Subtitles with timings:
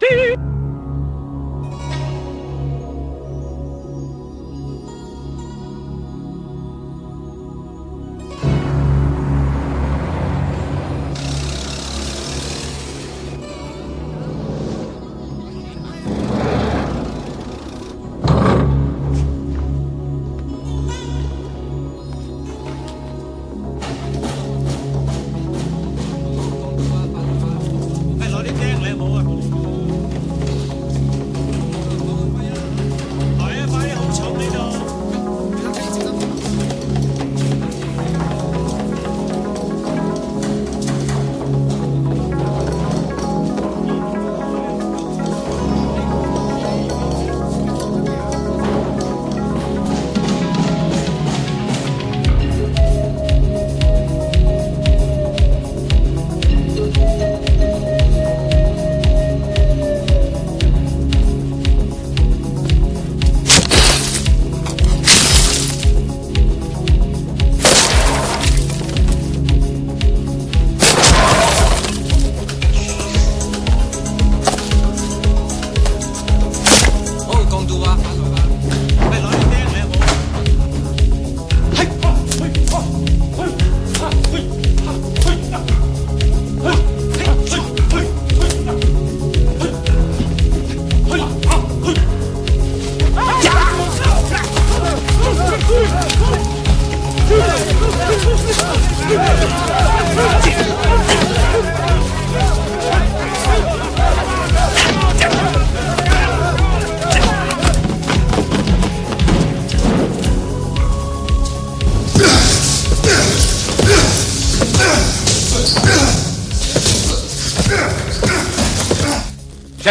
[0.00, 0.59] D.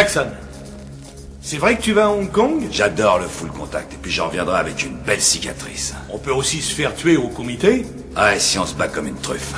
[0.00, 0.28] Jackson,
[1.42, 2.68] c'est vrai que tu vas à Hong Kong?
[2.70, 5.92] J'adore le full contact, et puis j'en reviendrai avec une belle cicatrice.
[6.08, 7.84] On peut aussi se faire tuer au comité?
[8.16, 9.52] Ouais, si on se bat comme une truffe.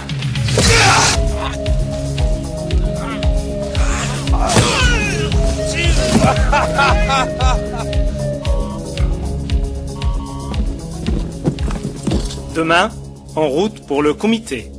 [12.53, 12.91] Demain,
[13.37, 14.73] en route pour le comité.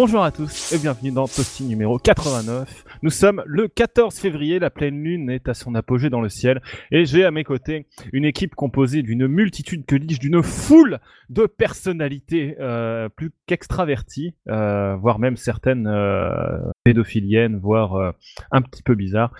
[0.00, 2.84] Bonjour à tous et bienvenue dans Toasty numéro 89.
[3.02, 6.62] Nous sommes le 14 février, la pleine lune est à son apogée dans le ciel
[6.92, 11.00] et j'ai à mes côtés une équipe composée d'une multitude, que dis-je, d'une foule
[11.30, 18.12] de personnalités euh, plus qu'extraverties, euh, voire même certaines euh, pédophiliennes, voire euh,
[18.52, 19.32] un petit peu bizarres.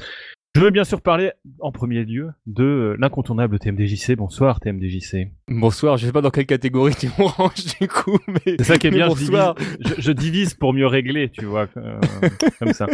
[0.58, 1.30] Je veux bien sûr parler
[1.60, 4.16] en premier lieu de l'incontournable TMDJC.
[4.16, 5.28] Bonsoir TMDJC.
[5.46, 8.76] Bonsoir, je sais pas dans quelle catégorie tu me ranges du coup, mais C'est ça
[8.76, 9.54] qui est bien, je divise, bonsoir.
[9.78, 12.00] je, je divise pour mieux régler, tu vois, euh,
[12.58, 12.86] comme ça.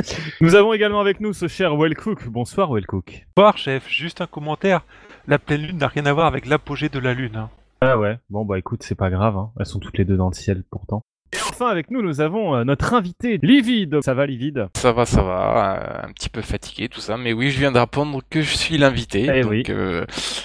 [0.42, 2.28] Nous avons également avec nous ce cher Wellcook.
[2.28, 3.24] Bonsoir Wellcook.
[3.34, 4.84] Bonsoir chef, juste un commentaire.
[5.26, 7.36] La pleine lune n'a rien à voir avec l'apogée de la lune.
[7.36, 7.48] hein.
[7.80, 9.52] Ah ouais, bon bah écoute, c'est pas grave, hein.
[9.58, 11.02] elles sont toutes les deux dans le ciel pourtant.
[11.32, 14.00] Et enfin avec nous, nous avons euh, notre invité, Livide.
[14.04, 14.68] Ça va Livide?
[14.76, 17.72] Ça va, ça va, euh, un petit peu fatigué tout ça, mais oui, je viens
[17.72, 19.62] d'apprendre que je suis l'invité, Eh donc oui.
[19.70, 20.04] euh,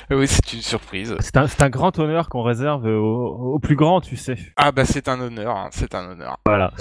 [0.10, 1.16] oui, c'est une surprise.
[1.20, 4.36] C'est un, c'est un grand honneur qu'on réserve au, au plus grand, tu sais.
[4.56, 6.38] Ah bah c'est un honneur, hein, c'est un honneur.
[6.46, 6.72] Voilà.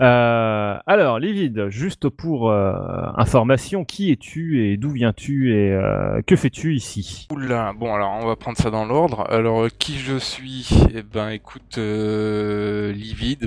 [0.00, 2.72] Euh, alors, Livide, juste pour euh,
[3.16, 7.26] information, qui es-tu et d'où viens-tu et euh, que fais-tu ici?
[7.32, 9.26] Oula, bon alors on va prendre ça dans l'ordre.
[9.30, 10.68] Alors euh, qui je suis?
[10.94, 12.92] Eh ben écoute, euh,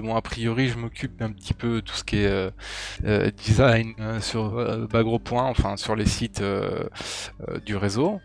[0.01, 2.51] Moi a priori je m'occupe un petit peu de tout ce qui est euh,
[3.05, 6.43] euh, design euh, sur euh, Bagropoint, enfin sur les sites
[7.65, 8.19] du réseau.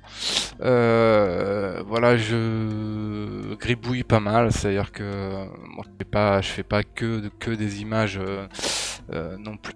[0.61, 5.47] Voilà, je gribouille pas mal, c'est-à-dire que
[5.85, 8.21] je fais pas, je fais pas que que des images.
[9.39, 9.75] non plus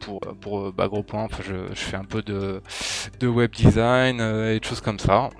[0.00, 2.60] pour pour Bagropoint, enfin je, je fais un peu de
[3.20, 5.30] de web design et de choses comme ça.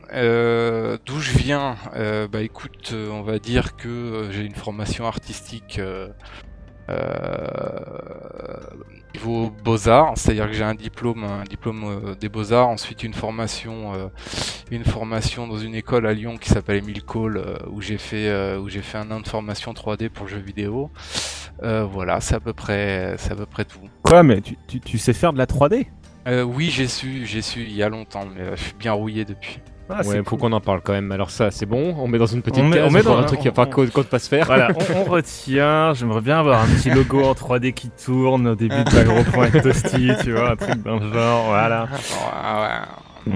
[1.06, 1.76] D'où je viens?
[2.32, 6.08] Bah écoute, on va dire que j'ai une formation artistique euh,
[9.14, 13.94] niveau beaux-arts, c'est-à-dire que j'ai un diplôme, un diplôme euh, des beaux-arts, ensuite une formation,
[13.94, 14.08] euh,
[14.70, 18.68] une formation dans une école à Lyon qui s'appelle Emile Cole, où j'ai fait, où
[18.68, 20.90] j'ai fait un an de formation 3D pour le jeu vidéo.
[21.62, 23.80] Euh, voilà, c'est à peu près, c'est à peu près tout.
[24.02, 25.86] Quoi, mais tu, tu, tu sais faire de la 3D
[26.26, 29.24] Euh, oui, j'ai su, j'ai su il y a longtemps, mais je suis bien rouillé
[29.24, 29.60] depuis.
[29.90, 31.10] Ah, ouais, faut qu'on en parle quand même.
[31.12, 31.94] Alors ça, c'est bon.
[31.98, 32.86] On met dans une petite On met- case.
[32.88, 34.46] on met dans- un truc qui va pas on- qu'on compte pas se faire.
[34.46, 35.94] Voilà, on, on retient.
[35.94, 39.22] J'aimerais bien avoir un petit logo en 3D qui tourne au début de la gros
[39.24, 41.88] point Toasty, tu vois, un truc dans le genre, voilà.
[42.32, 42.86] Ah
[43.26, 43.32] ouais.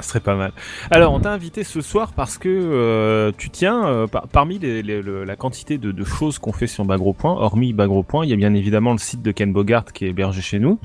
[0.00, 0.52] Ce serait pas mal.
[0.90, 4.82] Alors, on t'a invité ce soir parce que euh, tu tiens, euh, par- parmi les-
[4.82, 8.34] les- le- la quantité de, de choses qu'on fait sur Bagropoint, hormis Bagropoint, il y
[8.34, 10.78] a bien évidemment le site de Ken Bogart qui est hébergé chez nous,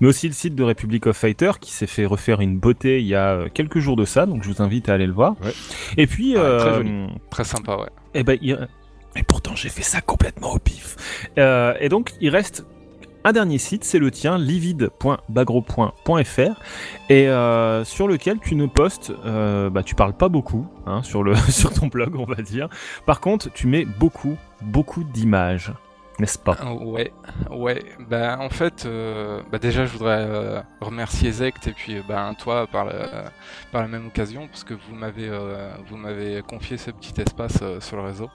[0.00, 3.06] mais aussi le site de Republic of Fighter qui s'est fait refaire une beauté il
[3.06, 5.36] y a euh, quelques jours de ça, donc je vous invite à aller le voir.
[5.44, 5.52] Ouais.
[5.96, 6.90] Et puis, Ouais, très joli.
[7.30, 7.88] Très sympa, ouais.
[8.14, 8.66] et ben, il-
[9.14, 10.96] et pourtant j'ai fait ça complètement au pif.
[11.38, 12.66] Euh, et donc il reste
[13.26, 16.60] un dernier site, c'est le tien, livide.bagro.fr,
[17.08, 21.24] et euh, sur lequel tu ne postes, euh, bah, tu parles pas beaucoup hein, sur
[21.74, 22.68] ton blog, on va dire.
[23.04, 25.72] Par contre, tu mets beaucoup, beaucoup d'images,
[26.20, 26.56] n'est-ce pas?
[26.62, 27.12] Euh, Ouais,
[27.50, 27.82] ouais.
[28.08, 32.84] Bah, en fait, euh, bah, déjà, je voudrais remercier Zect et puis bah, toi par,
[32.84, 34.94] la même occasion parce que vous
[35.96, 38.30] m'avez confié ce petit espace sur le réseau.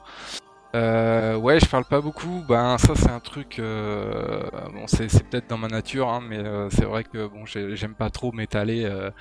[0.73, 2.43] Euh, ouais, je parle pas beaucoup.
[2.47, 3.59] Ben ça c'est un truc.
[3.59, 4.41] euh,
[4.73, 7.75] bon, c'est c'est peut-être dans ma nature, hein, mais euh, c'est vrai que bon, j'ai-
[7.75, 8.85] j'aime pas trop m'étaler.
[8.85, 9.11] euh,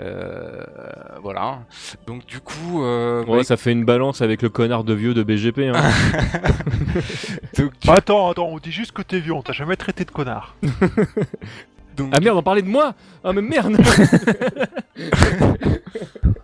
[0.00, 0.64] euh,
[1.22, 1.60] voilà.
[2.08, 5.14] Donc du coup, euh, Ouais, bah, ça fait une balance avec le connard de vieux
[5.14, 5.68] de BGP.
[5.68, 5.74] Hein.
[7.56, 10.10] donc, Bah, attends, attends, on dit juste que t'es vieux, on t'a jamais traité de
[10.10, 10.56] connard.
[11.96, 13.76] donc, ah merde, on parlait de moi Ah mais merde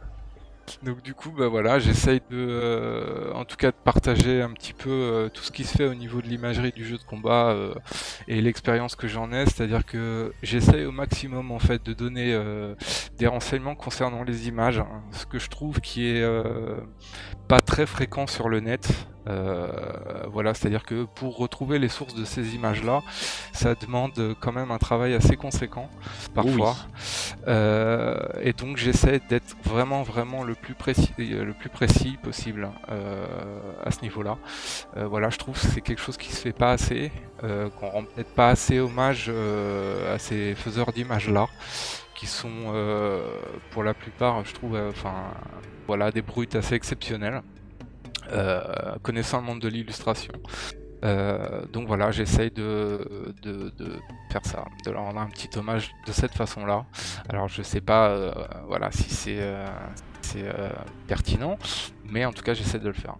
[0.84, 4.72] Donc du coup, bah voilà, j'essaye de, euh, en tout cas, de partager un petit
[4.72, 7.50] peu euh, tout ce qui se fait au niveau de l'imagerie du jeu de combat
[7.50, 7.74] euh,
[8.28, 9.44] et l'expérience que j'en ai.
[9.46, 12.74] C'est-à-dire que j'essaye au maximum en fait de donner euh,
[13.18, 16.76] des renseignements concernant les images, hein, ce que je trouve qui est euh,
[17.48, 18.88] pas très fréquent sur le net.
[19.28, 19.68] Euh,
[20.32, 23.02] voilà, c'est-à-dire que pour retrouver les sources de ces images-là,
[23.52, 25.88] ça demande quand même un travail assez conséquent
[26.34, 26.76] parfois.
[27.46, 33.26] Euh, et donc j'essaie d'être vraiment vraiment le plus précis le plus précis possible euh,
[33.84, 34.38] à ce niveau-là.
[34.96, 38.34] Voilà, je trouve que c'est quelque chose qui se fait pas assez, qu'on rend peut-être
[38.34, 39.30] pas assez hommage
[40.12, 41.46] à ces faiseurs d'images là,
[42.18, 43.22] qui sont euh,
[43.70, 45.14] pour la plupart, je trouve, euh, enfin
[45.86, 47.42] voilà, des brutes assez exceptionnelles,
[49.02, 50.32] connaissant le monde de l'illustration.
[51.04, 53.72] Euh, donc voilà, j'essaye de, de,
[54.30, 56.86] faire ça, de leur rendre un petit hommage de cette façon-là.
[57.28, 58.32] Alors je sais pas, euh,
[58.66, 59.66] voilà, si c'est euh,
[60.36, 60.70] euh,
[61.06, 61.58] pertinent,
[62.04, 63.16] mais en tout cas j'essaie de le faire.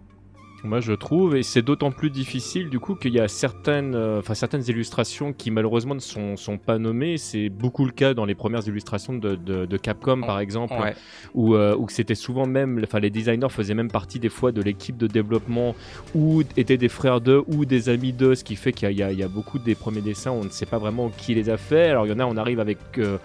[0.63, 4.19] Moi je trouve, et c'est d'autant plus difficile du coup qu'il y a certaines, euh,
[4.19, 7.17] enfin certaines illustrations qui malheureusement ne sont, sont pas nommées.
[7.17, 10.95] C'est beaucoup le cas dans les premières illustrations de, de- de Capcom par exemple, Ouais,
[11.33, 14.61] où, euh, où c'était souvent même, enfin les designers faisaient même partie des fois de
[14.61, 15.75] l'équipe de développement
[16.13, 19.11] ou étaient des frères d'eux ou des amis d'eux, ce qui fait qu'il y, a-
[19.11, 21.89] y beaucoup des premiers dessins, on ne sait pas vraiment qui les a faits.
[21.91, 23.17] Alors il y en a, on arrive avec euh,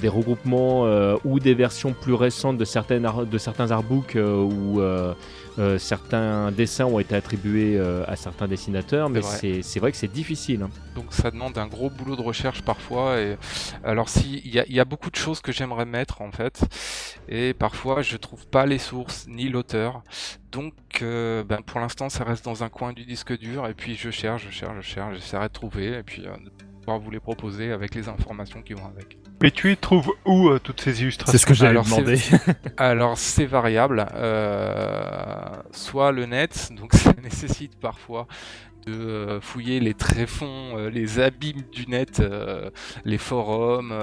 [0.00, 0.84] des regroupements
[1.24, 4.80] ou des versions plus récentes de, certaines de certains artbooks où
[5.58, 10.12] euh, certains dessins ont été attribués euh, à certains dessinateurs, mais c'est vrai que c'est
[10.12, 10.62] difficile.
[10.62, 10.70] hein.
[10.94, 13.20] donc ça demande un gros boulot de recherche parfois.
[13.20, 13.36] Et
[13.84, 16.32] alors si il y a, il y a beaucoup de choses que j'aimerais mettre en
[16.32, 16.62] fait,
[17.28, 20.02] et parfois je trouve pas les sources ni l'auteur.
[20.50, 23.94] Donc euh, ben, pour l'instant ça reste dans un coin du disque dur et puis
[23.94, 26.22] je cherche, je cherche, je cherche, j'essaierai de trouver et puis
[26.82, 29.16] pouvoir vous les proposer avec les informations qui vont avec.
[29.40, 32.20] Mais tu y trouves où euh, toutes ces illustrations C'est ce que j'allais Alors, demander.
[32.76, 38.26] Alors c'est variable, euh, soit le net, donc ça nécessite parfois
[38.86, 42.70] de euh, fouiller les tréfonds, euh, les abîmes du net, euh,
[43.04, 43.94] les forums,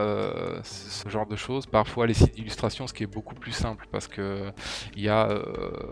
[0.64, 1.66] ce genre de choses.
[1.66, 4.52] Parfois les sites d'illustration, ce qui est beaucoup plus simple parce que
[4.96, 5.30] il y a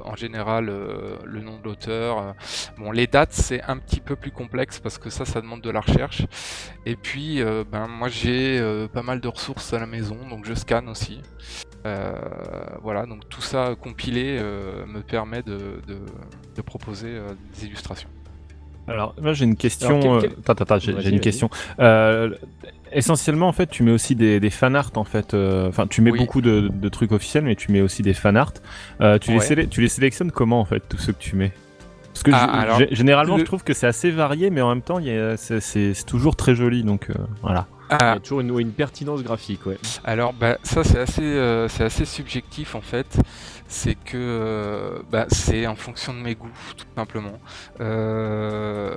[0.04, 2.35] en général le nom de l'auteur.
[2.94, 5.81] les dates c'est un petit peu plus complexe parce que ça, ça demande de la
[5.81, 6.26] recherche.
[6.85, 10.90] Et puis, ben moi j'ai pas mal de ressources à la maison, donc je scanne
[10.90, 11.21] aussi.
[12.81, 14.40] Voilà, donc tout ça compilé
[14.88, 15.81] me permet de,
[16.66, 17.19] proposer
[17.54, 18.09] des illustrations.
[18.88, 20.00] Alors là j'ai une question.
[20.00, 21.50] Alors, euh, quel- quel- Attends, attends, j'ai une question.
[21.80, 22.30] Euh,
[22.94, 25.34] essentiellement en fait tu mets aussi des, des fan art en fait.
[25.34, 26.20] euh, Enfin tu mets Oui.
[26.20, 28.54] beaucoup de, de trucs officiels mais tu mets aussi des fan art.
[29.02, 29.44] Euh, tu, les Ouais.
[29.46, 31.52] sélec- tu les sélectionnes comment en fait tous ceux que tu mets?
[32.14, 34.62] Parce que Ah, je- alors, gé- généralement le- je trouve que c'est assez varié mais
[34.62, 37.68] en même temps il y a- c'est- c'est c'est toujours très joli donc euh, voilà.
[37.90, 39.78] Il y Ah, a toujours une, une pertinence graphique, ouais.
[40.04, 43.18] alors bah, ça c'est assez, euh, c'est assez subjectif en fait.
[43.69, 47.40] C'est que euh, bah, c'est en fonction de mes goûts tout simplement.
[47.81, 48.95] Euh,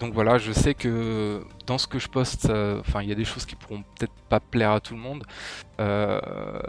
[0.00, 3.14] donc voilà, je sais que dans ce que je poste, euh, enfin il y a
[3.14, 5.24] des choses qui pourront peut-être pas plaire à tout le monde.
[5.82, 6.20] Euh,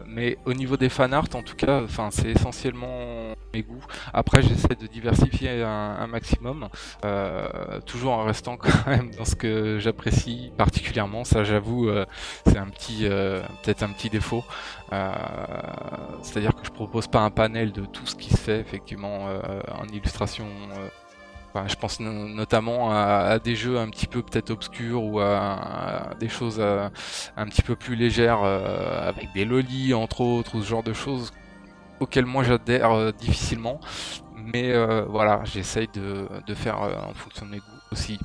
[0.08, 3.86] mais au niveau des fan art, en tout cas, enfin c'est essentiellement mes goûts.
[4.14, 6.68] Après, j'essaie de diversifier un, maximum,
[7.06, 11.24] euh, tout en restant quand même dans ce que j'apprécie particulièrement.
[11.24, 12.06] Ça, j'avoue, euh,
[12.48, 13.06] c'est un petit,
[13.64, 14.44] peut-être un petit défaut.
[16.22, 19.28] C'est-à-dire que je propose pas un panel de tout ce qui se fait effectivement
[19.72, 20.46] en illustration.
[21.68, 26.30] Je pense no- notamment à, des jeux un petit peu peut-être obscurs ou à, des
[26.30, 26.90] choses euh,
[27.38, 30.94] un petit peu plus légères euh, avec des lolis entre autres ou ce genre de
[30.94, 31.32] choses
[32.00, 33.80] auxquelles moi j'adhère euh, difficilement.
[34.36, 34.74] Mais
[35.08, 38.20] voilà, j'essaye de, faire en fonction de mes goûts aussi.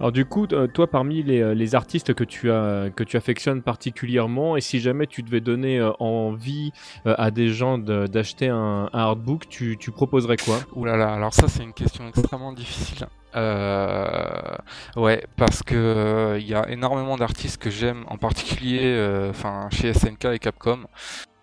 [0.00, 3.16] Alors du coup, euh, toi, parmi les, euh, les artistes que tu, as, que tu
[3.16, 6.72] affectionnes particulièrement, et si jamais tu devais donner euh, envie
[7.04, 10.58] à des gens de- d'acheter un, un artbook, tu, tu proposerais quoi?
[10.74, 13.06] Ouh là là, alors ça c'est une question extrêmement difficile.
[13.36, 14.56] Euh,
[14.96, 19.32] ouais, parce que euh, il y a énormément d'artistes que j'aime, en particulier, euh,
[19.70, 20.80] chez SNK et Capcom.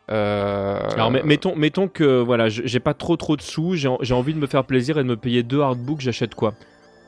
[0.09, 4.33] Alors mettons, mettons que voilà, j'ai pas trop trop de sous, j'ai en- j'ai envie
[4.33, 6.53] de me faire plaisir et de me payer deux artbooks, j'achète quoi?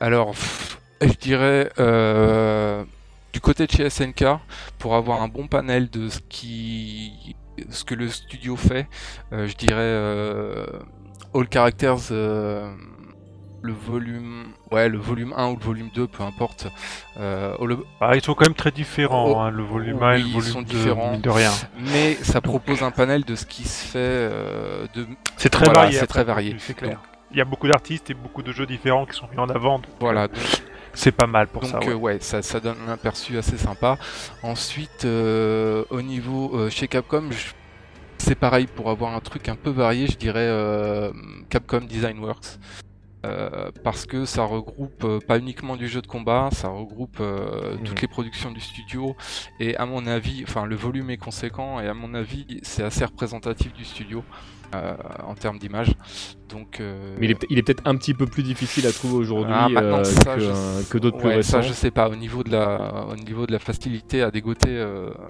[0.00, 2.84] Alors, pff, je dirais euh,
[3.32, 4.24] du côté de chez SNK,
[4.78, 7.36] pour avoir un bon panel de ce qui,
[7.70, 8.86] ce que le studio fait,
[9.32, 10.66] euh, je dirais euh,
[11.34, 12.72] All Characters, euh,
[13.62, 16.66] le volume, ouais, le volume 1 ou le volume 2, peu importe.
[17.18, 20.18] Euh, All- Ah, ils sont quand même très différents, Oh, hein, le volume 1 et
[20.18, 21.18] le ils volume sont 2, différents.
[21.18, 21.50] de rien.
[21.92, 25.06] mais ça propose un panel de ce qui se fait euh, de
[25.38, 25.98] C'est très Voilà, varié.
[25.98, 26.56] c'est très varié.
[26.58, 27.00] C'est clair.
[27.32, 29.78] Il y a beaucoup d'artistes et beaucoup de jeux différents qui sont mis en avant.
[29.78, 30.62] donc, voilà euh, donc
[30.94, 31.78] C'est pas mal pour Donc ça.
[31.80, 31.88] ouais.
[31.90, 33.98] euh, ouais, ça, ça donne un aperçu assez sympa.
[34.42, 37.52] Ensuite, euh, au niveau euh, chez Capcom, je-
[38.18, 41.12] c'est pareil pour avoir un truc un peu varié, je dirais euh,
[41.50, 42.58] Capcom Design Works.
[43.26, 47.74] Euh, parce que ça regroupe euh, pas uniquement du jeu de combat, ça regroupe euh,
[47.82, 49.16] toutes les productions du studio
[49.58, 53.02] et à mon avis, enfin le volume est conséquent et à mon avis c'est assez
[53.02, 54.22] représentatif du studio
[54.74, 54.94] euh,
[55.26, 55.92] en termes d'image.
[56.48, 59.68] Donc euh, Mais il est, peut-être un petit peu plus difficile à trouver aujourd'hui ah,
[59.76, 61.62] euh, que, d'autres plus récents.
[61.62, 62.08] Ça, je sais pas.
[62.08, 64.84] Au niveau de la, au niveau de la facilité à dégoter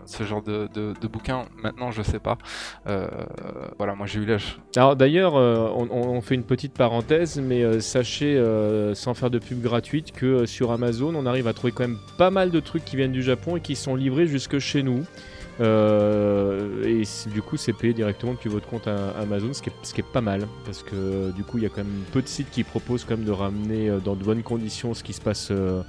[0.07, 2.38] ce genre de, de, de bouquin, maintenant, je sais pas.
[3.79, 4.59] Voilà, moi j'ai eu l'âge.
[4.76, 8.43] Alors d'ailleurs, on, fait une petite parenthèse, mais sachez,
[8.95, 12.31] sans faire de pub gratuite, que sur Amazon, on arrive à trouver quand même pas
[12.31, 15.05] mal de trucs qui viennent du Japon et qui sont livrés jusque chez nous.
[15.61, 19.73] Euh, et du coup, c'est payé directement depuis votre compte à Amazon, ce qui, est,
[19.82, 22.23] ce qui est pas mal, parce que du coup, il y a quand même peu
[22.23, 25.12] de sites qui proposent quand même de ramener euh, dans de bonnes conditions ce qui
[25.12, 25.82] se passe euh,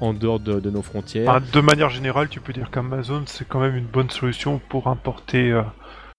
[0.00, 1.40] en dehors de, de nos frontières.
[1.52, 5.50] De manière générale, tu peux dire qu'Amazon c'est quand même une bonne solution pour importer,
[5.52, 5.62] euh,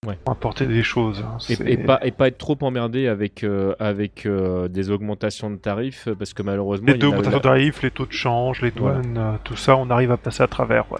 [0.05, 0.17] Ouais.
[0.23, 1.23] pour importer des choses.
[1.27, 1.37] hein.
[1.65, 3.43] Et, pas, et pas être trop emmerdé avec,
[3.79, 4.27] avec
[4.69, 8.61] des augmentations de tarifs, parce que malheureusement, Les augmentations de tarifs, les taux de change,
[8.61, 10.89] les douanes, tout ça, on arrive à passer à travers.
[10.91, 10.99] Ouais.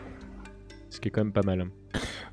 [0.89, 1.67] Ce qui est quand même pas mal.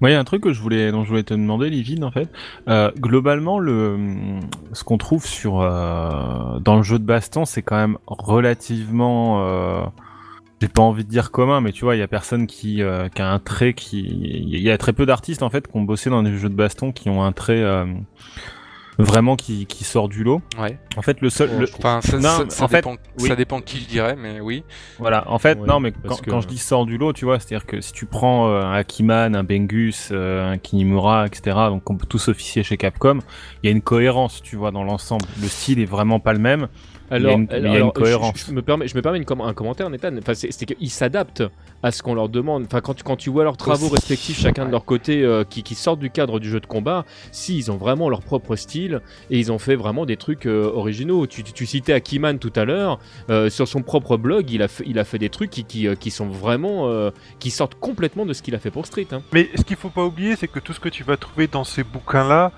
[0.01, 2.05] Moi, il y a un truc que je voulais, dont je voulais te demander, Livide,
[2.05, 2.29] en fait.
[2.69, 3.99] Euh, globalement, le,
[4.73, 9.85] ce qu'on trouve sur, euh, dans le jeu de baston, c'est quand même relativement, euh,
[10.61, 13.09] j'ai pas envie de dire commun, mais tu vois, il y a personne qui, euh,
[13.09, 15.83] qui a un trait qui, il y a très peu d'artistes, en fait, qui ont
[15.83, 17.87] bossé dans des jeux de baston qui ont un trait, euh,
[18.99, 20.41] vraiment qui, qui sort du lot.
[20.59, 20.79] Ouais.
[20.97, 23.29] En fait, le seul, le- Enfin, ça, Non, ça, ça en fait, dépend, oui.
[23.29, 24.63] ça dépend qui je dirais, mais oui.
[24.99, 27.25] Voilà, en fait, Ouais, non, mais quand, que- quand je dis sort du lot, tu
[27.25, 31.57] vois, c'est-à-dire que si tu prends euh, un Akiman, un Bengus, euh, un Kinimura, etc.,
[31.69, 33.19] donc on peut tous officier chez Capcom,
[33.63, 35.25] il y a une cohérence, tu vois, dans l'ensemble.
[35.41, 36.69] Le style est vraiment pas le même.
[37.11, 38.47] Alors, il y a une, il y a une alors, je- cohérence.
[38.49, 40.17] Je, me permets, je me permets une com- un commentaire, Nathan.
[40.19, 41.43] Enfin, c'est qu'ils s'adaptent
[41.83, 42.65] à ce qu'on leur demande.
[42.65, 43.95] Enfin, quand tu, quand tu vois leurs travaux Aussi.
[43.95, 47.05] respectifs, chacun de leur côté, euh, qui, qui sortent du cadre du jeu de combat,
[47.31, 50.71] si ils ont vraiment leur propre style et ils ont fait vraiment des trucs euh,
[50.75, 51.27] originaux.
[51.27, 52.99] Tu, tu, tu citais Akiman tout à l'heure.
[53.31, 55.87] euh, sur son propre blog, il a fait, il a fait des trucs qui, qui,
[55.97, 59.07] qui sont vraiment, euh, qui sortent complètement de ce qu'il a fait pour Street.
[59.13, 59.21] hein.
[59.35, 61.65] Mais ce qu'il faut pas oublier, c'est que tout ce que tu vas trouver dans
[61.65, 62.53] ces bouquins-là,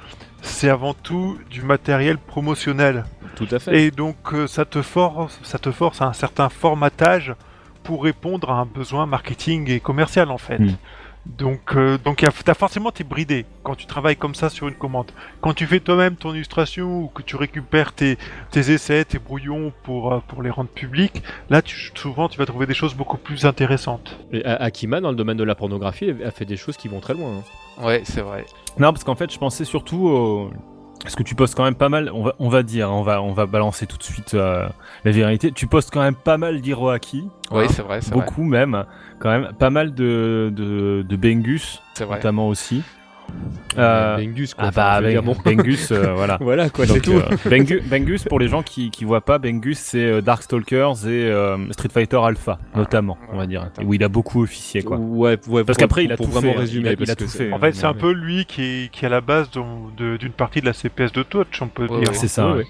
[0.46, 3.04] c'est avant tout du matériel promotionnel.
[3.34, 3.82] Tout à fait.
[3.82, 7.34] Et donc euh, ça te force, ça te force à un certain formatage
[7.82, 10.58] pour répondre à un besoin marketing et commercial en fait.
[10.58, 10.76] Mm.
[11.38, 15.10] Donc, euh, donc t'as forcément t'es bridé quand tu travailles comme ça sur une commande.
[15.40, 18.16] Quand tu fais toi-même ton illustration ou que tu récupères tes,
[18.52, 22.46] tes essais, tes brouillons pour, euh, pour les rendre publics, là tu, souvent tu vas
[22.46, 24.18] trouver des choses beaucoup plus intéressantes.
[24.32, 27.00] Et A- Akiman, dans le domaine de la pornographie, a fait des choses qui vont
[27.00, 27.30] très loin.
[27.78, 27.84] hein.
[27.84, 28.46] Ouais, c'est vrai.
[28.78, 30.50] Non, parce qu'en fait, je pensais surtout au...
[31.02, 33.22] Parce que tu postes quand même pas mal, on va, on va dire, on va,
[33.22, 34.66] on va balancer tout de suite euh,
[35.04, 35.52] la vérité.
[35.52, 37.28] Tu postes quand même pas mal d'Hiroaki.
[37.50, 38.24] Oui, hein, c'est vrai, c'est vrai.
[38.24, 38.84] Beaucoup même.
[39.18, 42.82] Quand même, pas mal de, de, de Bengus, notamment aussi.
[43.78, 44.64] Euh, Bengus, quoi.
[44.68, 45.36] ah bah, Ben- bon.
[45.44, 46.38] Bengus, euh, voilà.
[46.40, 47.12] voilà, quoi, c'est tout.
[47.12, 51.30] euh, Bengu- Bengus, pour les gens qui qui voient pas, Bengus c'est euh, Darkstalkers et
[51.30, 54.96] euh, Street Fighter Alpha notamment, on va dire, où il a beaucoup officié quoi.
[54.96, 57.14] Ouais, ouais, Parce qu'après, il a pour tout vraiment fait, résumer, il a- il a
[57.16, 57.52] tout fait.
[57.52, 57.98] En fait, c'est un Ouais.
[57.98, 61.22] peu lui qui est, qui est à la base d'une partie de la CPS de
[61.22, 62.14] Touch, on peut Ouais, dire.
[62.14, 62.46] C'est ça.
[62.46, 62.58] Ouais, ouais.
[62.60, 62.66] ouais.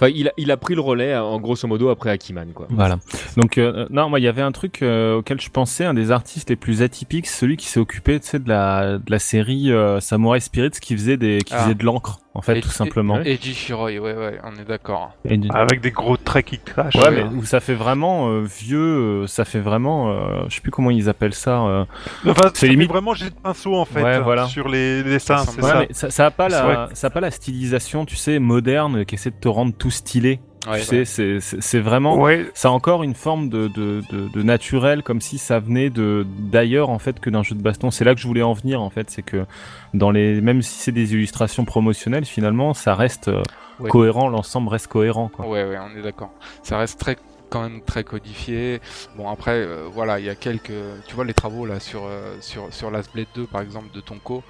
[0.00, 2.68] Enfin, il a, il a pris le relais en grosso modo après Akiman, quoi.
[2.70, 2.98] Voilà.
[3.36, 6.12] Donc euh, non, moi il y avait un truc euh, auquel je pensais, un des
[6.12, 9.72] artistes les plus atypiques, celui qui s'est occupé, tu sais, de la de la série
[9.72, 11.64] euh, Samurai Spirits, qui faisait des, qui Ah.
[11.64, 13.20] faisait de l'encre, en fait, Et- tout simplement.
[13.24, 15.12] Et Eiji Shiroi, ouais, ouais, on est d'accord.
[15.24, 16.94] Et du- Avec des gros traits qui clashent.
[16.94, 18.78] Ouais, mais où ça fait vraiment euh, vieux,
[19.22, 21.62] euh, ça fait vraiment, euh, je sais plus comment ils appellent ça.
[21.62, 21.84] euh,
[22.26, 24.46] Enfin, c'est c'est limite- vraiment jet de pinceau en fait Ouais, voilà.
[24.46, 25.78] sur les dessins, Ça c'est Ouais, ça.
[25.80, 29.16] mais ça, ça a pas la, ça a pas la stylisation, tu sais, moderne, qui
[29.16, 30.40] essaie de te rendre tout stylé.
[30.66, 34.42] Ouais, tu sais, c'est, vraiment, Ouais, ça a encore une forme de, de, de, de
[34.42, 37.90] naturel, comme si ça venait de d'ailleurs en fait que d'un jeu de baston.
[37.90, 39.46] C'est là que je voulais en venir en fait, c'est que
[39.94, 43.42] dans les, même si c'est des illustrations promotionnelles, finalement, ça reste euh,
[43.80, 43.90] Ouais.
[43.90, 45.28] cohérent, l'ensemble reste cohérent.
[45.28, 45.46] Quoi.
[45.46, 46.32] Ouais, ouais, on est d'accord.
[46.64, 47.16] Ça reste très
[47.48, 48.80] quand même très codifié.
[49.16, 50.72] Bon après, euh, voilà, il y a quelques,
[51.06, 54.00] tu vois les travaux là sur euh, sur sur Last Blade 2 par exemple de
[54.00, 54.42] Tonko,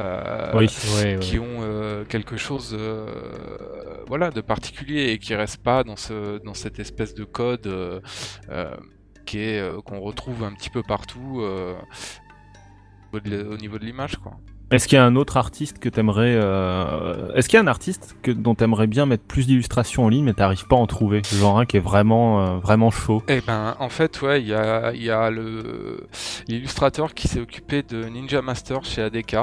[0.00, 0.68] euh, oui.
[0.96, 2.76] Ouais, qui ont euh, quelque chose,
[4.06, 8.02] voilà, de particulier et qui reste pas dans ce dans cette espèce de code
[9.24, 11.42] qui est qu'on retrouve un petit peu partout
[13.12, 14.38] au niveau de l'image quoi.
[14.72, 17.32] Est-ce qu'il y a un autre artiste que t'aimerais, euh...
[17.34, 20.24] est-ce qu'il y a un artiste que dont t'aimerais bien mettre plus d'illustrations en ligne,
[20.24, 23.22] mais t'arrives pas à en trouver, genre un qui est vraiment euh, vraiment chaud.
[23.28, 26.08] Eh ben, en fait, ouais, il y a, il y a le
[26.48, 29.36] l'illustrateur qui s'est occupé de Ninja Master chez ADK,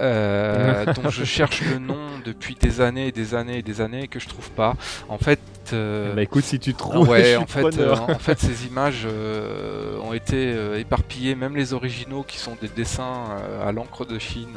[0.00, 4.04] euh, dont je cherche le nom depuis des années et des années et des années
[4.04, 4.76] et que je trouve pas.
[5.08, 5.40] En fait,
[5.72, 8.02] euh, Bah écoute, si tu trouves, je ouais, suis en fait, preneur.
[8.08, 12.68] euh, en fait, ces images euh, ont été éparpillées, même les originaux qui sont des
[12.68, 13.24] dessins
[13.64, 14.56] à l'encre de Chine.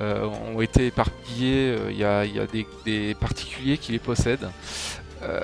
[0.00, 3.98] euh, ont été éparpillés, il y, a, il y a des, des particuliers qui les
[3.98, 4.48] possèdent.
[5.22, 5.40] Euh,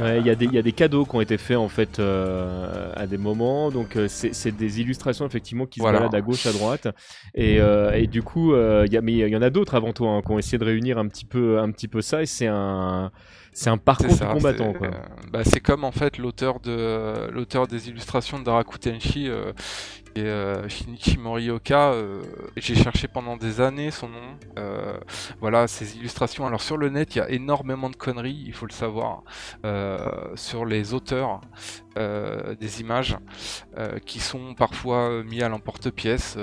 [0.00, 1.68] Ouais, Il y, a des- il y a des cadeaux qui ont été faits en
[1.68, 5.98] fait euh, à des moments, donc euh, c'est des illustrations effectivement qui se Voilà.
[5.98, 6.88] baladent à gauche, à droite,
[7.34, 9.74] et, euh, et du coup, euh, il y a, mais il y en a d'autres
[9.74, 12.22] avant toi hein, qui ont essayé de réunir un petit peu, un petit peu ça,
[12.22, 13.10] et c'est un,
[13.52, 14.86] c'est un parcours du ça, combattant c'est- quoi.
[14.88, 14.90] euh,
[15.32, 19.52] bah, c'est comme en fait l'auteur de l'auteur des illustrations de Daraku Tenshi, euh,
[20.14, 21.92] est euh, Shinichi Morioka.
[21.92, 22.22] euh,
[22.56, 24.38] J'ai cherché pendant des années son nom.
[24.58, 24.98] euh,
[25.40, 26.46] voilà ses illustrations.
[26.46, 29.22] Alors sur le net, il y a énormément de conneries, il faut le savoir,
[30.34, 31.40] sur les auteurs
[31.96, 33.16] des images
[34.06, 36.36] qui sont parfois mis à l'emporte-pièce.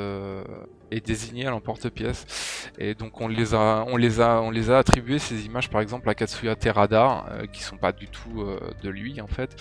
[0.91, 2.69] Euh, et désignés à l'emporte-pièce.
[2.77, 5.81] Et donc on les a on les a on les a attribués ces images par
[5.81, 9.55] exemple à Katsuya Terada euh, qui sont pas du tout euh, de lui en fait.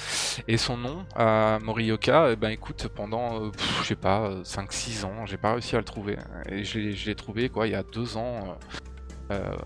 [0.49, 3.51] Et son nom à Morioka eh ben écoute pendant euh,
[3.83, 6.17] je sais pas 5 6 ans j'ai pas réussi à le trouver.
[6.51, 8.57] Et je l'ai trouvé quoi il y a deux ans
[9.31, 9.57] euh, euh,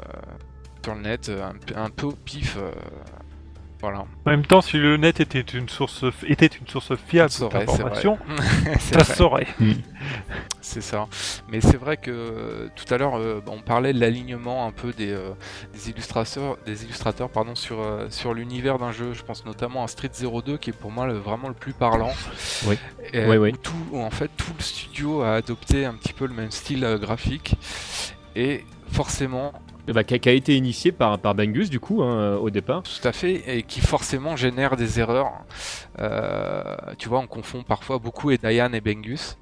[0.83, 2.71] sur le net un, peu- un peu au pif euh,
[3.81, 7.39] voilà En même temps, si le net était une source, était une source fiable Ça
[7.39, 8.19] saurait, c'est d'information,
[8.79, 9.47] ça saurait.
[10.61, 11.07] C'est ça.
[11.49, 14.93] Mais c'est vrai que euh, tout à l'heure, euh, on parlait de l'alignement un peu
[14.93, 15.31] des, euh,
[15.73, 19.13] des illustrateurs, des illustrateurs pardon, sur, euh, sur l'univers d'un jeu.
[19.15, 20.11] Je pense notamment à Street
[20.45, 22.13] 02 qui est pour moi le- vraiment le plus parlant.
[22.67, 22.79] Oui.
[23.13, 23.53] Et, Oui, où oui.
[23.63, 26.85] tout, où en fait, tout le studio a adopté un petit peu le même style
[26.85, 27.55] euh, graphique.
[28.37, 29.53] Et forcément,
[29.89, 32.83] bah, qui, a, qui a été initié par, par Bengus du coup hein, au départ.
[32.83, 35.33] tout à fait, et qui forcément génère des erreurs.
[35.99, 36.63] Euh,
[36.99, 39.37] tu vois, on confond parfois beaucoup Edayan et Bengus.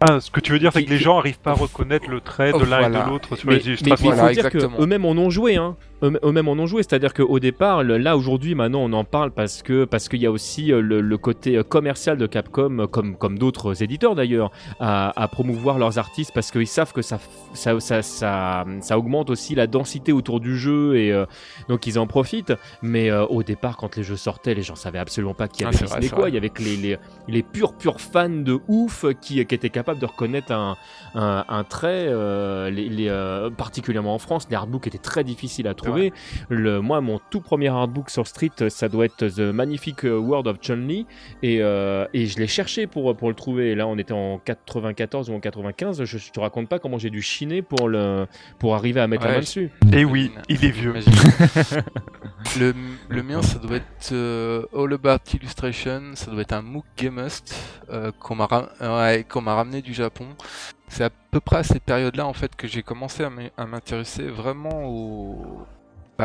[0.00, 2.20] Ah, ce que tu veux dire, c'est que les gens arrivent pas à reconnaître le
[2.20, 4.10] trait de l'un et de l'autre sur Mais, les mais il illustrations.
[4.10, 4.76] faut Voilà, dire exactement.
[4.76, 5.76] qu'eux-mêmes en ont joué, hein.
[6.02, 9.62] Eux- Eux-mêmes en ont joué, c'est-à-dire qu'au départ, là aujourd'hui, maintenant, on en parle parce
[9.62, 12.86] que parce qu'il y a aussi euh, le, le côté euh, commercial de Capcom, euh,
[12.86, 17.18] comme comme d'autres éditeurs d'ailleurs, à, à promouvoir leurs artistes parce qu'ils savent que ça,
[17.54, 21.24] ça ça ça ça augmente aussi la densité autour du jeu et euh,
[21.68, 22.52] donc ils en profitent.
[22.82, 25.68] Mais euh, au départ, quand les jeux sortaient, les gens savaient absolument pas qui Ah,
[25.68, 26.28] avait vrai, quoi.
[26.28, 29.70] Il y avait que les, les les purs purs fans de ouf qui qui étaient
[29.70, 30.76] capables de reconnaître un
[31.14, 35.74] un, un trait, euh, les, les, particulièrement en France, les artbooks étaient très difficiles à
[35.74, 35.91] trouver.
[36.48, 40.58] Le, moi, mon tout premier artbook sur Street, ça doit être The Magnific World of
[40.60, 41.06] Chun-Li,
[41.42, 43.70] et, euh, et je l'ai cherché pour, pour le trouver.
[43.70, 46.04] Et là, on était en 94 ou en 95.
[46.04, 48.26] Je, je te raconte pas comment j'ai dû chiner pour, le,
[48.58, 49.70] pour arriver à mettre la main dessus.
[49.92, 50.94] Et oui, il est vieux.
[52.58, 52.74] Le,
[53.08, 57.54] le mien, ça doit être euh, All About Illustration, ça doit être un MOOC Gamest
[57.90, 60.26] euh, qu'on m'a ra- ouais, qu'on m'a ramené du Japon.
[60.88, 63.24] C'est à peu près à cette période-là en fait que j'ai commencé
[63.56, 65.62] à m'intéresser vraiment au,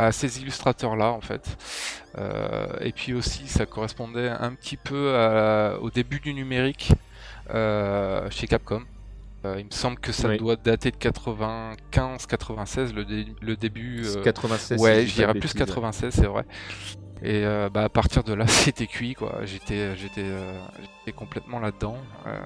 [0.06, 1.58] à ces illustrateurs-là en fait.
[2.18, 6.92] Euh, et puis aussi, ça correspondait un petit peu à- au début du numérique
[7.54, 8.84] euh, chez Capcom.
[9.46, 10.38] Euh, il me semble que ça Oui.
[10.38, 14.04] doit dater de 95-96, le, dé- le début.
[14.06, 14.82] euh, 96.
[14.82, 15.54] Ouais, je dirais plus bêtises.
[15.54, 16.44] 96, c'est vrai.
[17.22, 19.40] Et euh, bah, à partir de là, c'était cuit, quoi.
[19.46, 20.60] J'étais, j'étais, euh,
[21.16, 21.98] complètement là-dedans.
[22.26, 22.38] Euh,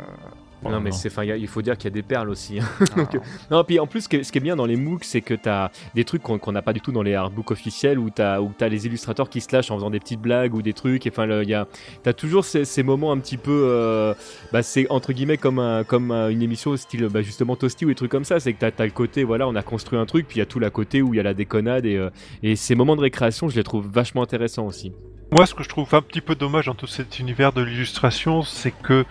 [0.70, 0.96] Non, mais non.
[0.96, 2.60] c'est, enfin, il y a- il faut dire qu'il y a des perles aussi.
[2.60, 2.66] hein.
[2.80, 2.86] Ah.
[2.98, 3.20] Donc, euh,
[3.50, 5.22] non, puis en plus, ce qui est, ce qui est bien dans les MOOC, c'est
[5.22, 8.10] que tu as des trucs qu'on n'a pas du tout dans les artbooks officiels où
[8.10, 11.06] tu as, les illustrateurs qui se lâchent en faisant des petites blagues ou des trucs.
[11.08, 11.68] Et, Enfin, le- il y a,
[12.04, 13.52] t'as toujours ces, ces moments un petit peu.
[13.70, 14.14] euh,
[14.52, 17.90] bah, c'est entre guillemets comme, un, comme un- une émission style bah, justement Toasty ou
[17.90, 18.40] des trucs comme ça.
[18.40, 20.44] C'est que tu as, le côté, voilà, on a construit un truc, puis il y
[20.44, 21.86] a tout la côté où il y a la déconnade.
[21.86, 22.10] Et, euh,
[22.44, 24.92] et ces moments de récréation, je les trouve vachement intéressants aussi.
[25.32, 28.42] Moi, ce que je trouve un petit peu dommage dans tout cet univers de l'illustration,
[28.42, 29.06] c'est que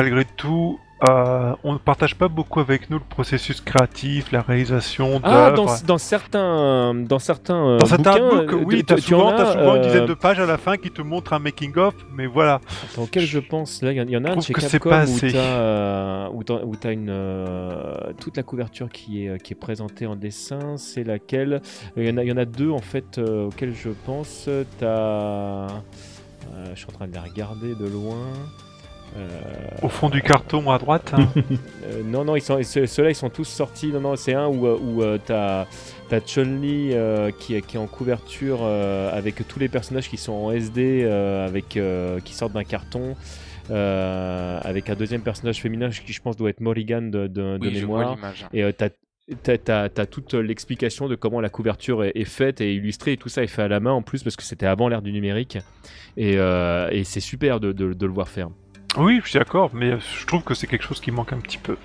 [0.00, 5.20] malgré tout, euh, on ne partage pas beaucoup avec nous le processus créatif, la réalisation
[5.22, 5.66] Ah, dans,
[5.98, 9.82] certains, dans certains, euh, Dans certains books, euh, oui, tu- t'as souvent, as, souvent une
[9.82, 12.60] dizaine de pages à la fin qui te montrent un making-of, mais voilà.
[12.96, 15.04] Dans lequel je pense Là, il y, en- a un chez Capcom
[16.32, 17.14] où t'as une
[18.20, 20.76] toute la couverture qui est qui est présentée en dessin.
[20.78, 21.60] C'est laquelle?
[21.96, 24.48] Il y en a il y en a deux en fait auxquelles je pense.
[24.80, 25.68] T'as
[26.74, 28.16] je suis en train de les regarder de loin.
[29.16, 29.28] Euh,
[29.82, 31.12] Au fond du carton à droite.
[31.16, 31.28] hein.
[31.84, 33.88] euh, non, non, ils sont, ceux- ceux-là, ils sont tous sortis.
[33.88, 35.66] Non, non, c'est un où, euh, où euh, t'as,
[36.08, 40.16] t'as Chun-Li euh, qui, est- qui est en couverture euh, avec tous les personnages qui
[40.18, 43.16] sont en SD, euh, avec, euh, qui sortent d'un carton,
[43.70, 47.26] euh, avec un deuxième personnage féminin qui, je pense, doit être Morrigan de,
[47.60, 48.16] Oui, mémoire.
[48.52, 48.88] Et euh, t'as
[49.42, 53.42] T'as, toute l'explication de comment la couverture est, est faite et illustrée et tout ça
[53.42, 55.58] est fait à la main en plus parce que c'était avant l'ère du numérique
[56.16, 58.48] et, euh, et c'est super de, de- de le voir faire.
[58.96, 61.58] Oui, je suis d'accord, mais je trouve que c'est quelque chose qui manque un petit
[61.58, 61.76] peu.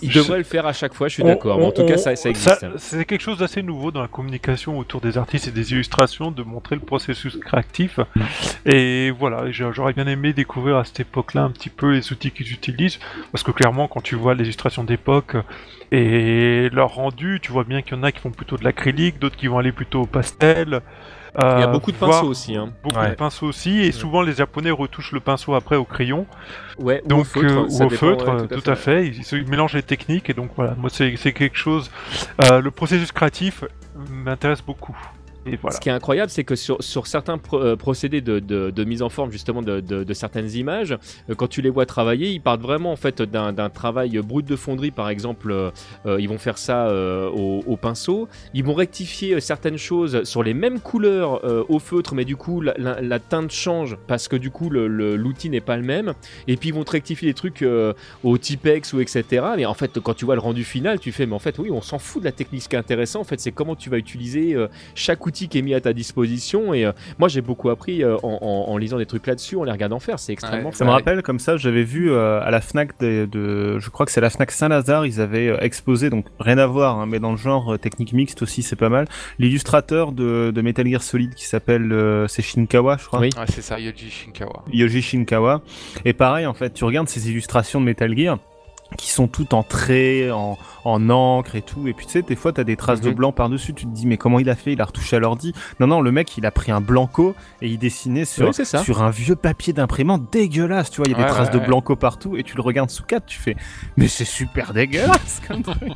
[0.00, 1.58] Il Je devrait le faire à chaque fois, je suis d'accord.
[1.58, 2.64] en on- tout cas, ça, ça existe.
[2.78, 6.42] C'est quelque chose d'assez nouveau dans la communication autour des artistes et des illustrations, de
[6.44, 7.98] montrer le processus créatif.
[8.14, 8.22] Mm.
[8.66, 12.52] Et voilà, j'aurais bien aimé découvrir à cette époque-là un petit peu les outils qu'ils
[12.52, 13.00] utilisent,
[13.32, 15.36] parce que clairement, quand tu vois les illustrations d'époque
[15.92, 19.18] et leur rendu, tu vois bien qu'il y en a qui font plutôt de l'acrylique,
[19.18, 20.80] d'autres qui vont aller plutôt au pastel.
[21.38, 22.56] Il y a Euh, beaucoup de pinceaux aussi.
[22.56, 22.70] Hein.
[22.82, 23.10] Beaucoup Ouais.
[23.10, 26.26] de pinceaux aussi, et souvent les japonais retouchent le pinceau après au crayon.
[26.78, 29.06] Ouais, ou Donc, au feutre, euh, ou au dépend, feutre, ouais, euh, tout, à fait.
[29.06, 31.90] Ils, ils mélangent les techniques et donc voilà, moi c'est c'est quelque chose.
[32.42, 33.64] euh, le processus créatif
[34.10, 34.96] m'intéresse beaucoup.
[35.70, 39.62] Ce qui est incroyable, c'est que sur, certains euh, procédés de, mise en forme justement
[39.62, 40.96] de, certaines images,
[41.30, 44.56] euh, quand tu les vois travailler, ils partent vraiment en fait d'un travail brut de
[44.56, 45.52] fonderie, par exemple.
[45.52, 45.70] euh,
[46.18, 46.90] ils vont faire ça
[47.32, 48.28] au, au pinceau.
[48.54, 52.74] Ils vont rectifier certaines choses sur les mêmes couleurs au feutre, mais du coup la,
[52.78, 56.14] la- teinte change parce que du coup l'outil n'est pas le même.
[56.48, 57.64] Et puis ils vont te rectifier des trucs
[58.24, 59.44] au Tipex ou etc.
[59.56, 61.70] Mais en fait, quand tu vois le rendu final, tu fais, mais en fait, oui,
[61.70, 62.62] on s'en fout de la technique.
[62.62, 64.56] Ce qui est intéressant, en fait, c'est comment tu vas utiliser
[64.94, 66.72] chaque outil qui est mis à ta disposition.
[66.74, 69.64] Et euh, moi, j'ai beaucoup appris euh, en, en- en lisant des trucs là-dessus, en
[69.64, 70.18] les regardant faire.
[70.18, 73.78] C'est extrêmement Ça me rappelle comme ça, j'avais vu euh, à la Fnac de, de-
[73.78, 77.06] je crois que c'est la Fnac Saint-Lazare, ils avaient exposé, donc rien à voir, hein,
[77.06, 79.06] mais dans le genre euh, technique mixte aussi, c'est pas mal.
[79.38, 83.20] L'illustrateur de, de Metal Gear Solid qui s'appelle, euh, c'est Shinkawa, je crois.
[83.20, 83.30] Oui.
[83.36, 84.64] Ouais, c'est ça, Yoji Shinkawa.
[84.72, 85.62] Yoji Shinkawa.
[86.04, 88.38] Et pareil, en fait, tu regardes ces illustrations de Metal Gear
[88.96, 91.88] qui sont toutes en traits, en, en encre et tout.
[91.88, 93.14] Et puis tu sais, des fois, t'as des traces de Mhm.
[93.16, 93.74] blanc par-dessus.
[93.74, 94.72] Tu te dis, mais comment il a fait?
[94.72, 97.68] Il a retouché à l'ordi Non, non, le mec, il a pris un blanco et
[97.68, 100.90] il dessinait sur, Oui, sur un vieux papier d'imprimante dégueulasse.
[100.90, 101.66] Tu vois, il y a des traces ouais, de ouais.
[101.66, 103.56] blanco partout et tu le regardes sous 4, tu fais,
[103.96, 105.82] mais c'est super dégueulasse comme truc.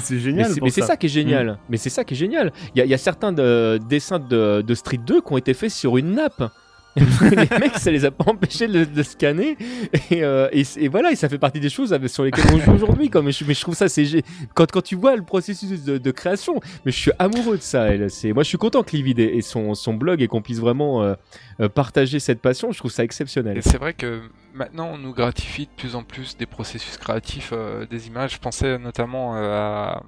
[0.00, 0.50] C'est génial.
[0.62, 0.88] mais c'est ça.
[0.88, 1.58] ça qui est génial.
[1.68, 2.52] Mais c'est ça qui est génial.
[2.74, 5.36] Il y, a- il y a certains de- dessins de, de Street 2 qui ont
[5.36, 6.42] été faits sur une nappe.
[6.96, 9.56] les mecs, ça les a pas empêchés de, scanner.
[10.10, 12.72] Et, euh, et, et voilà, et ça fait partie des choses sur lesquelles on joue
[12.72, 13.10] aujourd'hui.
[13.22, 13.86] Mais je, trouve ça,
[14.54, 17.94] quand, tu vois le processus de, création, je suis amoureux de ça.
[17.94, 21.14] Et moi, je suis content que Livid ait son, blog et qu'on puisse vraiment euh,
[21.60, 22.72] euh, partager cette passion.
[22.72, 23.58] Je trouve ça exceptionnel.
[23.58, 24.22] Et c'est vrai que
[24.54, 27.52] maintenant on nous gratifie de plus en plus des processus créatifs
[27.90, 28.34] des images.
[28.34, 30.02] Je pensais notamment à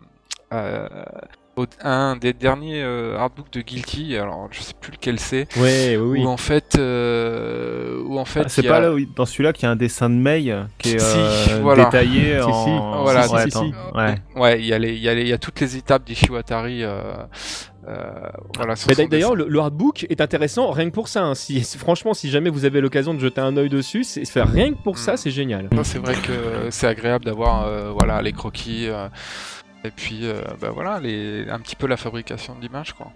[1.82, 6.18] un des derniers euh, artbooks de Guilty, alors je sais plus lequel c'est, Ouais, oui,
[6.18, 6.24] oui.
[6.24, 9.52] où en fait, euh, où en fait Ah, c'est a- pas là où, dans celui-là
[9.52, 11.84] qu'il y a un dessin de Mei qui est Si, euh, voilà.
[11.84, 12.50] détaillé Si, si.
[12.70, 13.02] en.
[13.02, 13.96] Voilà, ouais, si, si, attends, si.
[13.98, 14.14] ouais.
[14.36, 16.04] Ouais, il y a les, il y a les, il y a toutes les étapes
[16.04, 16.82] d'Ishiwatari.
[16.82, 17.14] Euh,
[17.86, 18.10] euh,
[18.56, 18.74] voilà.
[18.88, 21.22] Mais D'ailleurs, le, le hardbook est intéressant rien que pour ça.
[21.24, 21.34] hein.
[21.34, 24.72] Si, franchement, si jamais vous avez l'occasion de jeter un œil dessus, c'est faire rien
[24.72, 25.16] que pour ça, Mm.
[25.18, 25.68] c'est génial.
[25.82, 29.08] C'est vrai que c'est agréable d'avoir euh, voilà les croquis euh,
[29.84, 33.12] et puis euh, bah voilà les un petit peu la fabrication d'images quoi.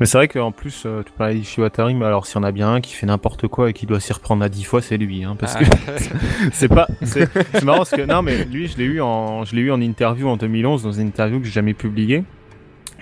[0.00, 2.52] Mais c'est vrai qu'en plus, euh, tu parlais d'Ishiwatari, mais alors s'il y en a
[2.52, 4.96] bien un qui fait n'importe quoi et qui doit s'y reprendre à 10 fois, c'est
[4.96, 5.24] lui.
[5.24, 5.92] Hein, parce Ah, que
[6.52, 6.86] c'est pas.
[7.02, 8.02] C'est marrant parce que.
[8.02, 9.44] Non, mais lui, je l'ai eu, en...
[9.44, 12.22] je l'ai eu en interview en 2011, dans une interview que j'ai jamais publiée.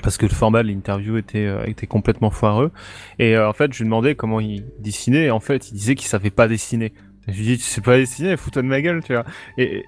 [0.03, 2.73] Parce que le format de l'interview était, euh, était complètement foireux.
[3.19, 5.25] Et euh, en fait, je lui demandais comment il dessinait.
[5.27, 6.93] Et en fait, il disait qu'il savait pas dessiner.
[7.29, 9.25] Et je lui dis, tu sais pas dessiner, fous-toi de ma gueule, tu vois.
[9.59, 9.85] Et-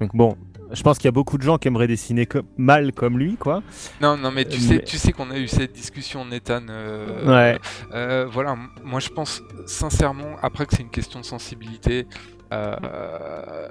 [0.00, 0.36] donc bon,
[0.72, 2.46] je pense qu'il y a beaucoup de gens qui aimeraient dessiner comme...
[2.56, 3.62] mal comme lui, quoi.
[4.00, 6.62] non non mais tu Euh, sais tu sais qu'on a eu cette discussion Nathan.
[6.68, 7.58] euh, Ouais.
[7.94, 12.06] euh, voilà moi je pense sincèrement après que c'est une question de sensibilité.
[12.52, 13.68] euh,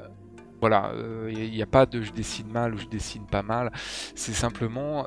[0.59, 0.91] Voilà,
[1.29, 3.71] il n'y a pas de je dessine mal ou je dessine pas mal.
[4.15, 5.05] C'est simplement,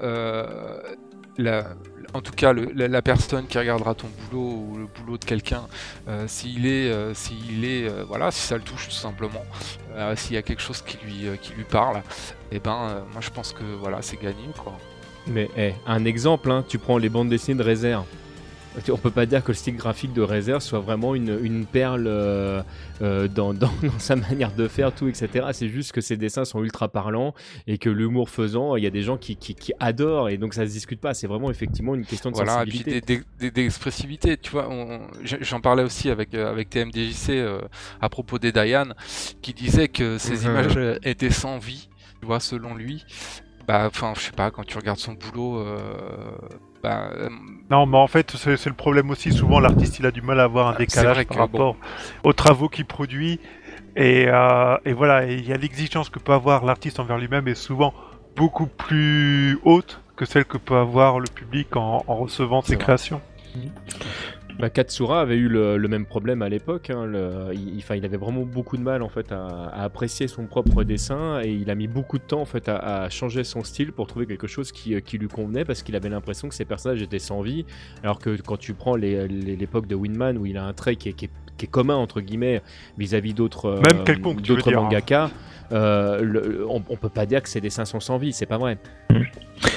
[1.38, 1.64] la,
[2.14, 5.62] en tout cas, la, personne qui regardera ton boulot ou le boulot de quelqu'un,
[6.08, 9.44] euh, s'il est, euh, s'il est, euh, voilà, si ça le touche tout simplement,
[10.16, 12.02] s'il y a quelque chose qui lui, qui lui parle,
[12.52, 14.76] et ben, moi je pense que voilà, c'est gagné quoi.
[15.26, 18.02] Mais eh, un exemple, hein, tu prends les bandes dessinées de Razer.
[18.88, 22.06] On peut pas dire que le style graphique de Razer soit vraiment une, une perle
[22.06, 22.62] euh,
[23.02, 25.48] euh, dans, dans- dans sa manière de faire, tout, etc.
[25.52, 27.34] C'est juste que ses dessins sont ultra parlants
[27.66, 30.54] et que l'humour faisant, il y a des gens qui, qui, qui adorent et donc
[30.54, 31.14] ça se discute pas.
[31.14, 34.68] C'est vraiment effectivement une question de Voilà, et puis d'expressivité, tu vois.
[35.24, 37.60] J'en parlais aussi avec, euh, avec TMDJC euh,
[38.00, 38.94] à propos des Diane,
[39.42, 41.88] qui disait que ces images étaient sans vie,
[42.20, 43.04] tu vois, selon lui.
[43.66, 45.76] Bah, enfin, je sais pas, quand tu regardes son boulot, euh,
[46.82, 47.28] bah, euh,
[47.70, 49.32] Non, mais en fait, c'est le problème aussi.
[49.32, 51.76] Souvent, l'artiste, il a du mal à avoir un décalage par rapport
[52.24, 53.40] aux travaux qu'il produit.
[53.96, 57.54] Et, euh, et voilà, il y a l'exigence que peut avoir l'artiste envers lui-même est
[57.54, 57.92] souvent
[58.36, 62.84] beaucoup plus haute que celle que peut avoir le public en, en recevant ses vrai.
[62.84, 63.20] créations.
[64.58, 66.90] Bah, Katsura avait eu le, le même problème à l'époque.
[66.90, 70.84] hein, le- il, avait vraiment beaucoup de mal en fait à, à apprécier son propre
[70.84, 73.92] dessin et il a mis beaucoup de temps en fait à, à changer son style
[73.92, 76.64] pour trouver quelque chose qui, euh, qui lui convenait parce qu'il avait l'impression que ses
[76.64, 77.64] personnages étaient sans vie.
[78.02, 81.12] Alors que quand tu prends l'époque de Winman où il a un trait qui est,
[81.12, 82.62] qui est- qui est commun entre guillemets
[82.96, 83.80] vis-à-vis d'autres euh,
[84.46, 84.82] d'autres hein.
[84.84, 85.30] mangaka,
[85.72, 88.32] euh, le- on, on peut pas dire que ses dessins sont sans vie.
[88.32, 88.78] C'est pas vrai.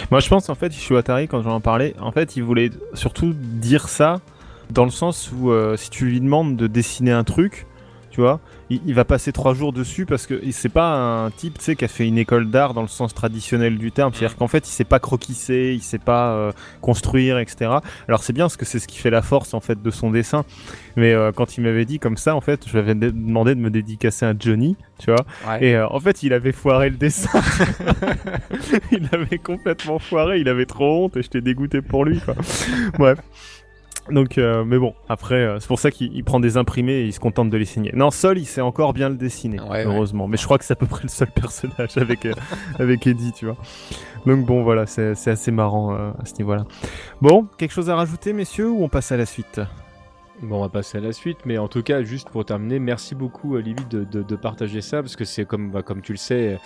[0.10, 3.90] Moi, je pense en fait, Ishiwatari, quand j'en parlais, en fait, il voulait surtout dire
[3.90, 4.22] ça
[4.74, 7.68] dans le sens où euh, si tu lui demandes de dessiner un truc,
[8.12, 10.94] tu vois, il, il va passer trois jours dessus parce que c'est pas
[11.26, 13.92] un type, tu sais, qui a fait une école d'art dans le sens traditionnel du
[13.92, 14.14] terme.
[14.14, 17.72] C'est-à-dire qu'en fait, il sait pas croquisser, il sait pas euh, construire, etc.
[18.08, 20.12] Alors c'est bien parce que c'est ce qui fait la force en fait de son
[20.12, 20.46] dessin.
[20.96, 23.56] Mais euh, quand il m'avait dit comme ça, en fait, je lui avais dé- demandé
[23.56, 25.26] de me dédicacer à Johnny, tu vois.
[25.50, 25.66] ouais.
[25.66, 27.32] Et en fait, il avait foiré le dessin.
[28.92, 32.36] il avait complètement foiré, il avait trop honte et j'étais dégoûté pour lui, quoi.
[33.00, 33.18] Bref.
[34.12, 37.06] Donc, euh, mais bon, après, euh, c'est pour ça qu'il il prend des imprimés et
[37.06, 37.92] il se contente de les signer.
[37.96, 39.84] Non, Sol, il sait encore bien le dessiner, Ouais, ouais.
[39.86, 40.28] heureusement.
[40.28, 42.34] Mais je crois que c'est à peu près le seul personnage avec, euh,
[42.80, 43.56] avec Eddie, tu vois.
[44.26, 46.66] Donc bon, voilà, c'est c'est assez marrant euh, à ce niveau-là.
[47.22, 49.62] Bon, quelque chose à rajouter, messieurs, ou on passe à la suite?
[50.42, 53.16] Bon, on va passer à la suite, mais en tout cas, juste pour terminer, merci
[53.16, 56.18] beaucoup, Olivier, de, de- de partager ça, parce que c'est comme, bah, comme tu le
[56.18, 56.58] sais,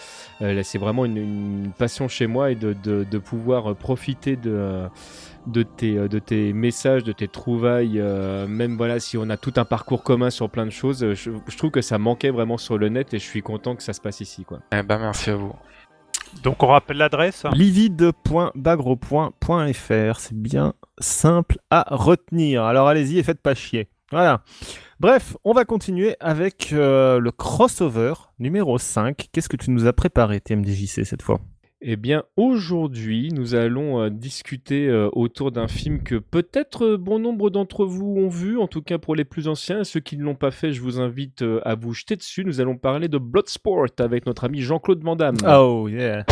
[0.42, 4.36] euh, là, c'est vraiment une, une passion chez moi et de, de- de pouvoir profiter
[4.36, 4.88] de, euh,
[5.48, 9.38] de, tes, euh, de tes messages, de tes trouvailles, euh, même voilà, si on a
[9.38, 12.30] tout un parcours commun sur plein de choses, euh, je, je trouve que ça manquait
[12.30, 14.60] vraiment sur le net et je suis content que ça se passe ici, quoi.
[14.72, 15.54] Eh ben, merci à vous.
[16.44, 17.46] Donc, on rappelle l'adresse.
[17.54, 22.64] livide.bagro.fr, c'est bien simple à retenir.
[22.64, 23.88] Alors allez-y et faites pas chier.
[24.12, 24.44] Voilà.
[25.00, 29.28] Bref, on va continuer avec euh, le crossover numéro 5.
[29.32, 31.40] Qu'est-ce que tu nous as préparé, TMDJC, cette fois?
[31.80, 37.20] Eh bien, aujourd'hui, nous allons euh, discuter euh, autour d'un film que peut-être euh, bon
[37.20, 39.82] nombre d'entre vous ont vu, en tout cas pour les plus anciens.
[39.82, 42.44] Et ceux qui ne l'ont pas fait, je vous invite euh, à vous jeter dessus.
[42.44, 45.38] Nous allons parler de Bloodsport avec notre ami Jean-Claude Van Damme.
[45.48, 46.26] Oh, yeah.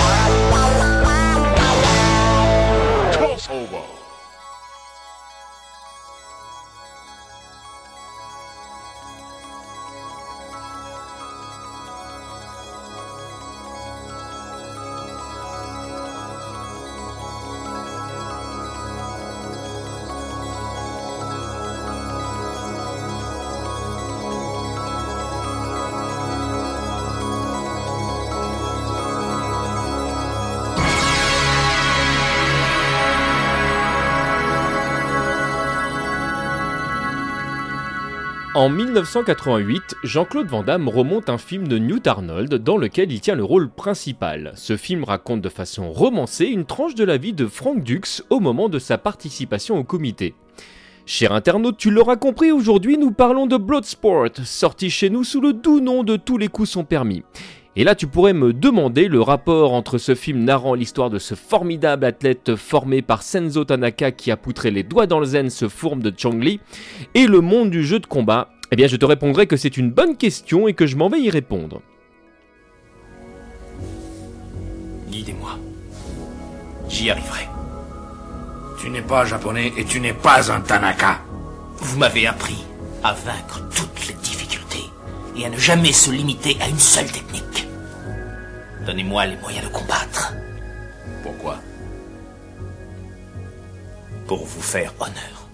[38.65, 43.36] En 1988, Jean-Claude Van Damme remonte un film de Newt Arnold dans lequel il tient
[43.36, 44.54] le rôle principal.
[44.56, 48.39] Ce film raconte de façon romancée une tranche de la vie de Frank Dux au
[48.39, 50.34] moment de sa participation au comité.
[51.06, 55.54] Cher internaute, tu l'auras compris, aujourd'hui nous parlons de Bloodsport, sorti chez nous sous le
[55.54, 57.21] doux nom de Tous les coups sont permis.
[57.78, 61.36] Et là, tu pourrais me demander le rapport entre ce film narrant l'histoire de ce
[61.36, 65.67] formidable athlète formé par Senzo Tanaka qui a poutré les doigts dans le zen ce
[65.67, 66.62] fourme de Chong Li
[67.15, 69.91] et le monde du jeu de combat Eh bien, je te répondrai que c'est une
[69.91, 71.82] bonne question et que je m'en vais y répondre.
[75.10, 75.58] Guidez-moi.
[76.89, 77.47] J'y arriverai.
[78.80, 81.21] Tu n'es pas japonais et tu n'es pas un Tanaka.
[81.78, 82.63] Vous m'avez appris
[83.04, 84.84] à vaincre toutes les difficultés
[85.38, 87.67] et à ne jamais se limiter à une seule technique.
[88.86, 90.34] Donnez-moi les moyens de combattre
[91.23, 91.58] Pourquoi?
[94.28, 95.49] Pour vous faire honneur.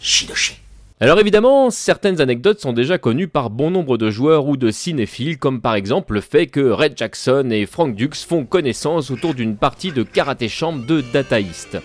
[0.00, 0.56] Shidoshi.
[0.98, 5.36] Alors évidemment, certaines anecdotes sont déjà connues par bon nombre de joueurs ou de cinéphiles,
[5.36, 9.58] comme par exemple le fait que Red Jackson et Frank Dux font connaissance autour d'une
[9.58, 11.76] partie de karaté chambre de Data East.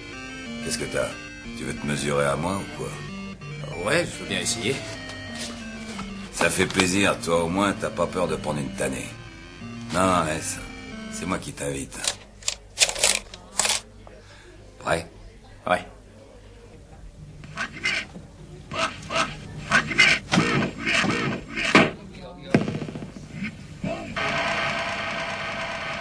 [0.63, 1.09] Qu'est-ce que t'as?
[1.57, 2.89] Tu veux te mesurer à moi ou quoi?
[3.85, 4.75] Ouais, je veux bien essayer.
[6.31, 9.09] Ça fait plaisir, toi au moins t'as pas peur de prendre une tannée.
[9.93, 10.57] Non, laisse.
[11.11, 11.99] C'est moi qui t'invite.
[14.79, 15.05] Prêt?
[15.67, 15.85] Ouais.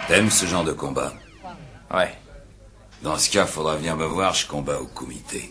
[0.07, 1.13] T'aimes ce genre de combat
[1.93, 2.13] Ouais.
[3.01, 5.49] Dans ce cas, faudra venir me voir, je combats au comité.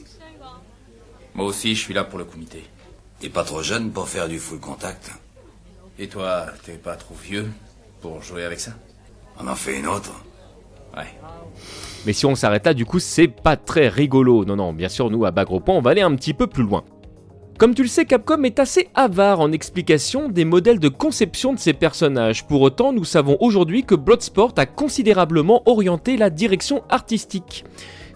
[1.35, 2.64] Moi aussi, je suis là pour le comité.
[3.20, 5.12] T'es pas trop jeune pour faire du full contact
[5.98, 7.50] Et toi, t'es pas trop vieux
[8.00, 8.72] pour jouer avec ça?
[9.38, 10.12] On en fait une autre
[10.96, 11.18] Ouais.
[12.04, 14.44] Mais si on s'arrête là, du coup, c'est pas très rigolo.
[14.44, 16.64] Non, non, bien sûr, nous, à Bagro Point, on va aller un petit peu plus
[16.64, 16.85] loin.
[17.61, 21.59] Comme tu le sais, Capcom est assez avare en explication des modèles de conception de
[21.59, 22.46] ses personnages.
[22.46, 27.66] Pour autant, nous savons aujourd'hui que Bloodsport a considérablement orienté la direction artistique.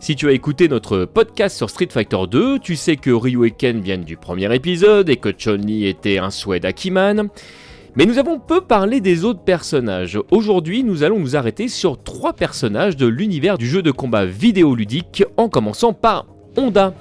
[0.01, 3.51] Si tu as écouté notre podcast sur Street Fighter 2, tu sais que Ryu et
[3.51, 7.29] Ken viennent du premier épisode et que Chun-Li était un souhait d'Akiman.
[7.97, 10.19] Mais nous avons peu parlé des autres personnages.
[10.31, 15.23] Aujourd'hui, nous allons nous arrêter sur trois personnages de l'univers du jeu de combat vidéoludique,
[15.37, 16.25] en commençant par
[16.57, 16.95] Honda.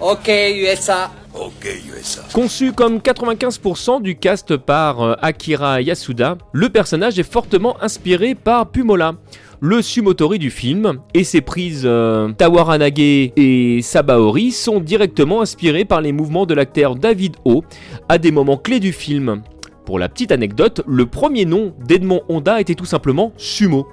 [0.00, 1.10] Ok, USA.
[1.34, 2.22] Ok, USA.
[2.34, 8.70] Conçu comme 95% du cast par euh, Akira Yasuda, le personnage est fortement inspiré par
[8.70, 9.14] Pumola,
[9.60, 16.02] le Sumotori du film, et ses prises euh, Tawaranage et Sabaori sont directement inspirées par
[16.02, 17.64] les mouvements de l'acteur David O
[18.10, 19.42] à des moments clés du film.
[19.86, 23.88] Pour la petite anecdote, le premier nom d'Edmond Honda était tout simplement Sumo.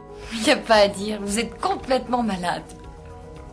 [0.46, 2.64] Y a pas à dire, vous êtes complètement malade.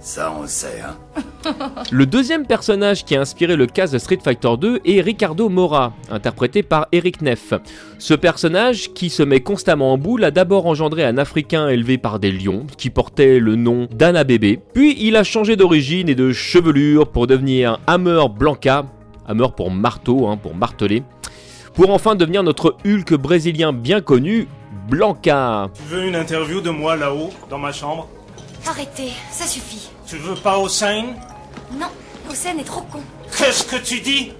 [0.03, 0.97] Ça, on le sait, hein.
[1.91, 5.93] Le deuxième personnage qui a inspiré le cast de Street Fighter 2 est Ricardo Mora,
[6.11, 7.53] interprété par Eric Neff.
[7.99, 12.19] Ce personnage, qui se met constamment en boule, a d'abord engendré un Africain élevé par
[12.19, 16.33] des lions, qui portait le nom d'Anna Bébé, puis il a changé d'origine et de
[16.33, 18.87] chevelure pour devenir Hammer Blanca,
[19.29, 21.03] Hammer pour marteau, hein, pour marteler,
[21.75, 24.49] pour enfin devenir notre Hulk brésilien bien connu,
[24.89, 25.69] Blanca.
[25.75, 28.09] Tu veux une interview de moi là-haut, dans ma chambre?
[28.67, 29.91] Arrêtez, ça suffit.
[30.07, 31.15] Tu veux pas Hossein?
[31.73, 31.87] Non,
[32.31, 33.01] Hossein est trop con.
[33.37, 34.33] Qu'est-ce que tu dis?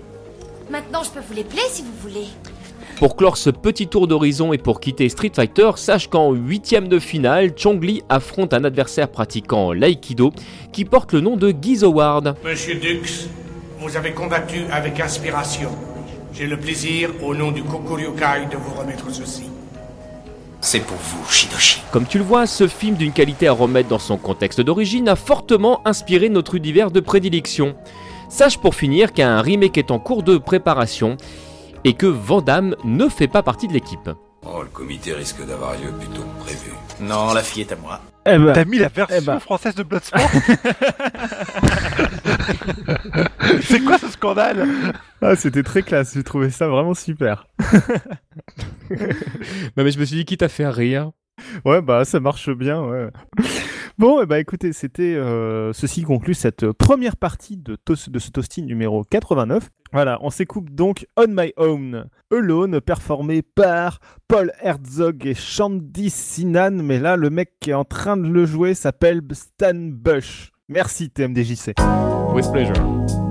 [0.71, 2.27] Maintenant, je peux vous les plaies si vous voulez.
[2.99, 6.99] Pour clore ce petit tour d'horizon et pour quitter Street Fighter, sache qu'en huitième de
[6.99, 10.33] finale, Chong-Li affronte un adversaire pratiquant l'aïkido
[10.73, 12.37] qui porte le nom de Giz Howard.
[12.45, 13.29] Monsieur Dux,
[13.79, 15.71] vous avez combattu avec inspiration.
[16.35, 19.45] J'ai le plaisir, au nom du Kokuryokai, de vous remettre ceci.
[20.61, 21.83] C'est pour vous, Shidoshi.
[21.91, 25.17] Comme tu le vois, ce film d'une qualité à remettre dans son contexte d'origine a
[25.17, 27.75] fortement inspiré notre univers de prédilection.
[28.29, 31.17] Sache pour finir qu'un remake est en cours de préparation
[31.85, 34.11] et que Vandame ne fait pas partie de l'équipe.
[34.47, 36.73] Oh, le comité risque d'avoir lieu plus tôt que prévu.
[37.01, 38.01] Non, la fille est à moi.
[38.27, 39.41] Eh ben, T'as mis la version eh ben.
[39.41, 40.21] française de Bloodsport
[43.63, 44.67] C'est quoi ce scandale
[45.23, 47.47] Ah, c'était très classe, j'ai trouvé ça vraiment super.
[49.77, 51.13] Non mais je me suis dit quitte à faire rire.
[51.65, 53.09] Ouais, bah ça marche bien, ouais.
[54.01, 58.65] Bon, eh bah écoutez, c'était euh, ceci conclut cette première partie de, de ce toasting
[58.65, 59.69] numéro 89.
[59.93, 66.83] Voilà, on s'écoupe donc On My Own Alone, performé par Paul Herzog et Shandy Sinan,
[66.83, 70.51] mais là, le mec qui est en train de le jouer s'appelle Stan Bush.
[70.71, 71.75] Merci TMDJC.
[72.33, 73.30] With.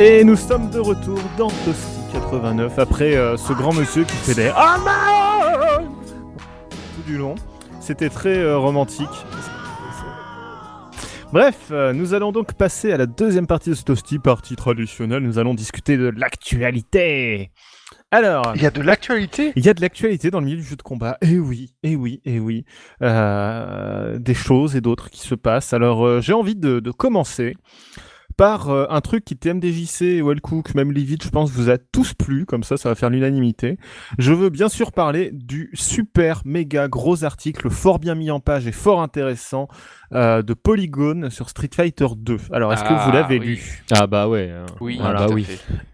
[0.00, 4.34] Et nous sommes de retour dans Toasty 89 après euh, ce grand monsieur qui fait
[4.34, 5.88] des Amen
[6.94, 7.34] tout du long.
[7.80, 9.08] C'était très euh, romantique.
[11.32, 15.22] Bref, euh, nous allons donc passer à la deuxième partie de ce Toasty, partie traditionnelle.
[15.22, 17.50] Nous allons discuter de l'actualité.
[18.10, 19.52] Alors, Il y a de l'actualité?
[19.56, 21.18] il y a de l'actualité dans le milieu du jeu de combat.
[21.22, 22.64] Et oui, et oui, et oui.
[23.02, 25.72] Euh, des choses et d'autres qui se passent.
[25.74, 27.56] Alors, j'ai envie de, de commencer
[28.38, 32.46] par euh, un truc qui TMDJC, Wellcook, même Livid, je pense, vous a tous plu.
[32.46, 33.76] Comme ça, ça va faire l'unanimité.
[34.16, 38.66] Je veux bien sûr parler du super, méga gros article, fort bien mis en page
[38.68, 39.66] et fort intéressant
[40.14, 42.36] euh, de Polygon sur Street Fighter 2.
[42.52, 43.46] Alors, est-ce que vous Ah, l'avez oui.
[43.46, 43.82] lu?
[43.90, 44.50] Ah bah ouais.
[44.52, 44.66] hein.
[44.80, 45.44] Oui, Ah bah oui.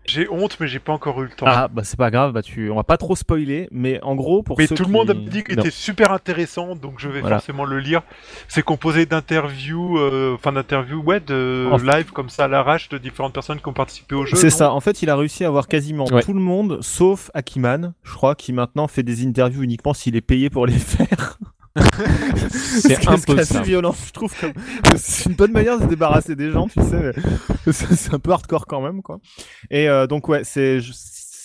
[0.07, 1.47] J'ai honte, mais j'ai pas encore eu le temps.
[1.49, 2.71] Ah, bah c'est pas grave, bah tu...
[2.71, 5.09] on va pas trop spoiler, mais en gros, pour mais ceux tout le qui- monde
[5.09, 7.37] me dit qu'il était super intéressant, donc je vais Voilà.
[7.39, 8.03] forcément le lire.
[8.49, 12.99] C'est composé d'interviews, euh, enfin d'interviews, ouais, de En- live comme ça à l'arrache de
[12.99, 14.37] différentes personnes qui ont participé au jeu.
[14.37, 16.23] C'est ça, en fait, il a réussi à avoir quasiment Ouais.
[16.23, 20.21] tout le monde, sauf Akiman, je crois, qui maintenant fait des interviews uniquement s'il est
[20.21, 21.39] payé pour les faire.
[22.51, 24.33] C'est un peu assez violent, je trouve.
[24.39, 24.53] Comme...
[24.97, 27.13] C'est une bonne manière de se débarrasser des gens, tu sais,
[27.67, 29.19] mais c'est un peu hardcore quand même, quoi.
[29.71, 30.81] Et euh, donc, ouais, c'est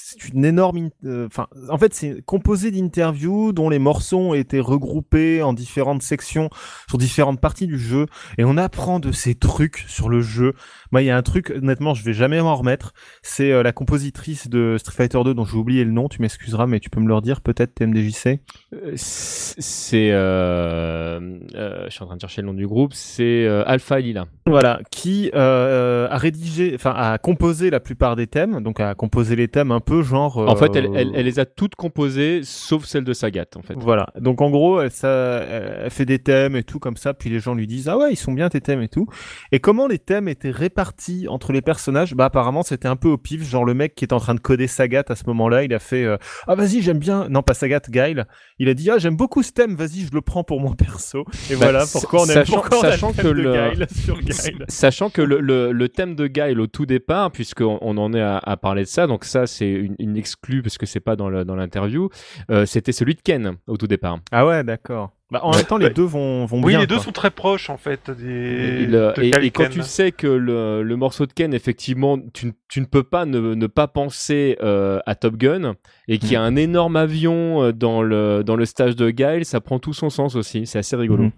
[0.09, 0.89] c'est une énorme...
[1.05, 6.01] euh, Enfin, en fait, c'est composé d'interviews dont les morceaux ont été regroupés en différentes
[6.01, 6.49] sections
[6.87, 8.05] sur différentes parties du jeu,
[8.37, 10.53] et on apprend de ces trucs sur le jeu.
[10.91, 12.93] Moi, il y a un truc, honnêtement, je vais jamais m'en remettre.
[13.21, 16.07] C'est euh, la compositrice de Street Fighter 2 dont j'ai oublié le nom.
[16.09, 18.39] Tu m'excuseras, mais tu peux me le redire peut-être, TMDJC.
[18.73, 20.09] Euh, C'est.
[20.09, 22.93] Je suis en train de chercher le nom du groupe.
[22.93, 24.27] C'est Alpha Lila.
[24.47, 29.47] Voilà, qui a rédigé, enfin a composé la plupart des thèmes, donc a composé les
[29.47, 30.37] thèmes un peu genre.
[30.37, 33.61] En fait, elle, euh, elle, elle les a toutes composées, sauf celle de Sagat, en
[33.61, 33.75] fait.
[33.77, 37.29] Voilà, donc en gros, elle, ça, elle fait des thèmes et tout comme ça, puis
[37.29, 39.07] les gens lui disent ah ouais ils sont bien tes thèmes et tout.
[39.51, 42.13] Et comment les thèmes étaient répartis entre les personnages?
[42.15, 44.39] Bah apparemment c'était un peu au pif, genre le mec qui est en train de
[44.39, 47.53] coder Sagat à ce moment-là, il a fait euh, ah vas-y j'aime bien, non pas
[47.53, 48.25] Sagat, Guile,
[48.59, 51.25] il a dit ah j'aime beaucoup ce thème, vas-y je le prends pour mon perso.
[51.49, 53.87] Et Bah, voilà pourquoi on aime sachant- pourquoi on a le sachant que le- Guile
[54.03, 54.65] sur Guile.
[54.67, 58.21] Sachant que le, le, le thème de Guile au tout départ, puisqu'on on en est
[58.21, 61.15] à, à parler de ça, donc ça c'est une, une exclue parce que c'est pas
[61.15, 62.09] dans l'interview,
[62.51, 64.19] euh, c'était celui de Ken au tout départ.
[64.31, 65.11] Ah ouais d'accord.
[65.31, 65.57] Bah, en Ouais.
[65.57, 65.93] même temps les Ouais.
[65.93, 66.79] deux vont, vont Oui, bien.
[66.79, 67.03] les deux quoi.
[67.03, 68.25] sont très proches en fait des.
[68.25, 71.53] Et, le- de et- Cal et quand tu sais que le, le morceau de Ken,
[71.53, 75.75] effectivement, tu, ne- tu ne peux pas ne, ne pas penser euh, à Top Gun
[76.07, 79.45] et qu'il y a un énorme avion euh, dans le, dans le stage de Guile,
[79.45, 80.65] ça prend tout son sens aussi.
[80.65, 81.25] C'est assez rigolo.
[81.25, 81.31] Mhm.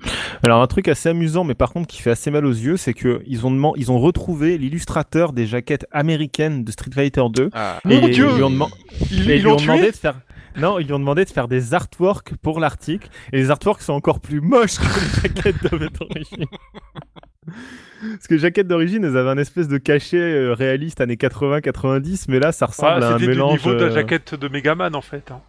[0.43, 2.93] Alors un truc assez amusant, mais par contre qui fait assez mal aux yeux, c'est
[2.93, 7.49] que ils ont ils ont retrouvé l'illustrateur des jaquettes américaines de Street Fighter 2.
[7.53, 7.79] Ah.
[7.89, 8.69] et Mon ils Dieu lui ont, deman-
[9.11, 10.15] Ils ils ils lui ont demandé de faire.
[10.57, 13.93] Non, ils lui ont demandé de faire des artworks pour l'article, et les artworks sont
[13.93, 16.45] encore plus moches que les jaquettes d'origine.
[17.45, 22.25] Parce que les jaquettes d'origine, elles avaient un espèce de cachet euh, réaliste années 80-90,
[22.29, 23.53] mais là, ça ressemble Ah, à un C'était du mélange.
[23.59, 25.31] niveau de la euh, jaquette de Megaman en fait.
[25.31, 25.41] hein.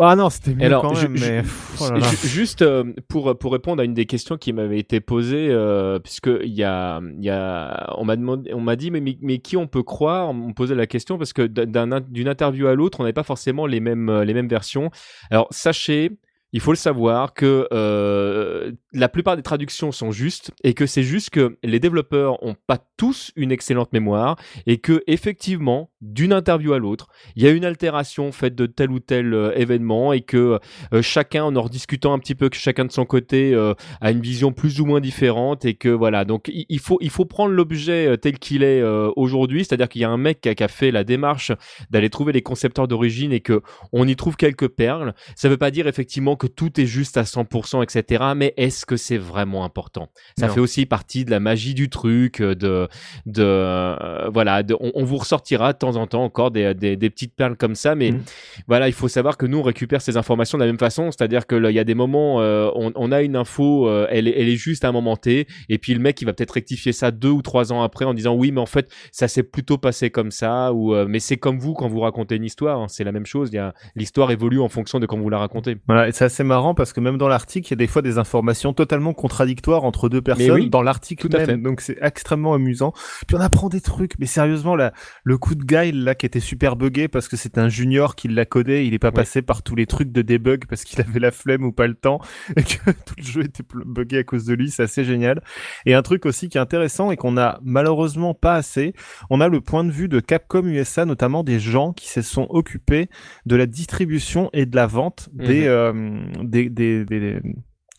[0.00, 1.42] Ah non, c'était mieux Alors, quand même, mais.
[1.80, 2.08] oh là là.
[2.08, 5.98] ju- juste euh, pour pour répondre à une des questions qui m'avait été posée, euh,
[5.98, 9.18] puisque il y a il y a on m'a demandé on m'a dit mais, mais
[9.20, 10.28] mais qui on peut croire?
[10.30, 13.22] On me posait la question parce que d'un d'une interview à l'autre on n'avait pas
[13.24, 14.90] forcément les mêmes euh, les mêmes versions.
[15.30, 16.12] Alors sachez
[16.52, 21.02] il faut le savoir que euh, la plupart des traductions sont justes et que c'est
[21.02, 24.36] juste que les développeurs ont pas tous une excellente mémoire
[24.66, 28.90] et que effectivement d'une interview à l'autre il y a une altération faite de tel
[28.90, 30.58] ou tel euh, événement et que
[30.92, 33.54] euh, chacun en en rediscutant un petit peu que chacun de son côté
[34.00, 36.24] a une vision plus ou moins différente et que voilà.
[36.24, 38.82] Donc il, faut il faut prendre l'objet tel qu'il est
[39.16, 39.64] aujourd'hui.
[39.64, 41.52] C'est-à-dire qu'il y a un mec qui a, fait la démarche
[41.90, 45.14] d'aller trouver les concepteurs d'origine et que on y trouve quelques perles.
[45.36, 48.96] Ça veut pas dire effectivement que tout est juste à 100% etc mais est-ce que
[48.96, 50.08] c'est vraiment important?
[50.38, 50.54] Ça Non.
[50.54, 52.88] fait aussi partie de la magie du truc euh, de
[53.26, 56.96] de euh, voilà de- on, on vous ressortira de temps en temps encore des, des,
[56.96, 58.22] des petites perles comme ça mais Mhm.
[58.66, 61.46] voilà il faut savoir que nous on récupère ces informations de la même façon c'est-à-dire
[61.46, 64.34] que il y a des moments euh, on, on a une info euh, elle, est,
[64.40, 66.92] elle est juste à un moment T et puis le mec il va peut-être rectifier
[66.92, 69.78] ça deux ou trois ans après en disant oui mais en fait ça s'est plutôt
[69.78, 73.04] passé comme ça ou mais c'est comme vous quand vous racontez une histoire hein, c'est
[73.04, 73.50] la même chose
[73.94, 76.92] l'histoire évolue en fonction de quand vous la racontez Voilà, et c'est assez marrant parce
[76.92, 80.22] que même dans l'article, il y a des fois des informations totalement contradictoires entre deux
[80.22, 81.46] personnes oui, dans l'article tout à même.
[81.46, 81.56] fait.
[81.58, 82.92] Donc c'est extrêmement amusant.
[83.26, 84.92] Puis on apprend des trucs, mais sérieusement là,
[85.24, 88.28] le coup de Guile là qui était super buggé parce que c'était un junior qui
[88.28, 91.20] l'a codé, il est pas passé par tous les trucs de debug parce qu'il avait
[91.20, 92.20] la flemme ou pas le temps
[92.56, 95.42] et que tout le jeu était buggé à cause de lui, c'est assez génial.
[95.86, 98.94] Et un truc aussi qui est intéressant et qu'on a malheureusement pas assez,
[99.30, 102.46] on a le point de vue de Capcom USA, notamment des gens qui se sont
[102.50, 103.08] occupés
[103.46, 105.66] de la distribution et de la vente des, Mhm.
[105.68, 107.40] euh, des, des, des,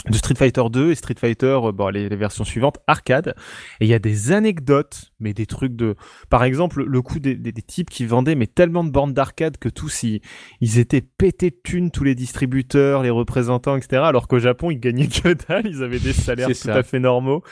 [0.09, 3.35] de Street Fighter 2 et Street Fighter, euh, bon, les, les versions suivantes, arcade.
[3.79, 5.95] Et il y a des anecdotes, mais des trucs de...
[6.29, 10.03] Par exemple, le coup des, types qui vendaient mais tellement de bornes d'arcade que tous,
[10.03, 10.21] ils,
[10.59, 14.01] ils étaient pétés de thunes, tous les distributeurs, les représentants, etc.
[14.05, 16.75] Alors qu'au Japon, ils gagnaient que dalle, ils avaient des salaires tout ça.
[16.75, 17.43] à fait normaux.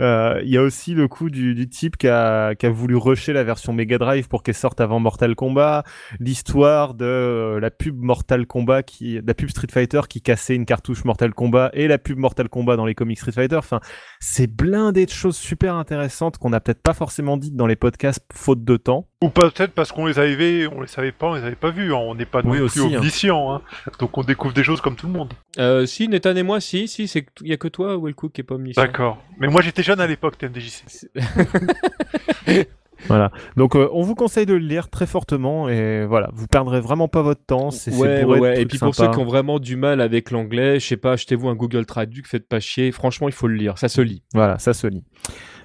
[0.00, 2.96] Euh, Il y a aussi le coup du, du type qui a, qui a voulu
[2.96, 5.84] rusher la version Mega Drive pour qu'elle sorte avant Mortal Kombat,
[6.20, 10.66] l'histoire de euh, la pub Mortal Kombat qui, la pub Street Fighter qui cassait une
[10.66, 13.56] cartouche Mortal Kombat et la pub Mortal Kombat dans les comics Street Fighter.
[13.56, 13.80] Enfin,
[14.20, 18.24] c'est blindé de choses super intéressantes qu'on n'a peut-être pas forcément dites dans les podcasts
[18.32, 19.08] faute de temps.
[19.24, 21.94] Ou peut-être parce qu'on les avait, on les savait pas, on les avait pas vus.
[21.94, 21.98] hein.
[21.98, 22.98] On n'est pas non Oui, plus aussi, hein.
[22.98, 23.62] omniscient, hein.
[23.98, 25.32] donc on découvre des choses comme tout le monde.
[25.58, 28.40] Euh, si, Nathan et moi, si, si, c'est il y a que toi, Wellcook, qui
[28.42, 28.82] est pas omniscient.
[28.82, 29.18] D'accord.
[29.38, 31.08] Mais moi j'étais jeune à l'époque, TMDJC.
[33.08, 33.30] Voilà.
[33.56, 37.06] Donc, euh, on vous conseille de le lire très fortement et voilà, vous perdrez vraiment
[37.06, 37.70] pas votre temps.
[37.70, 38.62] C'est c'est Ouais, bourré ouais, de ouais.
[38.62, 41.48] Et puis pour ceux qui ont vraiment du mal avec l'anglais, je sais pas, achetez-vous
[41.48, 42.92] un Google Traduc, faites pas chier.
[42.92, 44.22] Franchement, il faut le lire, ça se lit.
[44.32, 45.04] Voilà, ça se lit.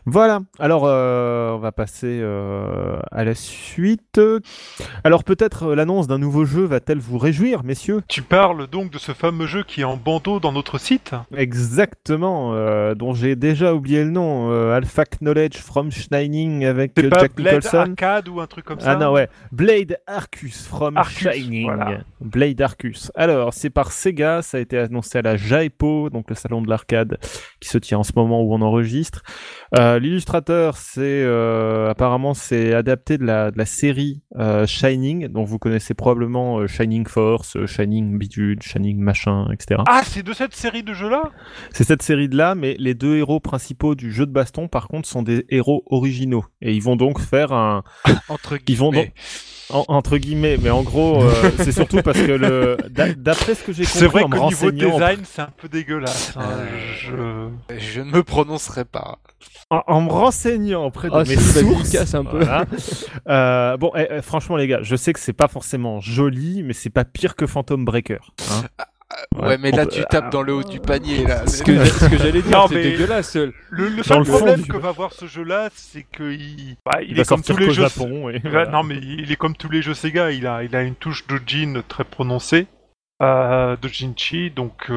[0.05, 4.19] Voilà, alors euh, on va passer euh, à la suite.
[5.03, 8.01] Alors peut-être euh, l'annonce d'un nouveau jeu va-t-elle vous réjouir, messieurs?
[8.07, 11.13] Tu parles donc de ce fameux jeu qui est en bandeau dans notre site?
[11.35, 17.35] Exactement, euh, dont j'ai déjà oublié le nom, Alpha Knowledge from Shining avec pas Jack
[17.35, 17.77] Blade Nicholson.
[17.77, 19.27] Arcade ou un truc comme ça Ah non, ouais.
[19.51, 21.65] Blade Arcus from Arcus, Shining.
[21.65, 21.99] voilà.
[22.21, 23.11] Blade Arcus.
[23.15, 26.69] Alors, c'est par Sega, ça a été annoncé à la JAEPO, donc le salon de
[26.69, 27.17] l'arcade
[27.59, 29.23] qui se tient en ce moment où on enregistre.
[29.77, 35.43] Euh, L'illustrateur, c'est euh, apparemment c'est adapté de la, de la série euh, Shining, dont
[35.43, 39.81] vous connaissez probablement euh, Shining Force, euh, Shining Bidule, Shining machin, etc.
[39.87, 41.23] Ah, c'est de cette série de jeux-là?
[41.71, 44.87] C'est cette série de là, mais les deux héros principaux du jeu de baston, par
[44.87, 46.45] contre, sont des héros originaux.
[46.61, 47.83] Et ils vont donc faire un.
[48.29, 49.11] Entre Ils vont donc.
[49.71, 52.77] en- entre guillemets, mais en gros, euh, c'est surtout parce que le.
[52.89, 56.33] d'a- D'après ce que j'ai compris C'est vrai qu'au niveau design, c'est un peu dégueulasse.
[56.37, 56.41] hein.
[56.43, 57.77] Euh, Je...
[57.77, 59.19] Je ne me prononcerai pas.
[59.72, 61.78] En, en me renseignant auprès de Ah, mes c'est sources.
[61.84, 62.38] dédicace un peu.
[62.43, 62.65] voilà.
[63.28, 66.74] Euh, bon, eh, eh, franchement, les gars, je sais que c'est pas forcément joli, mais
[66.74, 68.17] c'est pas pire que Phantom Breaker.
[68.51, 68.63] hein.
[69.39, 71.45] Ouais, mais là peut- tu tapes dans le haut du panier là.
[71.47, 73.36] Ce que, ce que j'allais dire, Non, c'est mais- dégueulasse.
[73.36, 73.53] Le,
[73.89, 76.76] le Dans seul le fond problème du- que va avoir ce jeu-là, c'est que il,
[76.86, 77.88] bah, il, Il est comme tous les jeux.
[77.88, 78.70] Japon, et il va- voilà.
[78.72, 80.32] Non, mais il est comme tous les jeux Sega.
[80.32, 82.67] Il a, il a une touche de Jin très prononcée,
[83.22, 84.51] euh, de Jinchi.
[84.51, 84.89] Donc,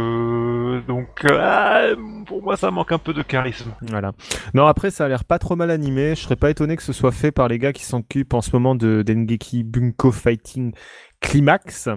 [0.86, 1.96] donc, euh,
[2.26, 3.72] pour moi, ça manque un peu de charisme.
[3.82, 4.12] Voilà.
[4.54, 6.14] Non, après, ça a l'air pas trop mal animé.
[6.14, 8.50] Je serais pas étonné que ce soit fait par les gars qui s'occupent en ce
[8.52, 10.72] moment de Dengeki Bunko Fighting
[11.20, 11.88] Climax,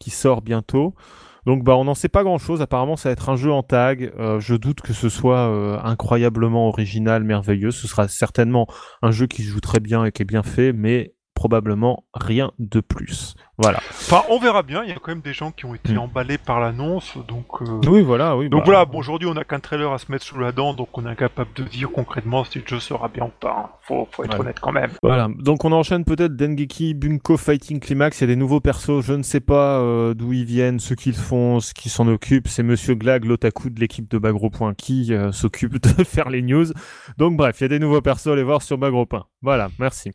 [0.00, 0.94] qui sort bientôt.
[1.46, 2.62] Donc, bah, on n'en sait pas grand chose.
[2.62, 4.12] Apparemment, ça va être un jeu en tag.
[4.18, 7.70] Euh, je doute que ce soit euh, incroyablement original, merveilleux.
[7.70, 8.66] Ce sera certainement
[9.02, 12.52] un jeu qui se joue très bien et qui est bien fait, mais probablement rien
[12.58, 13.34] de plus.
[13.56, 13.78] Voilà.
[13.90, 14.82] Enfin, on verra bien.
[14.82, 15.98] Il y a quand même des gens qui ont été Hmm.
[15.98, 17.46] emballés par l'annonce, donc.
[17.62, 18.48] euh, Oui, voilà, oui.
[18.48, 20.74] Donc bah, voilà, bon, aujourd'hui on n'a qu'un trailer à se mettre sous la dent,
[20.74, 23.56] donc on est incapable de dire concrètement si le jeu sera bien ou pas.
[23.56, 23.70] hein.
[23.82, 24.40] Faut, faut être Ouais.
[24.40, 24.90] honnête quand même.
[25.02, 29.02] Voilà, donc on enchaîne peut-être Dengeki Bunko Fighting Climax, il y a des nouveaux persos,
[29.04, 32.48] je ne sais pas euh, d'où ils viennent, ce qu'ils font, ce qui s'en occupe,
[32.48, 36.42] c'est Monsieur Glag, l'otaku de l'équipe de Bagro Point qui euh, s'occupe de faire les
[36.42, 36.66] news.
[37.18, 39.26] Donc bref, il y a des nouveaux persos, allez voir sur Bagro Point.
[39.42, 40.10] Voilà, merci.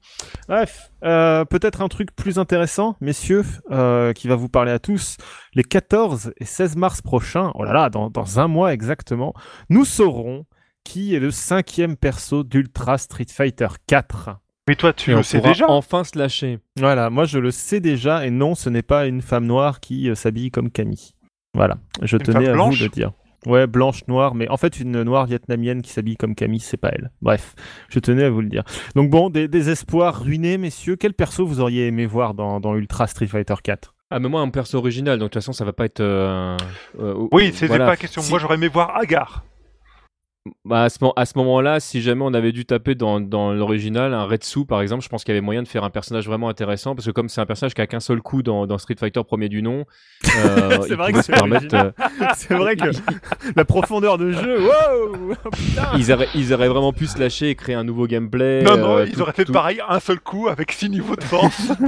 [0.48, 3.29] Bref, peut-être un truc plus intéressant, messieurs,
[3.72, 5.18] euh, qui va vous parler à tous.
[5.54, 9.34] Les 14 et 16 mars prochains, oh là là, dans, dans un mois exactement,
[9.70, 10.46] nous saurons
[10.84, 14.32] qui est le cinquième perso d'Ultra Street Fighter 4.
[14.68, 16.60] Mais toi, tu Et on le sais déjà enfin se lâcher.
[16.78, 20.10] Voilà, moi je le sais déjà, et non, ce n'est pas une femme noire qui
[20.10, 21.14] euh, s'habille comme Camille.
[21.56, 23.12] Voilà, je Une tenais à blanche vous le dire.
[23.46, 26.90] Ouais, blanche, noire, mais en fait une noire vietnamienne qui s'habille comme Camille, c'est pas
[26.92, 27.10] elle.
[27.22, 27.56] Bref,
[27.90, 28.64] je tenais à vous le dire.
[28.96, 30.96] Donc bon, des, des espoirs ruinés, messieurs.
[30.98, 34.42] Quel perso vous auriez aimé voir dans, dans Ultra Street Fighter 4 Ah, mais moi,
[34.42, 36.02] un perso original, donc de toute façon, ça va pas être.
[36.02, 36.58] euh,
[37.00, 37.86] euh, Oui, c'est voilà.
[37.86, 38.22] pas la question.
[38.22, 39.44] Si- Moi j'aurais aimé voir Agar.
[40.64, 43.52] Bah, à ce, mo- à ce moment-là, si jamais on avait dû taper dans, dans
[43.52, 46.26] l'original, un Retsu par exemple, je pense qu'il y avait moyen de faire un personnage
[46.28, 48.78] vraiment intéressant parce que comme c'est un personnage qui a qu'un seul coup dans, dans
[48.78, 49.86] Street Fighter premier du nom,
[50.38, 51.92] euh, C'est il vrai que c'est euh,
[52.58, 52.90] vrai que
[53.56, 57.56] la profondeur de jeu, wow putain ils, auraient, ils auraient vraiment pu se lâcher et
[57.56, 58.64] créer un nouveau gameplay.
[58.64, 61.18] Non, non, euh, ils tout- auraient fait tout- pareil un seul coup avec six niveaux
[61.18, 61.70] de force.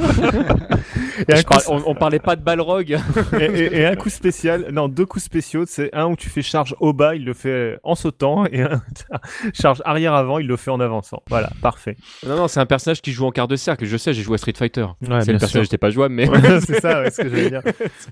[1.30, 2.92] Et un Je coup- parle- on, on parlait pas de Balrog.
[3.40, 6.42] et, et- et un coup spécial, non, deux coups spéciaux, c'est un où tu fais
[6.42, 8.82] charge au bas, il le fait en sautant, et un
[9.54, 11.22] charge arrière-avant, il le fait en avançant.
[11.30, 11.98] Voilà, parfait.
[12.26, 13.86] non, non, c'est un personnage qui joue en quart de cercle.
[13.86, 14.88] Je sais, j'ai joué à Street Fighter.
[15.02, 16.30] Ouais, c'est le personnage n'était pas jouable, mais.
[16.30, 17.64] Ouais, c'est ça, ouais, ce que j'allais dire.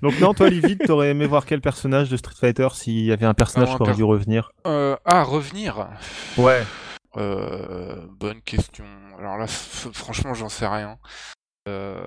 [0.02, 3.26] Donc non, toi, Livid, t'aurais aimé voir quel personnage de Street Fighter s'il y avait
[3.26, 4.52] un personnage Ah, qui aurait dû revenir?
[4.66, 5.88] Euh, ah, revenir?
[6.36, 6.62] Ouais.
[7.16, 8.84] Euh, bonne question.
[9.18, 10.98] Alors là, franchement, j'en sais rien.
[11.68, 12.00] Euh,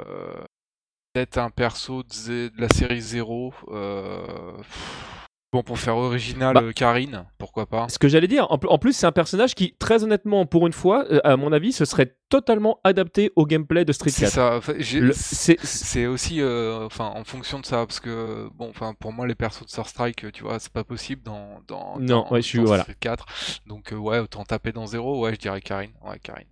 [1.13, 3.53] Peut-être un perso de, la série 0.
[3.67, 4.57] Euh...
[4.57, 5.22] pff,
[5.54, 6.62] Bon, pour faire original, Bah.
[6.64, 9.54] euh, Karine, pourquoi pas Ce que j'allais dire, en, pl- en plus, c'est un personnage
[9.54, 13.45] qui, très honnêtement, pour une fois, euh, à mon avis, ce serait totalement adapté au
[13.45, 14.34] gameplay de Street C'est 4.
[14.34, 14.56] ça.
[14.58, 18.70] Enfin, j'ai- Le- c'est c'est aussi, euh, enfin, en fonction de ça, parce que bon,
[18.72, 21.97] enfin, pour moi, les persos de Star Strike, tu vois, c'est pas possible dans dans,
[21.99, 22.82] Non, dans, ouais, je suis- dans voilà.
[22.82, 23.26] Street 4.
[23.68, 25.22] Donc euh, ouais, autant taper dans zéro.
[25.24, 25.91] Ouais, je dirais Karine.
[26.04, 26.47] Ouais, Karine.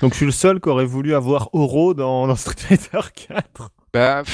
[0.00, 3.70] Donc je suis le seul qui aurait voulu avoir Oro dans, dans Street Fighter 4.
[3.92, 4.24] Bah,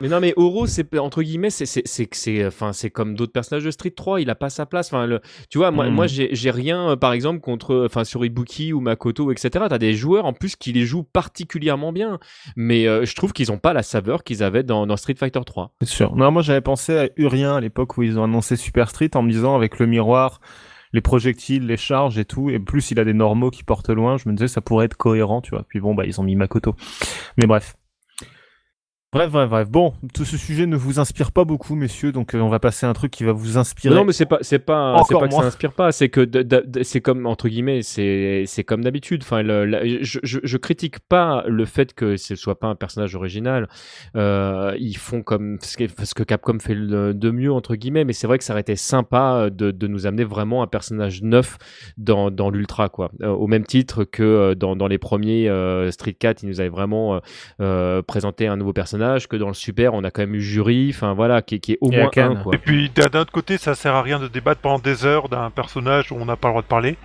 [0.00, 3.32] Mais non, mais Oro, c'est entre guillemets, c'est c'est c'est c'est enfin c'est comme d'autres
[3.32, 4.88] personnages de Street 3, il a pas sa place.
[4.92, 5.20] Enfin, le,
[5.50, 5.94] tu vois, moi Mm.
[5.94, 9.66] moi j'ai j'ai rien, euh, par exemple, contre, enfin sur Ibuki ou Makoto, etc.
[9.68, 12.18] T'as des joueurs en plus qui les jouent particulièrement bien,
[12.56, 15.40] mais euh, je trouve qu'ils ont pas la saveur qu'ils avaient dans, dans Street Fighter
[15.44, 15.72] 3.
[15.82, 16.14] C'est sûr.
[16.14, 19.22] Non, moi j'avais pensé à Urien à l'époque où ils ont annoncé Super Street en
[19.22, 20.40] me disant avec le miroir,
[20.92, 24.16] les projectiles, les charges et tout, et plus il a des normaux qui portent loin,
[24.16, 25.64] je me disais ça pourrait être cohérent, tu vois.
[25.68, 26.76] Puis bon, bah ils ont mis Makoto.
[27.36, 27.74] Mais bref.
[29.10, 29.70] Bref, bref, bref.
[29.70, 32.84] Bon, tout ce sujet ne vous inspire pas beaucoup, messieurs, donc euh, on va passer
[32.84, 33.94] à un truc qui va vous inspirer.
[33.94, 36.28] Non, mais c'est pas, c'est pas, c'est Encore pas que ça inspire pas, c'est que
[36.82, 39.22] c'est comme entre guillemets, c'est, c'est comme d'habitude.
[39.22, 42.74] Enfin, le- la- je, je, je critique pas le fait que ce soit pas un
[42.74, 43.66] personnage original.
[44.14, 48.04] Euh, ils font comme ce que, ce que Capcom fait le- de mieux entre guillemets,
[48.04, 51.22] mais c'est vrai que ça aurait été sympa de, de nous amener vraiment un personnage
[51.22, 51.56] neuf
[51.96, 53.10] dans, dans l'ultra, quoi.
[53.22, 55.50] Euh, au même titre que dans, dans les premiers
[55.92, 57.22] Street 4, ils nous avaient vraiment
[58.06, 58.97] présenté un nouveau personnage,
[59.28, 61.78] que dans le Super, on a quand même eu Jury, enfin voilà, qui, qui est
[61.80, 62.54] au Et moins un, quoi.
[62.54, 65.50] Et puis d'un autre côté, ça sert à rien de débattre pendant des heures d'un
[65.50, 66.96] personnage où on n'a pas le droit de parler.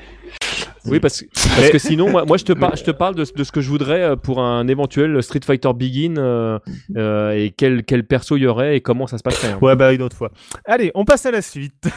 [0.85, 3.23] Oui, parce, que- parce que sinon, moi, moi je, te par- je te parle de,
[3.35, 6.59] de ce que je voudrais euh, pour un éventuel Street Fighter Begin euh,
[6.97, 9.53] euh, et quel, quel perso il y aurait et comment ça se passerait.
[9.53, 9.59] hein.
[9.61, 10.31] Ouais, bah une autre fois.
[10.65, 11.73] Allez, on passe à la suite.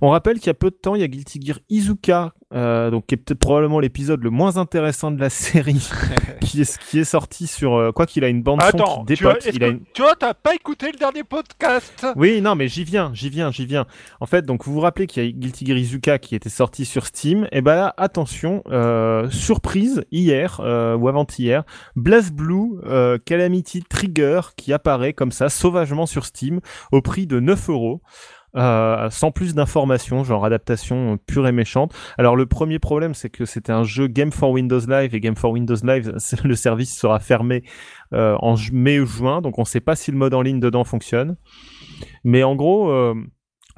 [0.00, 2.90] on rappelle qu'il y a peu de temps, il y a Guilty Gear Izuka, euh,
[2.90, 5.88] donc qui est peut-être probablement l'épisode le moins intéressant de la série,
[6.40, 9.14] qui est qui est sorti sur euh, quoi qu'il a une bande son Attends, qui
[9.14, 9.54] tu vois, dépote.
[9.54, 9.80] Il a une...
[9.92, 12.06] tu vois, t'as pas écouté le dernier podcast?
[12.16, 13.86] Oui, non, mais j'y viens, j'y viens, j'y viens.
[14.20, 16.84] En fait, donc vous vous rappelez qu'il y a Guilty Gear Izuka qui était sorti
[16.84, 17.48] sur Steam.
[17.52, 24.40] Et ben là, attention, euh, surprise hier euh, ou avant-hier, Blaze Blue euh, Calamity Trigger
[24.56, 26.60] qui apparaît comme ça sauvagement sur Steam
[26.92, 28.02] au prix de 9 euros.
[28.56, 31.94] Euh, sans plus d'informations, genre adaptation pure et méchante.
[32.16, 35.36] Alors le premier problème, c'est que c'était un jeu Game for Windows Live et Game
[35.36, 36.12] for Windows Live,
[36.44, 37.64] le service sera fermé
[38.14, 40.84] euh, en mai ou juin, donc on sait pas si le mode en ligne dedans
[40.84, 41.36] fonctionne.
[42.24, 43.14] Mais en gros, euh,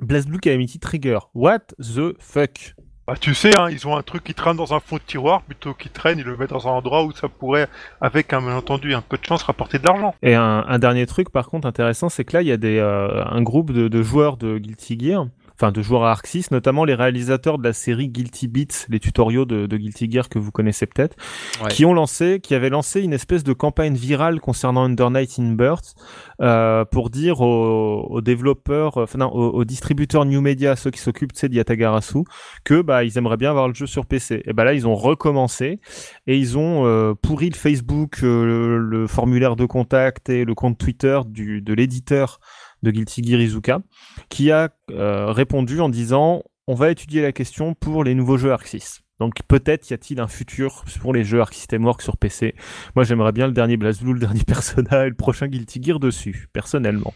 [0.00, 2.74] BlazBlue Calamity Trigger, what the fuck?
[3.08, 5.40] Bah, tu sais, hein, ils ont un truc qui traîne dans un fond de tiroir,
[5.40, 7.66] plutôt qu'ils traînent, ils le mettent dans un endroit où ça pourrait,
[8.02, 10.14] avec un malentendu, un peu de chance, rapporter de l'argent.
[10.20, 12.76] Et un, un dernier truc, par contre, intéressant, c'est que là, il y a des,
[12.76, 15.26] euh, un groupe de, de joueurs de Guilty Gear,
[15.60, 19.00] enfin de joueurs à Arc 6, notamment les réalisateurs de la série Guilty Beats, les
[19.00, 21.16] tutoriaux de, de Guilty Gear que vous connaissez peut-être,
[21.62, 21.68] Ouais.
[21.70, 25.52] qui ont lancé, qui avaient lancé une espèce de campagne virale concernant Under Night in
[25.54, 25.94] Birth
[26.40, 30.90] euh, pour dire aux, aux développeurs, euh, enfin non, aux, aux distributeurs New Media, ceux
[30.92, 32.18] qui s'occupent, tu sais, d'Yatagarasu,
[32.64, 34.42] que bah ils aimeraient bien avoir le jeu sur PC.
[34.46, 35.80] Et bah là, ils ont recommencé
[36.28, 40.54] et ils ont euh, pourri le Facebook, euh, le, le formulaire de contact et le
[40.54, 42.38] compte Twitter du, de l'éditeur
[42.82, 43.80] de Guilty Gear Izuka,
[44.28, 48.54] qui a euh, répondu en disant on va étudier la question pour les nouveaux jeux
[48.62, 49.00] 6.
[49.20, 52.54] Donc peut-être y a-t-il un futur pour les jeux Arc System Works sur PC.
[52.94, 56.48] Moi j'aimerais bien le dernier BlazBlue, le dernier Persona et le prochain Guilty Gear dessus,
[56.52, 57.14] personnellement.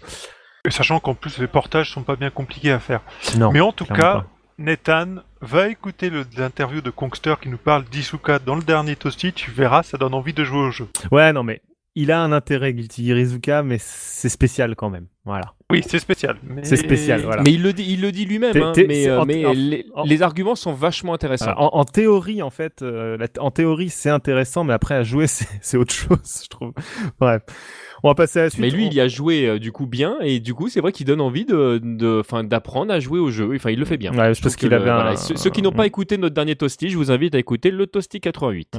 [0.64, 3.02] Et sachant qu'en plus, les portages sont pas bien compliqués à faire.
[3.36, 4.26] Non, Mais en tout cas, pas.
[4.58, 9.50] Nathan, va écouter l'interview de Kongster qui nous parle d'Isuka dans le dernier Toasty, tu
[9.50, 10.88] verras, ça donne envie de jouer au jeu.
[11.10, 11.62] Ouais, non mais
[11.94, 15.08] il a un intérêt Guilty Gear Izuka, mais c'est spécial quand même.
[15.24, 15.52] Voilà.
[15.70, 16.36] Oui, c'est spécial.
[16.42, 17.42] mais- C'est spécial, voilà.
[17.44, 19.86] Mais il le dit, il le dit lui-même, hein, mais, euh, en- mais en- les,
[19.94, 21.44] en- les arguments sont vachement intéressants.
[21.46, 25.02] Voilà, En, en théorie, en fait, euh, la- en théorie, c'est intéressant, mais après à
[25.04, 25.26] jouer,
[25.62, 26.72] c'est autre chose, je trouve.
[27.20, 27.42] Bref,
[28.02, 28.60] on va passer à la suite.
[28.60, 30.80] Mais lui, On- il y a joué euh, du coup bien, et du coup, c'est
[30.80, 31.80] vrai qu'il donne envie de,
[32.42, 33.48] d'apprendre à jouer au jeu.
[33.54, 34.10] Enfin, il le fait bien.
[34.10, 36.34] Ouais, Je parce trouve qu'il avait le- un- Ceux, ceux qui n'ont pas écouté notre
[36.34, 38.76] dernier Toasty, je vous invite à écouter le Toasty 88.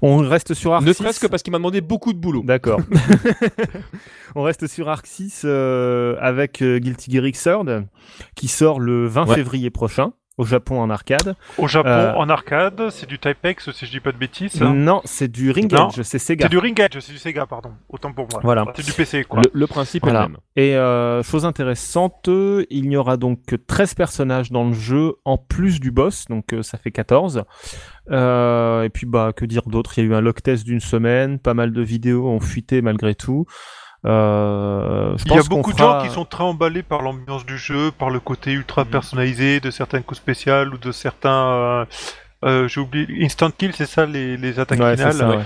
[0.00, 0.98] On reste sur Arc Ne 6.
[0.98, 2.42] serait-ce que parce qu'il m'a demandé beaucoup de boulot.
[2.44, 2.80] D'accord.
[4.34, 5.81] on reste sur Arc 6 euh,
[6.20, 7.86] avec euh, Guilty Gear Xrd
[8.36, 9.34] qui sort le 20 Ouais.
[9.36, 11.36] février prochain au Japon en arcade.
[11.58, 14.60] Au Japon, Euh, en arcade, c'est du Type-X, si je dis pas de bêtises.
[14.62, 14.72] hein.
[14.72, 15.70] Non, c'est du Ring.
[15.72, 16.46] Edge, c'est Sega.
[16.46, 17.72] C'est du Ring Edge, c'est du Sega, pardon.
[17.90, 18.40] Autant pour moi.
[18.42, 18.64] Voilà.
[18.74, 19.42] C'est du PC, quoi.
[19.42, 20.38] Le, le principe est le même.
[20.56, 25.12] Et euh, chose intéressante, euh, il n'y aura donc que 13 personnages dans le jeu
[25.26, 27.44] en plus du boss, donc euh, ça fait 14.
[28.10, 29.98] Euh, et puis bah que dire d'autre?
[29.98, 32.80] Il y a eu un lock test d'une semaine, pas mal de vidéos ont fuité
[32.82, 33.44] malgré tout.
[34.04, 37.46] Euh, je Il y a beaucoup de fera- gens qui sont très emballés par l'ambiance
[37.46, 41.30] du jeu, par le côté ultra personnalisé de certains coups spéciales ou de certains.
[41.52, 41.84] euh,
[42.44, 43.24] euh, J'ai oublié.
[43.24, 45.14] Instant kill, c'est ça, les, les attaques Ouais, c'est finales?
[45.14, 45.44] ça, ouais.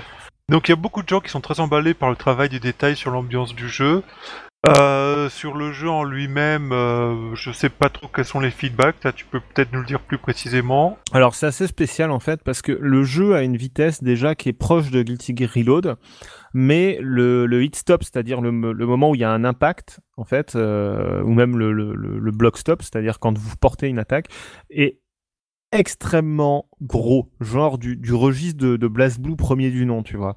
[0.49, 2.61] Donc il y a beaucoup de gens qui sont très emballés par le travail du
[2.61, 4.03] détail sur l'ambiance du jeu.
[4.67, 8.97] Euh, sur le jeu en lui-même, euh, je sais pas trop quels sont les feedbacks.
[9.05, 10.99] Là, tu peux peut-être nous le dire plus précisément.
[11.13, 14.49] Alors c'est assez spécial en fait parce que le jeu a une vitesse déjà qui
[14.49, 15.97] est proche de Guilty Gear Reload,
[16.59, 20.57] mais le, hit stop, c'est-à-dire le, moment où il y a un impact en fait,
[20.57, 24.29] euh, ou même le, block stop, c'est-à-dire quand vous portez une attaque,
[24.71, 25.01] est
[25.71, 30.35] extrêmement gros, genre du, registre de, de Blast Blue premier du nom, tu vois.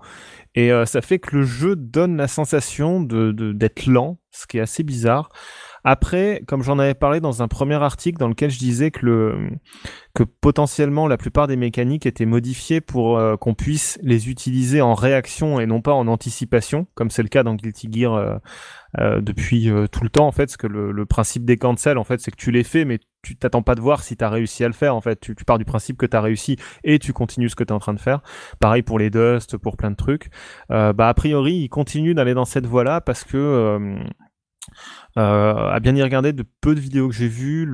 [0.56, 4.58] Et euh, ça fait que le jeu donne la sensation de- d'être lent, ce qui
[4.58, 5.30] est assez bizarre.
[5.84, 9.50] Après, comme j'en avais parlé dans un premier article dans lequel je disais que le
[10.16, 14.94] que potentiellement la plupart des mécaniques étaient modifiées pour euh, qu'on puisse les utiliser en
[14.94, 18.36] réaction et non pas en anticipation, comme c'est le cas dans Guilty Gear euh,
[19.00, 22.20] euh, depuis tout le temps en fait, parce que le, principe des cancels en fait,
[22.20, 24.64] c'est que tu les fais, mais tu t'attends pas de voir si tu as réussi
[24.64, 25.20] à le faire en fait.
[25.20, 27.76] Tu, pars du principe que tu as réussi et tu continues ce que tu es
[27.76, 28.22] en train de faire.
[28.60, 30.30] Pareil pour les dust, pour plein de trucs.
[30.70, 34.00] Bah a priori, ils continuent d'aller dans cette voie-là parce que
[35.18, 37.68] euh, à bien y regarder de peu de vidéos que j'ai vues,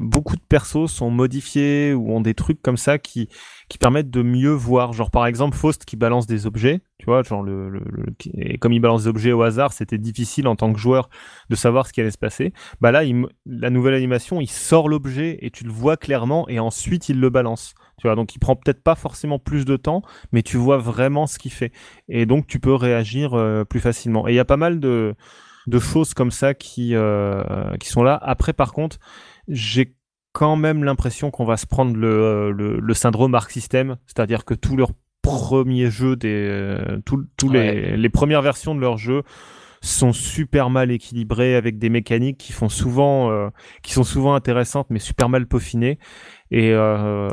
[0.00, 3.28] beaucoup de persos sont modifiés ou ont des trucs comme ça qui,
[3.80, 4.92] permettent de mieux voir.
[4.92, 7.82] Genre par exemple Faust qui balance des objets, tu vois, genre le,
[8.34, 11.08] et comme il balance des objets au hasard, c'était difficile en tant que joueur
[11.50, 12.52] de savoir ce qui allait se passer.
[12.80, 13.02] Bah là,
[13.46, 17.30] la nouvelle animation, il sort l'objet et tu le vois clairement et ensuite il le
[17.30, 17.74] balance.
[17.98, 21.26] Tu vois, donc il prend peut-être pas forcément plus de temps, mais tu vois vraiment
[21.26, 21.72] ce qu'il fait.
[22.08, 24.28] Et donc tu peux réagir euh, plus facilement.
[24.28, 25.14] Et il y a pas mal de,
[25.66, 28.18] de choses comme ça qui, euh, qui sont là.
[28.22, 28.98] Après, par contre,
[29.48, 29.94] j'ai
[30.32, 34.54] quand même l'impression qu'on va se prendre le, le, le syndrome Arc System, c'est-à-dire que
[34.54, 34.90] tous leurs
[35.22, 39.22] premiers jeux, des, euh, tous tous les, les premières versions de leurs jeux
[39.86, 43.48] sont super mal équilibrés avec des mécaniques qui font souvent euh,
[43.82, 45.98] qui sont souvent intéressantes mais super mal peaufinées
[46.50, 47.28] et euh,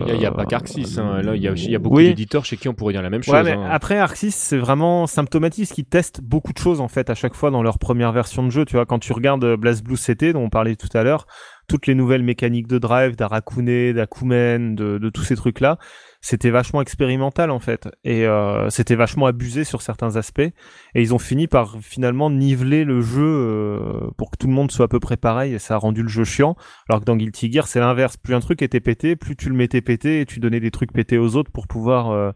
[0.00, 1.22] Il n'y a, il y a pas qu'Arxis, hein.
[1.22, 2.08] là il y a, il y a beaucoup Oui.
[2.08, 3.34] d'éditeurs chez qui on pourrait dire la même chose.
[3.34, 3.66] Ouais, mais hein.
[3.68, 7.34] après Arxis, c'est vraiment symptomatique parce qu'ils testent beaucoup de choses en fait à chaque
[7.34, 8.64] fois dans leur première version de jeu.
[8.64, 11.26] Tu vois, quand tu regardes euh, Blast Blue CT, dont on parlait tout à l'heure,
[11.68, 15.78] toutes les nouvelles mécaniques de drive, d'Arakune, d'Akumen, de, de tous ces trucs-là,
[16.20, 20.40] c'était vachement expérimental en fait et euh, c'était vachement abusé sur certains aspects.
[20.40, 20.54] Et
[20.94, 24.84] ils ont fini par finalement niveler le jeu euh, pour que tout le monde soit
[24.84, 26.56] à peu près pareil et ça a rendu le jeu chiant.
[26.88, 28.16] Alors que dans Guilty Gear, c'est l'inverse.
[28.16, 30.92] Plus un truc était pété, plus tu le mettais pété et tu donnais des trucs
[30.92, 32.34] pétés aux autres pour pouvoir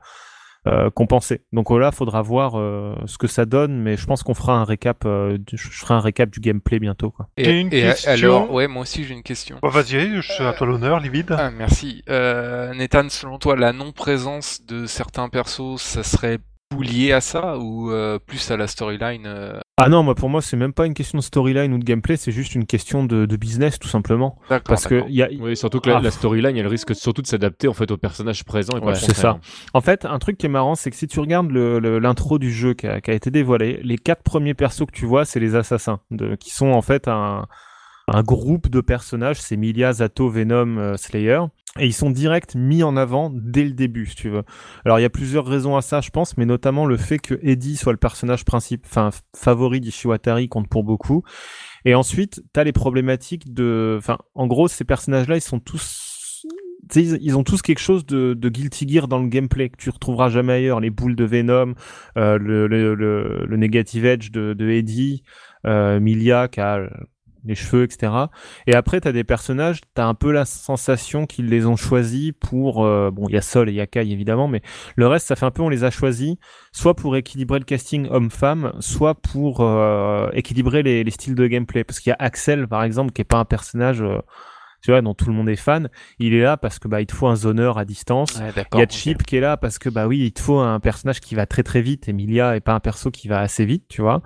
[0.66, 1.42] euh, euh, compenser.
[1.52, 4.64] Donc là, faudra voir euh, ce que ça donne, mais je pense qu'on fera un
[4.64, 5.04] récap.
[5.04, 7.10] euh, du- je ferai un récap du gameplay bientôt.
[7.10, 7.28] Quoi.
[7.36, 8.10] Et, une et question.
[8.10, 9.58] alors, ouais, moi aussi j'ai une question.
[9.62, 11.34] Bah, Vas-y, je suis à toi l'honneur, Livide.
[11.38, 12.02] Ah, merci.
[12.08, 16.38] Euh, Nathan, selon toi, la non-présence de certains persos, ça serait
[16.82, 20.42] lié à ça ou euh, plus à la storyline euh, Ah non, moi pour moi
[20.42, 23.26] c'est même pas une question de storyline ou de gameplay, c'est juste une question de,
[23.26, 24.38] de business tout simplement.
[24.48, 24.62] D'accord.
[24.68, 26.00] Parce que il y a, Oui, surtout que la, Ah.
[26.00, 28.94] la storyline, elle risque surtout de s'adapter en fait au personnage présent et pas Ouais,
[28.94, 29.38] c'est ça.
[29.72, 32.74] En fait, un truc qui est marrant, c'est que si tu regardes l'intro du jeu
[32.74, 35.54] qui a, qui a été dévoilé, les quatre premiers persos que tu vois, c'est les
[35.54, 37.46] assassins, de, qui sont en fait un,
[38.08, 41.40] un groupe de personnages, c'est Milia, Zato, Venom, euh, Slayer,
[41.80, 44.42] et ils sont direct mis en avant dès le début, si tu veux.
[44.84, 47.38] Alors il y a plusieurs raisons à ça, je pense, mais notamment le fait que
[47.42, 51.24] Eddie soit le personnage principal, enfin favori d'Ishiwatari compte pour beaucoup.
[51.84, 56.12] Et ensuite, t'as les problématiques de, enfin, en gros, ces personnages-là, ils sont tous
[56.90, 59.76] tu sais, ils, ont tous quelque chose de, de Guilty Gear dans le gameplay que
[59.78, 60.80] tu retrouveras jamais ailleurs.
[60.80, 61.74] Les boules de Venom,
[62.18, 65.22] euh, le, le, le, le Negative Edge de, de Eddie,
[65.66, 66.90] euh, Milia qui a
[67.44, 68.12] les cheveux, etc.
[68.66, 72.84] Et après, t'as des personnages, t'as un peu la sensation qu'ils les ont choisis pour...
[72.84, 74.62] euh, bon, il y a Sol et il y a Kai, évidemment, mais
[74.96, 76.36] le reste, ça fait un peu, on les a choisis,
[76.72, 81.84] soit pour équilibrer le casting homme-femme, soit pour euh, équilibrer les, les styles de gameplay.
[81.84, 84.02] Parce qu'il y a Axel, par exemple, qui est pas un personnage...
[84.02, 84.18] euh,
[84.82, 85.88] tu vois, dont tout le monde est fan,
[86.18, 88.38] il est là parce que bah il te faut un zoneur à distance.
[88.38, 88.86] Ouais, il y a.
[88.86, 91.46] Chip qui est là parce que bah oui, il te faut un personnage qui va
[91.46, 92.06] très très vite.
[92.06, 94.20] Emilia est pas un perso qui va assez vite, tu vois.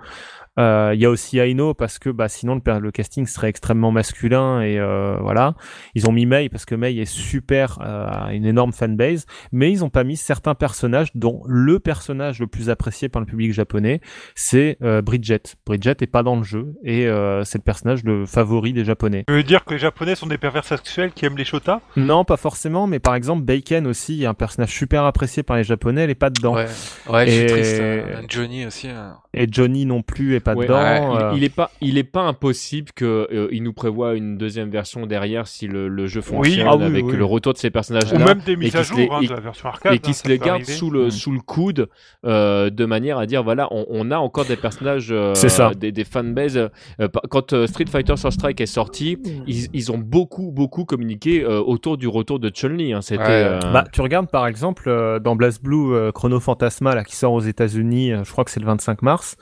[0.59, 4.61] Euh, Il y a aussi Aino parce que bah sinon le, casting serait extrêmement masculin
[4.61, 5.55] et euh, voilà.
[5.95, 9.71] Ils ont mis Mei parce que Mei est super, euh, a une énorme fanbase, mais
[9.71, 13.53] ils ont pas mis certains personnages dont le personnage le plus apprécié par le public
[13.53, 14.01] japonais,
[14.35, 15.41] c'est euh, Bridget.
[15.65, 19.23] Bridget est pas dans le jeu et euh, c'est le personnage le favori des japonais.
[19.27, 22.25] Tu veux dire que les Japonais sont des pervers sexuels qui aiment les shotas Non,
[22.25, 26.09] pas forcément, mais par exemple, Bacon aussi, un personnage super apprécié par les Japonais, elle
[26.09, 26.53] est pas dedans.
[26.55, 26.65] Ouais,
[27.09, 27.77] ouais, je suis Et- triste.
[27.79, 28.87] euh, Johnny aussi.
[28.89, 29.11] euh.
[29.33, 31.13] Et Johnny non plus est pas Ouais, dedans.
[31.15, 31.31] il, euh.
[31.35, 35.05] il est pas, il est pas impossible que euh, il nous prévoit une deuxième version
[35.05, 37.15] derrière si le, le jeu fonctionne Ah oui, avec oui.
[37.15, 38.11] le retour de ces personnages.
[38.13, 40.27] Ou même des mises à jour hein, de la version arcade, et qui hein, se
[40.27, 40.73] les garde arriver.
[40.73, 41.11] sous le Mm.
[41.11, 41.87] sous le coude
[42.25, 45.71] euh, de manière à dire voilà, on, on a encore des personnages, euh, C'est ça.
[45.73, 46.57] des, des fanbases.
[46.57, 51.43] euh, quand euh, Street Fighter sur Strike est sorti, ils, ils ont beaucoup beaucoup communiqué
[51.43, 52.93] euh, autour du retour de Chun-Li.
[52.93, 53.01] hein.
[53.01, 57.03] C'était euh, Bah, tu regardes par exemple euh, dans Blast Blue euh, Chrono Phantasma là,
[57.03, 59.35] qui sort aux États-Unis, euh, je crois que c'est le 25 mars.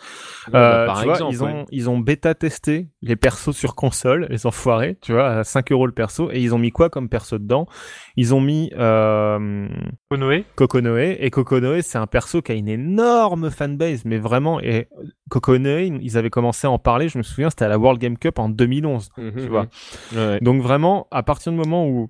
[0.53, 4.27] Ouais, par tu vois, exemple, ils ont ils ont bêta testé les persos sur console,
[4.29, 7.09] les enfoirés, tu vois, à 5 euros le perso, et ils ont mis quoi comme
[7.09, 7.67] perso dedans?
[8.15, 9.67] Ils ont mis euh,
[10.09, 10.43] Kokonoe.
[10.55, 14.87] Kokonoe, et Kokonoe, c'est un perso qui a une énorme fanbase, mais vraiment, et
[15.29, 18.17] Kokonoe, ils avaient commencé à en parler, je me souviens, c'était à la World Game
[18.17, 19.67] Cup en 2011, tu Mhm, vois.
[20.13, 20.17] mhm.
[20.17, 20.39] Ouais.
[20.41, 22.09] Donc vraiment, à partir du moment où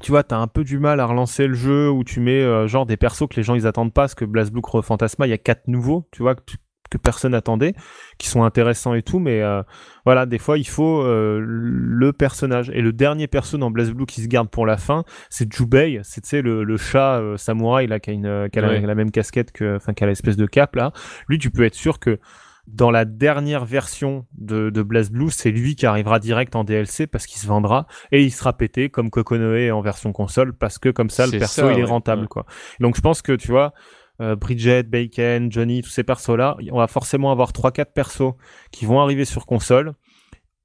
[0.00, 2.66] tu vois, t'as un peu du mal à relancer le jeu, où tu mets euh,
[2.66, 5.34] genre des persos que les gens ils attendent pas, parce que BlazBlue Fantasma, il y
[5.34, 6.56] a quatre nouveaux, tu vois, que, tu-
[6.90, 7.74] que personne attendait,
[8.18, 9.62] qui sont intéressants et tout, mais euh,
[10.04, 12.70] voilà, des fois il faut euh, le personnage.
[12.74, 16.42] Et le dernier perso dans BlazBlue qui se garde pour la fin, c'est Jubei, c'est
[16.42, 18.80] le, le chat euh, samouraï là qui a une qui a la- Ouais.
[18.80, 20.92] la même casquette que, enfin qui a l'espèce de cape là.
[21.28, 22.18] Lui, tu peux être sûr que
[22.66, 27.26] dans la dernière version de, de BlazBlue, c'est lui qui arrivera direct en DLC parce
[27.26, 31.10] qu'il se vendra et il sera pété comme Kokonoe en version console parce que comme
[31.10, 32.28] ça le perso ça, il est rentable ouais.
[32.28, 32.46] quoi.
[32.80, 33.74] Donc je pense que tu vois
[34.20, 38.34] euh, Bridget, Bacon, Johnny, tous ces persos là, on va forcément avoir 3 4 persos
[38.70, 39.94] qui vont arriver sur console.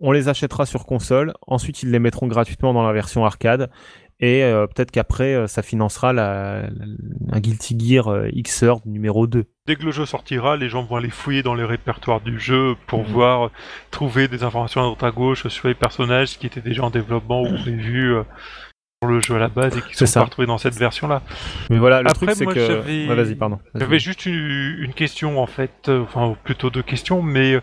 [0.01, 3.69] On les achètera sur console, ensuite ils les mettront gratuitement dans la version arcade
[4.21, 6.85] et euh, peut-être qu'après euh, ça financera la, la-
[7.31, 9.43] un Guilty Gear euh, Xrd numéro 2.
[9.65, 12.75] Dès que le jeu sortira, les gens vont aller fouiller dans les répertoires du jeu
[12.87, 13.05] pour Mhm.
[13.07, 13.51] voir,
[13.91, 17.41] trouver des informations à droite à gauche sur les personnages qui étaient déjà en développement
[17.43, 18.13] ou prévus
[19.07, 21.21] le jeu à la base et qui sont pas retrouvés dans cette version-là.
[21.69, 23.59] Mais voilà, le Après, truc c'est que j'avais- Ouais, vas-y pardon.
[23.75, 24.35] J'avais juste une,
[24.81, 27.61] une question en fait, euh, enfin plutôt deux questions, mais euh,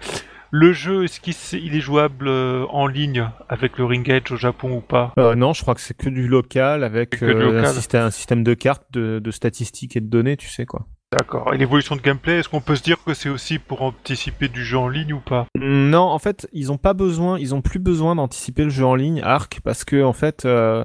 [0.50, 4.76] le jeu, est-ce qu'il est jouable euh, en ligne avec le Ring Edge au Japon
[4.78, 5.12] ou pas?
[5.18, 8.42] Euh, non, je crois que c'est que du local avec du un, système, un système
[8.42, 10.86] de cartes, de, de statistiques et de données, tu sais quoi.
[11.12, 11.52] D'accord.
[11.54, 14.64] Et l'évolution de gameplay, est-ce qu'on peut se dire que c'est aussi pour anticiper du
[14.64, 15.46] jeu en ligne ou pas?
[15.54, 18.94] Non, en fait, ils ont pas besoin, ils ont plus besoin d'anticiper le jeu en
[18.96, 20.84] ligne Arc parce que en fait, euh,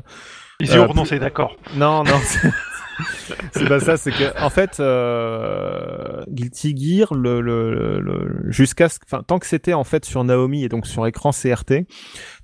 [0.61, 1.57] Ils y ont euh, renoncé, d'accord.
[1.75, 2.19] Non, non,
[3.53, 3.97] c'est- pas ça.
[3.97, 9.45] C'est que en fait, euh, Guilty Gear, le, le, le- jusqu'à, ce- enfin, tant que
[9.47, 11.85] c'était en fait sur Naomi et donc sur écran CRT,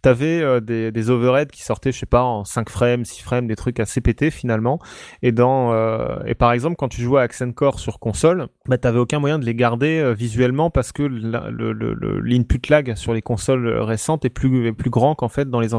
[0.02, 3.48] t'avais euh, des, des overheads qui sortaient, je sais pas, en 5 frames, 6 frames,
[3.48, 4.80] des trucs assez pétés finalement.
[5.22, 8.78] Et dans, euh, et par exemple, quand tu jouais à Accent Core sur console, bah
[8.78, 13.68] t'avais aucun moyen de les garder euh, visuellement parce que l'input lag sur les consoles
[13.82, 15.70] récentes est plus, est plus grand qu'en fait dans les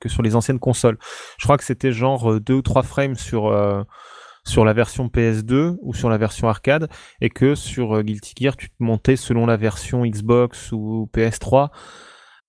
[0.00, 0.98] que sur les anciennes consoles.
[1.38, 3.82] Je crois que c'était genre 2 ou 3 frames sur euh,
[4.48, 6.88] sur la version PS2 ou sur la version arcade
[7.20, 11.68] et que sur euh, Guilty Gear tu te montais selon la version Xbox ou PS3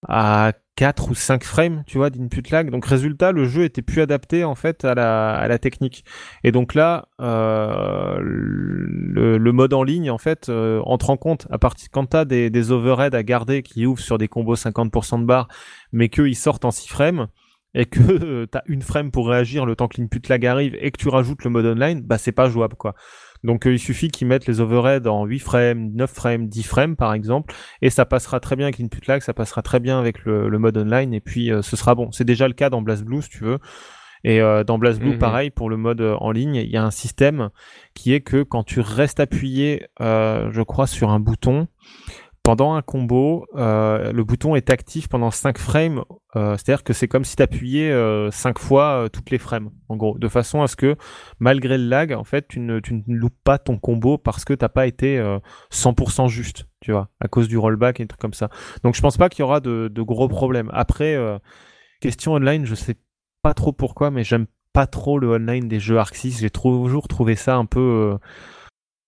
[0.07, 2.69] à 4 ou 5 frames, tu vois, d'input lag.
[2.69, 6.05] Donc résultat, le jeu était plus adapté en fait à la, technique.
[6.45, 11.47] Et donc là, euh, le, le mode en ligne en fait euh, entre en compte
[11.51, 15.19] à partir quand t'as des, des overheads à garder qui ouvrent sur des combos 50%
[15.19, 15.49] de barre,
[15.91, 17.27] mais qu'ils sortent en 6 frames
[17.75, 20.91] et que euh, t'as une frame pour réagir le temps que l'input lag arrive et
[20.91, 22.95] que tu rajoutes le mode online, bah c'est pas jouable quoi.
[23.43, 26.95] Donc euh, il suffit qu'ils mettent les overheads en 8 frames, 9 frames, 10 frames
[26.95, 30.25] par exemple, et ça passera très bien avec l'input lag, ça passera très bien avec
[30.25, 32.11] le, le mode online, et puis euh, ce sera bon.
[32.11, 33.59] C'est déjà le cas dans BlazBlue si tu veux.
[34.25, 35.17] Et euh, dans BlazBlue, Mhm.
[35.19, 37.49] pareil, pour le mode en ligne, il y a un système
[37.93, 41.67] qui est que quand tu restes appuyé, je crois, sur un bouton,
[42.49, 46.03] pendant un combo, euh, le bouton est actif pendant 5 frames,
[46.35, 47.93] euh, c'est-à-dire que c'est comme si tu appuyais
[48.31, 50.95] 5 fois euh, toutes les frames, en gros, de façon à ce que,
[51.37, 54.87] malgré le lag, en fait, tu ne, loupes pas ton combo parce que t'as pas
[54.87, 55.37] été euh,
[55.71, 58.49] 100% juste, tu vois, à cause du rollback et des trucs comme ça.
[58.83, 60.71] Donc je pense pas qu'il y aura de, gros problèmes.
[60.73, 61.15] Après,
[62.01, 62.95] question online, je sais
[63.43, 66.39] pas trop pourquoi, mais j'aime pas trop le online des jeux 6.
[66.39, 68.17] J'ai toujours trouvé ça un peu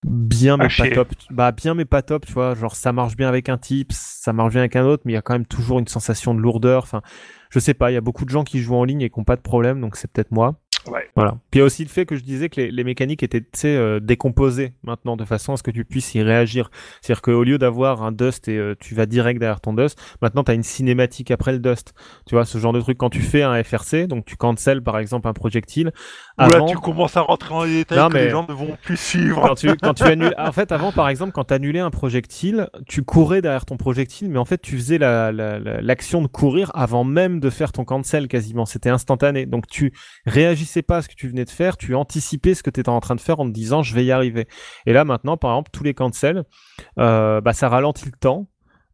[0.04, 1.08] bien mais pas top.
[1.30, 2.54] Bah bien mais pas top, tu vois.
[2.54, 5.14] Genre ça marche bien avec un type, ça marche bien avec un autre, mais il
[5.14, 6.82] y a quand même toujours une sensation de lourdeur.
[6.82, 7.02] Enfin,
[7.50, 7.90] je sais pas.
[7.90, 9.42] Il y a beaucoup de gens qui jouent en ligne et qui ont pas de
[9.42, 10.61] problème, donc c'est peut-être moi.
[10.88, 11.08] Ouais.
[11.14, 11.32] Voilà.
[11.50, 13.44] Puis il y a aussi le fait que je disais que les, les mécaniques étaient
[13.64, 16.70] euh, décomposées maintenant de façon à ce que tu puisses y réagir.
[17.00, 20.42] C'est-à-dire qu'au lieu d'avoir un dust et euh, tu vas direct derrière ton dust, maintenant
[20.44, 21.94] tu as une cinématique après le dust.
[22.26, 24.98] Tu vois, ce genre de truc quand tu fais un FRC, donc tu cancel par
[24.98, 25.92] exemple un projectile.
[26.38, 28.54] Là, Avant, tu commences à rentrer dans les détails Non, que mais- les gens ne
[28.54, 29.40] vont plus suivre.
[29.46, 32.68] quand tu, quand tu annules, en fait, avant, par exemple, quand tu annulais un projectile,
[32.88, 36.26] tu courais derrière ton projectile, mais en fait, tu faisais la, la- la- l'action de
[36.28, 38.64] courir avant même de faire ton cancel quasiment.
[38.64, 39.44] C'était instantané.
[39.46, 39.92] Donc, tu
[40.26, 43.00] réagissais pas ce que tu venais de faire, tu anticipais ce que tu étais en
[43.00, 44.48] train de faire en te disant, je vais y arriver.
[44.86, 46.44] Et là, maintenant, par exemple, tous les cancels,
[46.98, 48.48] euh, bah, ça ralentit le temps.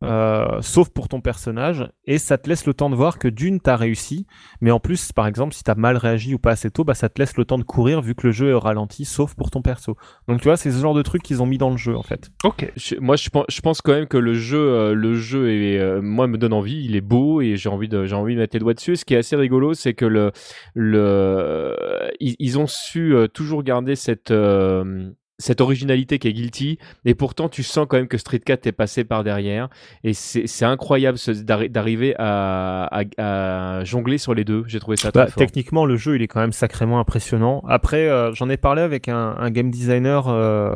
[0.04, 3.60] Euh, sauf pour ton personnage, et ça te laisse le temps de voir que d'une,
[3.60, 4.26] t'as réussi,
[4.60, 7.08] mais en plus, par exemple, si t'as mal réagi ou pas assez tôt, bah ça
[7.08, 9.50] te laisse le temps de courir vu que le jeu est au ralenti, sauf pour
[9.50, 9.96] ton perso.
[10.28, 12.02] Donc tu vois, c'est ce genre de truc qu'ils ont mis dans le jeu en
[12.02, 12.30] fait.
[12.44, 12.70] Ok.
[12.76, 15.78] Je- moi, je pense, je pense quand même que le jeu, euh, le jeu est,
[15.78, 16.84] euh, moi, me donne envie.
[16.84, 18.96] Il est beau et j'ai envie de, j'ai envie de mettre les doigts dessus.
[18.96, 20.30] Ce qui est assez rigolo, c'est que le,
[20.74, 21.76] le,
[22.20, 27.14] ils, ils ont su euh, toujours garder cette, euh, cette originalité qui est Guilty, et
[27.14, 29.68] pourtant tu sens quand même que Street Cat est passé par derrière,
[30.04, 31.16] et c'est incroyable
[31.70, 34.64] d'arriver à, à- à jongler sur les deux.
[34.66, 35.38] J'ai trouvé ça Bah, très fort.
[35.38, 37.62] techniquement, le jeu, il est quand même sacrément impressionnant.
[37.68, 40.74] Après, euh, j'en ai parlé avec un, un game designer euh,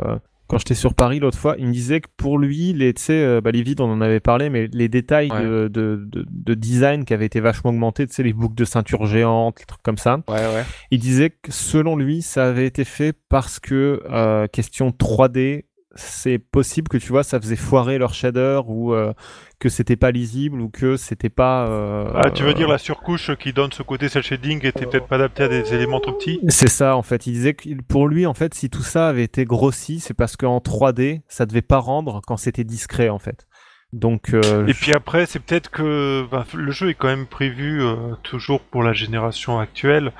[0.53, 1.55] quand j'étais sur Paris l'autre fois.
[1.59, 4.03] Il me disait que pour lui, les, tu sais, euh, bah, les vides, on en
[4.03, 8.07] avait parlé, mais les détails de, de, de, de design qui avaient été vachement augmentés,
[8.07, 10.19] tu sais, les boucles de ceinture géantes, les trucs comme ça.
[10.29, 10.65] Ouais, ouais.
[10.91, 16.38] Il disait que selon lui, ça avait été fait parce que, euh, question 3D, c'est
[16.38, 19.12] possible que tu vois, ça faisait foirer leur shader ou euh,
[19.59, 21.66] que c'était pas lisible ou que c'était pas.
[21.68, 25.07] euh, Ah, tu veux dire la surcouche qui donne ce côté cel shading était peut-être
[25.07, 26.40] pas adaptée à des éléments trop petits?
[26.49, 27.26] C'est ça en fait.
[27.26, 30.36] Il disait que pour lui en fait, si tout ça avait été grossi, c'est parce
[30.36, 33.47] qu'en 3D, ça devait pas rendre quand c'était discret en fait.
[33.93, 37.82] Donc euh, Et puis après, c'est peut-être que ben, le jeu est quand même prévu
[38.22, 40.12] toujours pour la génération actuelle.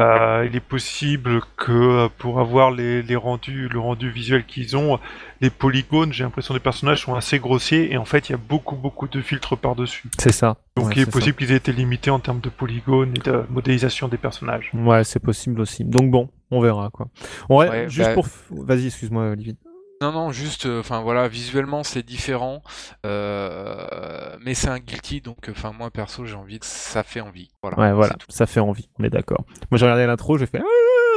[0.00, 4.74] Euh, il est possible que euh, pour avoir les, les rendus, le rendu visuel qu'ils
[4.74, 4.98] ont,
[5.42, 8.38] les polygones, j'ai l'impression des personnages sont assez grossiers et en fait il y a
[8.38, 10.08] beaucoup beaucoup de filtres par-dessus.
[10.18, 10.56] c'est ça.
[10.74, 13.44] Donc Ouais, il est possible qu'ils aient été limités en termes de polygones et de
[13.50, 14.70] modélisation des personnages.
[14.72, 15.84] Ouais, c'est possible aussi.
[15.84, 17.08] Donc bon, on verra quoi.
[17.50, 19.54] On Ouais, juste bah- pour, vas-y, excuse-moi, Olivier.
[20.02, 22.62] Non, non, juste, euh, enfin voilà, visuellement c'est différent,
[23.04, 26.64] euh, mais c'est un guilty, donc enfin moi perso j'ai envie, de...
[26.64, 27.50] ça fait envie.
[27.60, 27.78] Voilà.
[27.78, 28.26] Ouais, voilà, tout.
[28.30, 28.88] ça fait envie.
[28.98, 29.44] On est d'accord.
[29.70, 30.62] Moi, j'ai regardé l'intro, j'ai fait.
[30.62, 30.66] Ah.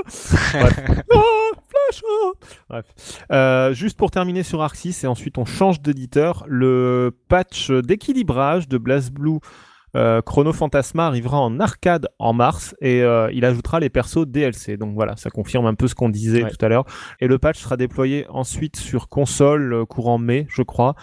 [0.46, 2.04] Ah, Flash.
[2.04, 2.32] ah
[2.70, 2.86] Bref.
[3.32, 8.68] Euh, juste pour terminer sur Arc 6 et ensuite on change d'éditeur, le patch d'équilibrage
[8.68, 9.40] de BlazBlue
[9.96, 14.78] euh, Chrono Fantasma arrivera en arcade en mars et euh, il ajoutera les persos DLC.
[14.78, 16.50] Donc voilà, ça confirme un peu ce qu'on disait Ouais.
[16.50, 16.86] tout à l'heure.
[17.20, 20.96] Et le patch sera déployé ensuite sur console euh, courant mai, je crois.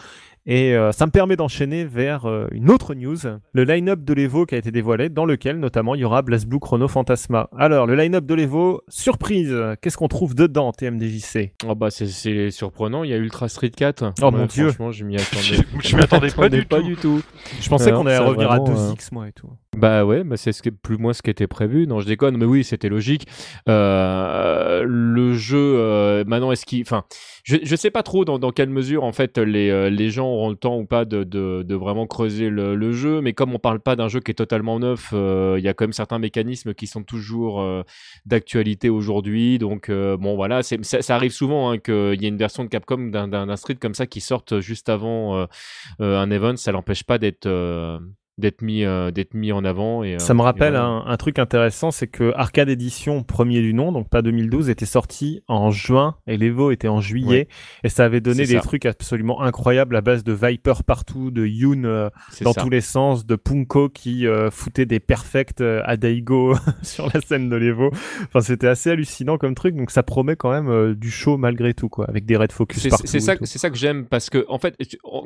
[0.52, 3.16] Et euh, ça me permet d'enchaîner vers euh, une autre news,
[3.52, 6.58] le line-up de l'Evo qui a été dévoilé, dans lequel notamment il y aura BlazBlue
[6.58, 7.48] Chrono Fantasma.
[7.56, 13.04] Alors, le line-up de l'Evo, surprise, qu'est-ce qu'on trouve dedans, TMDJC Oh bah c'est- surprenant,
[13.04, 14.12] il y a Ultra Street 4.
[14.22, 14.66] Oh mon Dieu.
[14.72, 15.64] Franchement, je m'y attendais.
[15.84, 16.86] Je m'y attendais pas du pas tout.
[16.86, 17.22] du tout.
[17.60, 19.50] Je pensais qu'on allait revenir à vraiment, 2X, moi et tout.
[19.76, 21.86] Bah ouais, bah c'est ce plus moins ce qui était prévu.
[21.86, 23.28] Non, je déconne, mais oui, c'était logique.
[23.68, 27.04] Euh, le jeu, euh, maintenant, est-ce qu'il, enfin,
[27.44, 30.26] je, je sais pas trop dans, dans quelle mesure en fait les, euh, les gens
[30.48, 33.20] le temps ou pas de, de, vraiment creuser le, jeu.
[33.20, 35.74] Mais comme on parle pas d'un jeu qui est totalement neuf, euh, il y a
[35.74, 37.82] quand même certains mécanismes qui sont toujours euh,
[38.26, 39.58] d'actualité aujourd'hui.
[39.58, 42.68] Donc euh, bon, voilà, ça, ça arrive souvent hein, qu'il y ait une version de
[42.68, 45.46] Capcom d'un, d'un, d'un street comme ça qui sorte juste avant
[45.98, 46.56] un event.
[46.56, 47.48] Ça l'empêche pas d'être
[48.40, 51.16] d'être mis euh, d'être mis en avant et Ça euh, me et rappelle un, un
[51.16, 55.70] truc intéressant, c'est que Arcade Edition, premier du nom, donc pas 2012, était sorti en
[55.70, 57.28] juin et l'Evo était en juillet.
[57.28, 57.48] Ouais.
[57.84, 58.60] Et ça avait donné des ça.
[58.60, 62.08] trucs absolument incroyables à base de Viper partout, de Yoon euh,
[62.42, 62.62] dans ça.
[62.62, 67.48] tous les sens, de Punko qui euh, foutait des perfects à Daigo sur la scène
[67.48, 67.90] de l'Evo.
[68.24, 71.88] Enfin, c'était assez hallucinant comme truc, donc ça promet quand même du show malgré tout,
[71.88, 73.06] quoi, avec des red focus C'est- partout.
[73.06, 74.76] C'est ça, ça que j'aime parce que en fait,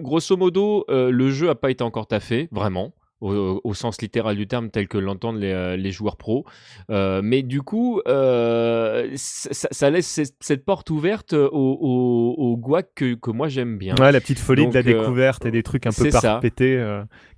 [0.00, 2.92] grosso modo, le jeu a pas été encore taffé, vraiment.
[3.24, 6.44] Au, au sens littéral du terme, tel que l'entendent les, euh, les joueurs pros.
[6.90, 12.88] Euh, mais du coup, euh, ça, ça laisse cette, porte ouverte au, au, au guac
[12.94, 13.94] que, que moi j'aime bien.
[13.98, 16.84] Ouais, la petite folie de la découverte et des trucs un peu parpétés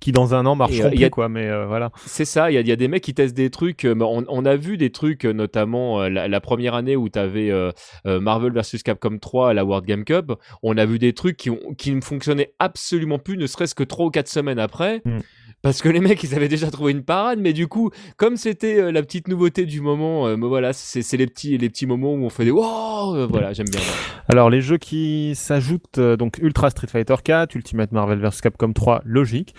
[0.01, 1.91] qui dans un an marcheront a- plus, quoi, mais voilà.
[2.05, 3.85] C'est ça, il y, a- il y a des mecs qui testent des trucs.
[3.85, 7.49] euh, On, on a vu des trucs, notamment la, la première année où tu avais
[8.05, 10.33] Marvel vs Capcom 3 à la World Game Cup.
[10.63, 13.83] On a vu des trucs qui, ont- qui ne fonctionnaient absolument plus, ne serait-ce que
[13.83, 15.01] 3 ou 4 semaines après.
[15.05, 15.19] Mm.
[15.63, 18.79] Parce que les mecs, ils avaient déjà trouvé une parade, mais du coup, comme c'était
[18.79, 22.23] euh, la petite nouveauté du moment, euh, voilà, c'est les petits, les petits moments où
[22.23, 23.81] on fait des wow, euh, voilà, j'aime bien.
[24.29, 29.01] Alors les jeux qui s'ajoutent, donc Ultra Street Fighter 4, Ultimate Marvel vs Capcom 3,
[29.05, 29.53] logique.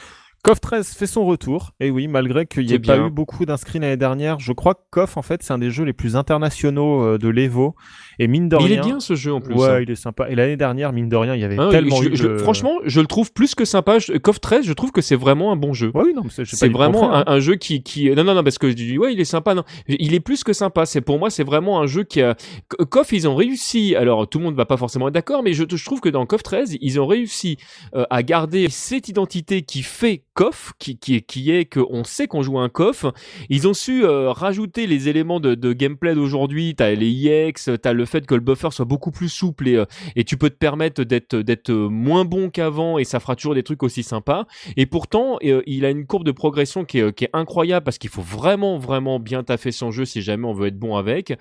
[0.45, 3.81] KOF 13 fait son retour, et oui, malgré qu'il n'y ait pas eu beaucoup d'inscrits
[3.81, 7.03] l'année dernière, je crois que KOF en fait c'est un des jeux les plus internationaux
[7.03, 7.75] euh, de l'Evo,
[8.21, 8.67] et mine de rien...
[8.67, 9.55] il est bien ce jeu en plus.
[9.55, 9.81] Ouais, hein.
[9.83, 10.29] il est sympa.
[10.31, 12.39] Et l'année dernière, mine de rien, il y avait Hein, tellement je- eu je- de...
[12.39, 13.99] Franchement, je le trouve plus que sympa.
[13.99, 15.91] Je, KOF 13, je trouve que c'est vraiment un bon jeu.
[15.93, 18.69] Ouais, oui, non, c'est vraiment un, un jeu qui, qui, non, non, non, parce que
[18.71, 19.65] je dis, ouais, il est sympa, non.
[19.89, 20.87] Il est plus que sympa.
[20.87, 23.95] C'est, pour moi, c'est vraiment un jeu qui a, K- KOF, ils ont réussi.
[23.97, 26.25] Alors, tout le monde va pas forcément être d'accord, mais je, je trouve que dans
[26.27, 27.59] KOF 13, ils ont réussi
[27.95, 32.43] euh, à garder cette identité qui fait KOF, qui, qui, qui est qu'on sait qu'on
[32.43, 33.07] joue un KOF.
[33.49, 36.77] Ils ont su euh, rajouter les éléments de, gameplay d'aujourd'hui.
[36.77, 39.85] T'as les EX, t'as le fait que le buffer soit beaucoup plus souple et, euh,
[40.25, 44.05] tu peux te permettre d'être, moins bon qu'avant et ça fera toujours des trucs aussi
[44.05, 44.47] sympas.
[44.77, 48.23] Et pourtant, euh, il a une courbe de progression qui est, incroyable parce qu'il faut
[48.23, 51.37] vraiment, vraiment bien taffer son jeu si jamais on veut être bon avec.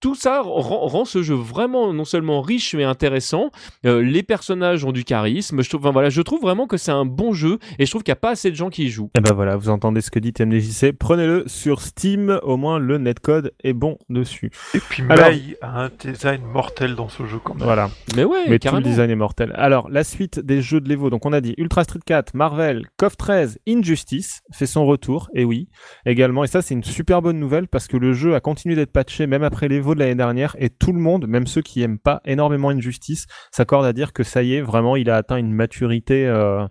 [0.00, 3.50] Tout ça rend, ce jeu vraiment non seulement riche mais intéressant.
[3.84, 5.62] Les personnages ont du charisme.
[5.62, 8.04] Je trouve, enfin, voilà, je trouve vraiment que c'est un bon jeu et je trouve
[8.06, 9.10] qu'il n'y a pas assez de gens qui y jouent.
[9.16, 10.92] Et ben voilà, vous entendez ce que dit TMDJC.
[10.92, 14.50] Prenez-le sur Steam, au moins le netcode est bon dessus.
[14.74, 17.64] Et puis Alors- May a un design mortel dans ce jeu quand même.
[17.64, 17.90] Voilà.
[18.16, 19.52] Mais ouais, Mais tout le design est mortel.
[19.56, 21.10] Alors, la suite des jeux de l'Evo.
[21.10, 25.28] Donc, on a dit Ultra Street 4, Marvel, KOF 13, Injustice fait son retour.
[25.34, 25.68] Et oui,
[26.04, 26.44] également.
[26.44, 29.26] Et ça, c'est une super bonne nouvelle parce que le jeu a continué d'être patché
[29.26, 30.54] même après l'Evo de l'année dernière.
[30.60, 34.22] Et tout le monde, même ceux qui aiment pas énormément Injustice, s'accorde à dire que
[34.22, 36.64] ça y est, vraiment, il a atteint une maturité, euh,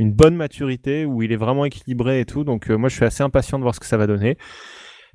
[0.00, 2.42] une bonne maturité où il est vraiment équilibré et tout.
[2.44, 4.36] Donc, euh, moi, je suis assez impatient de voir ce que ça va donner.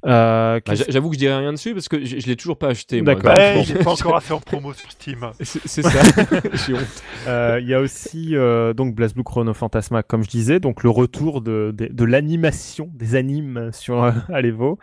[0.05, 2.67] Euh, Bah, J'avoue que je dirais rien dessus parce que je, je l'ai toujours pas
[2.67, 3.01] acheté.
[3.01, 3.33] D'accord.
[3.33, 5.19] Ouais, est pas encore assez en promo sur Steam.
[5.41, 5.89] C'est ça.
[6.67, 7.03] J'ai honte.
[7.27, 10.91] Euh, Il y a aussi euh, donc BlazBlue Chrono Phantasma, comme je disais, donc le
[10.91, 14.77] retour de, de, de l'animation, des animes sur euh, Alevo.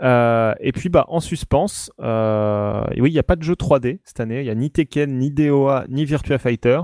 [0.00, 3.54] Euh, et puis bah en suspens, euh, et oui, il n'y a pas de jeu
[3.54, 4.40] 3D cette année.
[4.40, 6.80] Il y a ni Tekken, ni DOA, ni Virtua Fighter.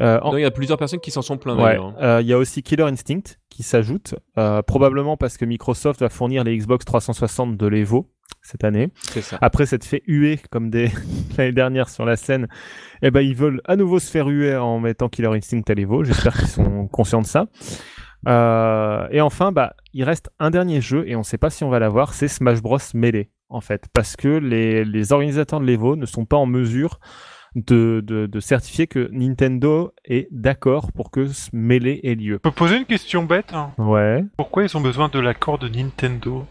[0.00, 1.94] Euh, en- Non, Il y a plusieurs personnes qui s'en sont plaintes Ouais, hein.
[2.00, 6.08] euh, il y a aussi Killer Instinct qui s'ajoute, euh, probablement parce que Microsoft va
[6.08, 8.10] fournir les Xbox 360 de l'Evo
[8.42, 8.88] cette année.
[9.20, 9.38] Ça.
[9.40, 10.90] Après s'être fait huer comme des
[11.38, 12.48] l'année dernière sur la scène,
[13.02, 16.02] eh ben ils veulent à nouveau se faire huer en mettant Killer Instinct à l'Evo.
[16.02, 17.46] J'espère qu'ils sont conscients de ça.
[18.26, 21.68] Euh, et enfin, bah, il reste un dernier jeu et on sait pas si on
[21.70, 25.94] va l'avoir, c'est Smash Bros Melee en fait, parce que les, les organisateurs de l'Evo
[25.94, 26.98] ne sont pas en mesure
[27.54, 32.34] de, de, de certifier que Nintendo est d'accord pour que ce Melee ait lieu.
[32.34, 34.24] Je peux poser une question bête hein Ouais.
[34.36, 36.44] Pourquoi ils ont besoin de l'accord de Nintendo?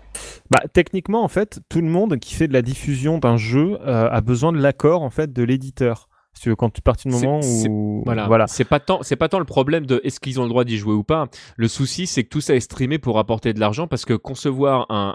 [0.49, 4.09] Bah, techniquement, en fait, tout le monde qui fait de la diffusion d'un jeu euh,
[4.09, 6.07] a besoin de l'accord en fait de l'éditeur.
[6.35, 8.27] Si tu veux, quand tu partis du moment où Voilà.
[8.27, 8.47] voilà.
[8.47, 10.77] C'est pas tant, c'est pas tant le problème de est-ce qu'ils ont le droit d'y
[10.77, 11.27] jouer ou pas.
[11.57, 14.87] Le souci, c'est que tout ça est streamé pour apporter de l'argent parce que concevoir
[14.89, 15.13] un,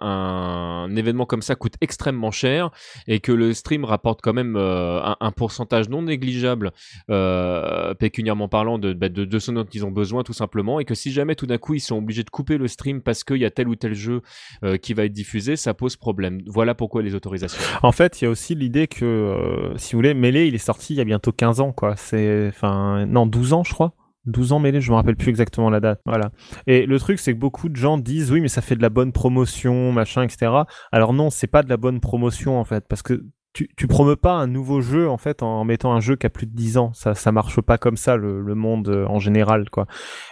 [0.88, 2.70] un événement comme ça coûte extrêmement cher
[3.06, 6.72] et que le stream rapporte quand même euh, un, un pourcentage non négligeable,
[7.10, 10.84] euh, pécuniairement parlant, de, bah, de, de ce dont ils ont besoin tout simplement et
[10.84, 13.38] que si jamais tout d'un coup ils sont obligés de couper le stream parce qu'il
[13.38, 14.22] y a tel ou tel jeu
[14.64, 16.40] euh, qui va être diffusé, ça pose problème.
[16.46, 17.60] Voilà pourquoi les autorisations.
[17.82, 20.58] En fait, il y a aussi l'idée que, euh, si vous voulez, Melee, il est
[20.58, 21.96] sorti il y a bientôt 15 ans, quoi.
[21.96, 23.94] C'est, enfin, non, 12 ans, je crois.
[24.26, 26.00] 12 ans Melee, je me rappelle plus exactement la date.
[26.04, 26.30] Voilà.
[26.66, 28.90] Et le truc, c'est que beaucoup de gens disent, oui, mais ça fait de la
[28.90, 30.52] bonne promotion, machin, etc.
[30.92, 34.16] Alors non, c'est pas de la bonne promotion, en fait, parce que tu, tu promeus
[34.16, 36.76] pas un nouveau jeu, en fait, en mettant un jeu qui a plus de 10
[36.76, 36.92] ans.
[36.92, 39.86] Ça, ça marche pas comme ça, le, le monde euh, en général, quoi.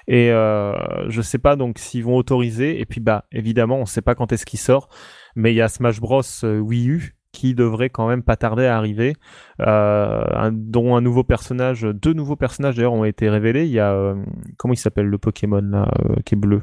[0.07, 0.75] Et euh,
[1.09, 2.81] je sais pas donc s'ils vont autoriser.
[2.81, 4.89] Et puis, bah, évidemment, on sait pas quand est-ce qu'il sort.
[5.35, 8.67] Mais il y a Smash Bros euh, Wii U qui devrait quand même pas tarder
[8.67, 9.13] à arriver,
[9.61, 13.65] euh, un- dont un nouveau personnage, deux nouveaux personnages d'ailleurs ont été révélés.
[13.67, 14.15] Il y a euh,
[14.59, 16.63] comment il s'appelle le Pokémon là, euh, qui est bleu,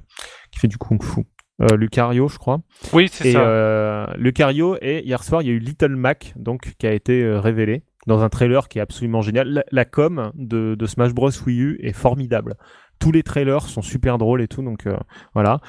[0.52, 1.22] qui fait du kung-fu.
[1.62, 2.60] Euh, Lucario, je crois.
[2.94, 3.46] Oui, c'est ça.
[3.46, 7.24] euh, Lucario et hier soir il y a eu Little Mac donc qui a été
[7.24, 9.48] euh, révélé dans un trailer qui est absolument génial.
[9.48, 12.56] La, la com de, de Smash Bros Wii U est formidable.
[13.00, 14.98] Tous les trailers sont super drôles et tout donc euh,
[15.34, 15.60] voilà.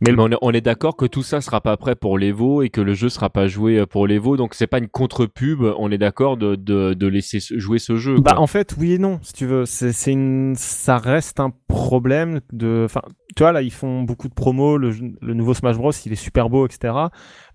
[0.00, 2.70] Mais, on est, on est d'accord que tout ça sera pas prêt pour l'Evo et
[2.70, 5.62] que le jeu sera pas joué euh, pour l'Evo, donc c'est pas une contre-pub.
[5.78, 8.20] On est d'accord de, de, de laisser jouer ce jeu.
[8.20, 11.50] Bah en fait oui et non si tu veux c'est c'est une ça reste un
[11.68, 13.02] problème de enfin
[13.36, 16.16] tu vois là ils font beaucoup de promos le, le nouveau Smash Bros il est
[16.16, 16.94] super beau etc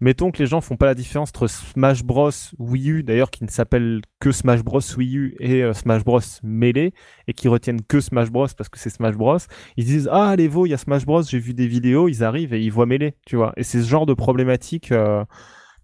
[0.01, 3.43] mettons que les gens font pas la différence entre Smash Bros Wii U d'ailleurs qui
[3.43, 6.93] ne s'appelle que Smash Bros Wii U et euh, Smash Bros Melee
[7.27, 9.37] et qui retiennent que Smash Bros parce que c'est Smash Bros
[9.77, 12.07] ils se disent ah les Vo il y a Smash Bros j'ai vu des vidéos
[12.09, 15.23] ils arrivent et ils voient Melee tu vois et c'est ce genre de problématique euh,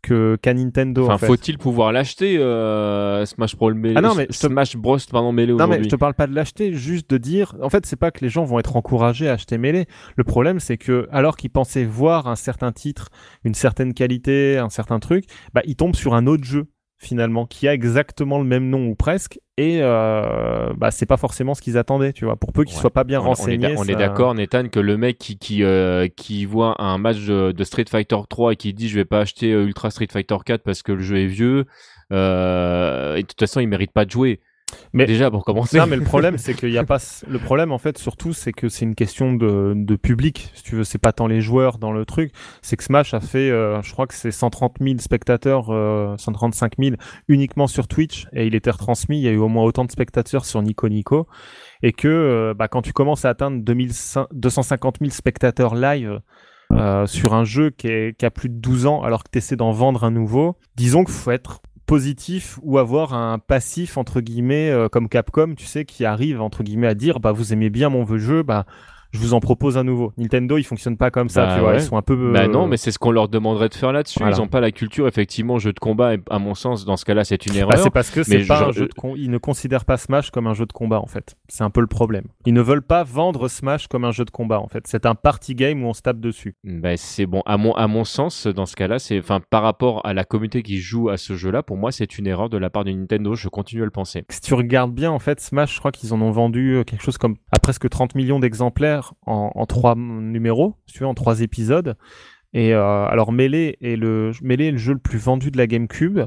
[0.01, 1.25] que qu'à Nintendo Enfin, en fait.
[1.25, 3.73] faut-il pouvoir l'acheter euh, Smash Bros.
[3.73, 4.99] Melee, Ah non, mais je te- Smash Bros.
[5.11, 7.55] Pardon, Melee Non mais je te parle pas de l'acheter, juste de dire.
[7.59, 9.85] En fait, c'est pas que les gens vont être encouragés à acheter Melee.
[10.15, 13.09] Le problème, c'est que alors qu'ils pensaient voir un certain titre,
[13.43, 15.25] une certaine qualité, un certain truc,
[15.55, 16.67] bah ils tombent sur un autre jeu
[16.97, 21.53] finalement qui a exactement le même nom ou presque, et euh, bah c'est pas forcément
[21.53, 22.35] ce qu'ils attendaient, tu vois.
[22.37, 22.81] Pour peu qu'ils Ouais.
[22.81, 23.75] soient pas bien On- on est renseignés.
[23.77, 27.25] On est, ça- d'accord, Nathan, que le mec qui qui, euh, qui voit un match
[27.25, 30.07] de, de Street Fighter 3 et qui dit je vais pas acheter euh, Ultra Street
[30.11, 31.65] Fighter 4 parce que le jeu est vieux,
[32.11, 34.39] euh, et de toute façon il mérite pas de jouer.
[34.93, 35.77] Mais déjà pour commencer.
[35.77, 36.97] Non, mais le problème, c'est qu'il y a pas.
[37.27, 40.51] Le problème, en fait, surtout, c'est que c'est une question de, de public.
[40.53, 42.31] Si tu veux, c'est pas tant les joueurs dans le truc.
[42.61, 46.73] C'est que Smash a fait, euh, je crois que c'est 130 000 spectateurs, euh, 135
[46.79, 46.95] 000
[47.27, 49.17] uniquement sur Twitch, et il était retransmis.
[49.17, 51.27] Il y a eu au moins autant de spectateurs sur Nico Nico,
[51.83, 56.19] et que euh, bah, quand tu commences à atteindre 2500 250 000 spectateurs live.
[56.71, 59.37] euh, sur un jeu qui, est, qui a plus de 12 ans alors que tu
[59.37, 64.21] essaies d'en vendre un nouveau, disons qu'il faut être positif ou avoir un passif entre
[64.21, 67.69] guillemets euh, comme Capcom tu sais qui arrive entre guillemets à dire bah vous aimez
[67.69, 68.65] bien mon jeu bah
[69.15, 70.13] je vous en propose un nouveau.
[70.17, 71.69] Nintendo, ils fonctionnent pas comme ça, Bah tu vois.
[71.71, 71.77] ouais.
[71.77, 72.13] Ils sont un peu.
[72.13, 74.19] euh, Bah non, mais c'est ce qu'on leur demanderait de faire là-dessus.
[74.19, 74.35] Voilà.
[74.35, 76.15] Ils ont pas la culture, effectivement, jeu de combat.
[76.15, 77.69] Et à mon sens, dans ce cas-là, c'est une erreur.
[77.69, 80.31] Bah, c'est parce que c'est pas je- un jeu de Ils ne considèrent pas Smash
[80.31, 81.35] comme un jeu de combat en fait.
[81.47, 82.25] C'est un peu le problème.
[82.45, 84.85] Ils ne veulent pas vendre Smash comme un jeu de combat en fait.
[84.87, 86.55] C'est un party game où on se tape dessus.
[86.63, 87.41] Ben, c'est bon.
[87.45, 90.61] À mon, à mon sens, dans ce cas-là, c'est, enfin, par rapport à la communauté
[90.63, 93.35] qui joue à ce jeu-là, pour moi, c'est une erreur de la part de Nintendo.
[93.35, 94.25] Je continue à le penser.
[94.29, 97.03] Si tu regardes bien en fait Smash, je crois qu'ils en ont vendu euh, quelque
[97.03, 101.95] chose comme à presque 30 millions d'exemplaires en, trois numéros, tu en trois épisodes.
[102.53, 106.21] Et euh, alors Melee est le jeu le plus vendu de la GameCube,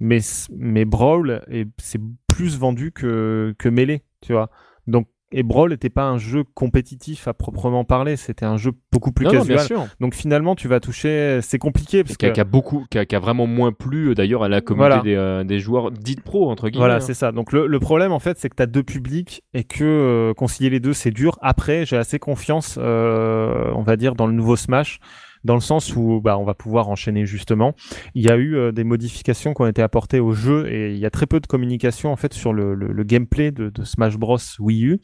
[0.00, 0.20] mais
[0.56, 4.50] mais Brawl est c'est plus vendu que que Melee, tu vois.
[4.86, 9.10] Donc et Brawl n'était pas un jeu compétitif à proprement parler, c'était un jeu beaucoup
[9.12, 9.56] plus Non, casual.
[9.58, 9.86] bien sûr.
[10.00, 12.98] Donc finalement, tu vas toucher, c'est compliqué parce Qui a, que qui a beaucoup, qui
[12.98, 15.02] a, vraiment moins plu euh, d'ailleurs à la communauté Voilà.
[15.02, 16.78] des, euh, des joueurs dits pro entre guillemets.
[16.84, 17.00] Voilà, hein.
[17.00, 17.32] c'est ça.
[17.32, 20.34] Donc le, le problème en fait, c'est que tu as deux publics et que euh,
[20.34, 21.36] concilier les deux, c'est dur.
[21.42, 25.00] Après, j'ai assez confiance, euh, on va dire, dans le nouveau Smash,
[25.44, 27.74] dans le sens où bah, on va pouvoir enchaîner justement.
[28.14, 30.98] Il y a eu euh, des modifications qui ont été apportées au jeu et il
[30.98, 33.84] y a très peu de communication en fait sur le, le, le gameplay de, de
[33.84, 35.00] Smash Bros Wii U.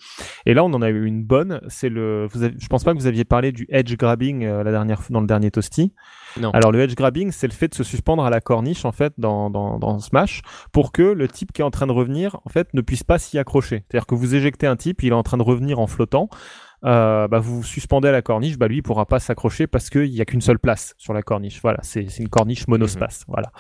[0.47, 1.61] Et là, on en a eu une bonne.
[1.69, 4.63] C'est le, vous avez- je pense pas que vous aviez parlé du edge grabbing euh,
[4.65, 5.93] la dernière dans le dernier toasty.
[6.41, 6.51] Non.
[6.53, 9.13] Alors le edge grabbing, c'est le fait de se suspendre à la corniche en fait
[9.19, 10.43] dans, dans, dans Smash
[10.73, 13.19] pour que le type qui est en train de revenir en fait ne puisse pas
[13.19, 13.85] s'y accrocher.
[13.91, 16.29] C'est-à-dire que vous éjectez un type, il est en train de revenir en flottant.
[16.85, 19.91] Euh, bah, vous vous suspendez à la corniche, bah lui il pourra pas s'accrocher parce
[19.91, 21.61] qu'il y a qu'une seule place sur la corniche.
[21.61, 23.25] Voilà, c'est une corniche monospace.
[23.29, 23.53] Voilà.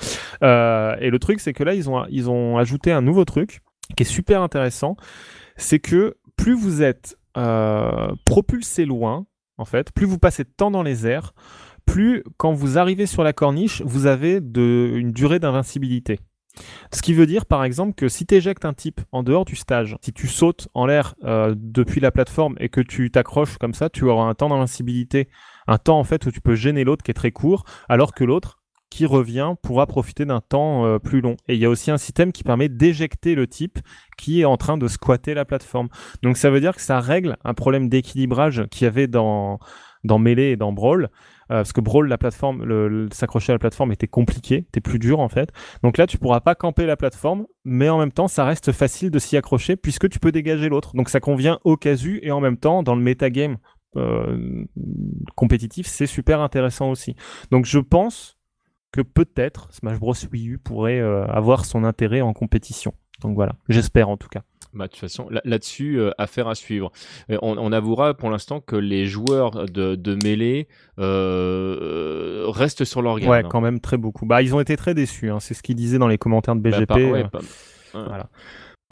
[0.42, 3.60] Euh, et le truc c'est que là ils ont ils ont ajouté un nouveau truc
[3.96, 4.96] qui est super intéressant,
[5.56, 9.26] c'est que plus vous êtes euh, propulsé loin,
[9.58, 11.32] en fait, plus vous passez de temps dans les airs,
[11.86, 16.20] plus quand vous arrivez sur la corniche, vous avez de, une durée d'invincibilité.
[16.92, 19.56] Ce qui veut dire, par exemple, que si tu éjectes un type en dehors du
[19.56, 23.74] stage, si tu sautes en l'air euh, depuis la plateforme et que tu t'accroches comme
[23.74, 25.28] ça, tu auras un temps d'invincibilité,
[25.66, 28.24] un temps en fait où tu peux gêner l'autre qui est très court, alors que
[28.24, 28.58] l'autre
[28.90, 31.36] qui revient pourra profiter d'un temps euh, plus long.
[31.46, 33.78] Et il y a aussi un système qui permet d'éjecter le type
[34.18, 35.88] qui est en train de squatter la plateforme.
[36.22, 39.60] Donc ça veut dire que ça règle un problème d'équilibrage qu'il y avait dans
[40.02, 41.10] dans Melee et dans Brawl.
[41.50, 45.20] Euh, parce que Brawl, la plateforme, s'accrocher à la plateforme était compliqué, était plus dur
[45.20, 45.50] en fait.
[45.82, 49.10] Donc là, tu pourras pas camper la plateforme, mais en même temps, ça reste facile
[49.10, 50.94] de s'y accrocher puisque tu peux dégager l'autre.
[50.94, 53.56] Donc ça convient au casu et en même temps, dans le metagame
[53.96, 54.64] euh,
[55.34, 57.16] compétitif, c'est super intéressant aussi.
[57.50, 58.38] Donc je pense
[58.92, 62.94] que peut-être Smash Bros Wii U pourrait euh, avoir son intérêt en compétition.
[63.20, 64.42] Donc voilà, j'espère en tout cas.
[64.72, 66.92] Bah, de toute façon, là- là-dessus, euh, affaire à suivre.
[67.30, 70.68] Euh, on, on avouera pour l'instant que les joueurs de, de mêlée
[71.34, 73.30] euh, restent sur leur garde.
[73.30, 73.48] Ouais, hein.
[73.50, 74.26] quand même très beaucoup.
[74.26, 75.30] Bah, ils ont été très déçus.
[75.30, 75.40] hein.
[75.40, 76.86] C'est ce qu'ils disaient dans les commentaires de Bah, BGP.
[76.86, 78.04] par- ouais, euh.
[78.06, 78.28] Voilà.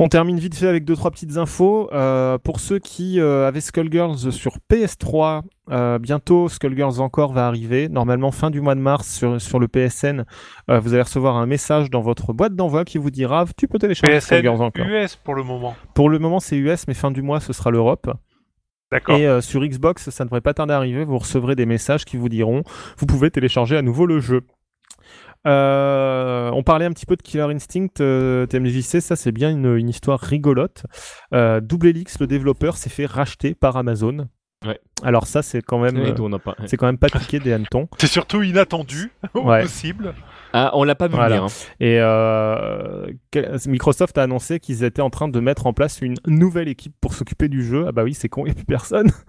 [0.00, 1.90] On termine vite fait avec deux trois petites infos.
[1.92, 7.88] Euh, pour ceux qui euh, avaient Skullgirls sur PS3, euh, bientôt Skullgirls encore va arriver.
[7.88, 10.24] Normalement fin du mois de mars sur, sur le PSN,
[10.68, 14.18] vous allez recevoir un message dans votre boîte d'envoi qui vous dira tu peux télécharger
[14.18, 14.86] PSN Skullgirls encore.
[14.86, 15.74] US pour le moment.
[15.94, 18.08] Pour le moment c'est US, mais fin du mois ce sera l'Europe.
[18.92, 19.16] D'accord.
[19.18, 21.04] Et sur Xbox, ça ne devrait pas tarder à arriver.
[21.04, 22.62] Vous recevrez des messages qui vous diront
[22.96, 24.46] vous pouvez télécharger à nouveau le jeu.
[25.48, 29.74] Euh, on parlait un petit peu de Killer Instinct, euh, TMJC, ça c'est bien une,
[29.76, 30.84] une histoire rigolote.
[31.34, 34.28] Euh, Double Helix, le développeur, s'est fait racheter par Amazon.
[34.66, 34.78] Ouais.
[35.04, 37.38] Alors ça c'est quand même, Ouais, euh, on n'a pas- c'est quand même pas piqué
[37.38, 37.88] des hannetons.
[37.98, 39.62] C'est surtout inattendu au Ouais.
[39.62, 40.14] possible.
[40.52, 41.36] Ah, on l'a pas vu Voilà.
[41.36, 41.44] venir.
[41.44, 41.74] hein.
[41.80, 43.06] Et euh,
[43.66, 47.14] Microsoft a annoncé qu'ils étaient en train de mettre en place une nouvelle équipe pour
[47.14, 47.84] s'occuper du jeu.
[47.88, 49.10] Ah bah oui, c'est con, il n'y a plus personne.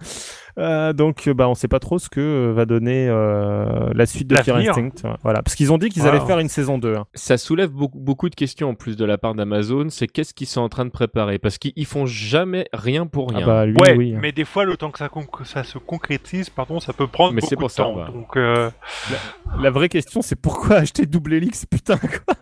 [0.58, 4.26] Euh, donc bah on sait pas trop ce que euh, va donner euh, la suite
[4.26, 4.56] de Fear.
[4.56, 4.90] Instinct.
[5.22, 6.08] Voilà, parce qu'ils ont dit qu'ils Wow.
[6.08, 6.96] allaient faire une saison 2.
[6.96, 7.04] hein.
[7.14, 9.86] Ça soulève beaucoup, beaucoup de questions en plus de la part d'Amazon.
[9.90, 11.38] C'est qu'est-ce qu'ils sont en train de préparer?
[11.38, 13.40] Parce qu'ils ils font jamais rien pour rien.
[13.44, 14.12] Ah bah lui Ouais, oui.
[14.20, 17.32] mais des fois, le temps que ça, conc- ça se concrétise, pardon, ça peut prendre
[17.32, 17.94] Mais beaucoup c'est pour de ça, temps.
[17.94, 18.08] bah.
[18.12, 18.70] Donc, euh,
[19.60, 22.34] La vraie question c'est pourquoi acheter Double Helix putain quoi.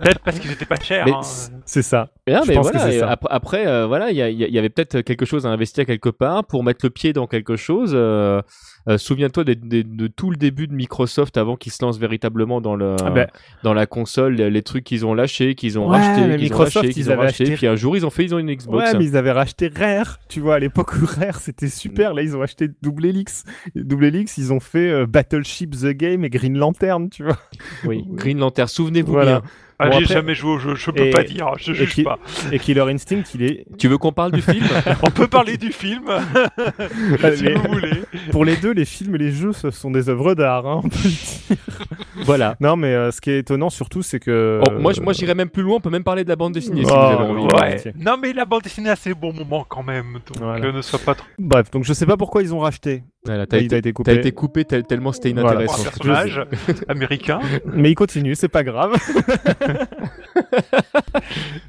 [0.00, 1.04] peut-être parce qu'ils étaient pas chers.
[1.06, 1.20] Mais hein.
[1.64, 2.08] C'est ça.
[2.26, 3.08] Mais, non, mais voilà, ça.
[3.10, 6.08] Après, après, euh, voilà, y, y il y avait peut-être quelque chose à investir quelque
[6.08, 7.92] part pour mettre le pied dans quelque chose.
[7.94, 8.42] euh,
[8.88, 12.96] euh, Souviens-toi de, tout le début de Microsoft avant qu'ils se lancent véritablement dans le
[13.04, 13.28] Ah ben.
[13.62, 16.92] dans la console, les, trucs qu'ils ont lâchés, qu'ils ont Ouais, rachetés, qu'ils ont ils
[16.92, 17.44] qu'ils ont avaient rachetés.
[17.44, 18.92] acheté- Puis un jour, ils ont fait, ils ont une Xbox.
[18.92, 22.14] Ouais, mais ils avaient racheté Rare, tu vois, à l'époque où Rare c'était super.
[22.14, 23.44] Là, ils ont acheté Double Helix.
[23.74, 27.38] Double Helix, ils ont fait euh, Battleship the Game et Green Lantern, tu vois.
[27.84, 29.40] Oui, Green Lantern, souvenez-vous Voilà.
[29.40, 29.50] bien.
[29.82, 31.74] Ah, Bon, j'ai après- jamais joué au jeu, je peux Et- pas dire, je et
[31.74, 32.18] juge qui- pas.
[32.52, 33.64] Et Killer Instinct, il est.
[33.78, 34.64] Tu veux qu'on parle du film?
[35.02, 36.04] On peut parler du film,
[37.36, 38.02] si Les- vous voulez.
[38.30, 40.66] Pour les deux, les films et les jeux, ce sont des œuvres d'art.
[40.66, 41.56] Hein, on peut le dire.
[42.24, 42.54] Voilà.
[42.60, 44.60] Non, mais euh, ce qui est étonnant surtout, c'est que.
[44.66, 46.52] Oh, moi, je- moi j'irais même plus loin, on peut même parler de la bande
[46.52, 47.42] dessinée si Oh, vous avez envie.
[47.42, 47.48] ouais.
[47.68, 47.92] volontiers.
[47.98, 50.14] Non, mais la bande dessinée a ses bons moments quand même.
[50.26, 50.64] Donc Voilà.
[50.66, 51.26] euh, ne sois pas trop.
[51.38, 53.02] Bref, donc je sais pas pourquoi ils ont racheté.
[53.24, 54.14] Voilà, t'as Il été, a été t'as coupé.
[54.14, 55.50] été coupé tel- tellement c'était Voilà.
[55.62, 55.80] inintéressant.
[55.80, 56.44] Un personnage
[56.88, 57.38] américain.
[57.66, 58.94] Mais il continue, c'est pas grave.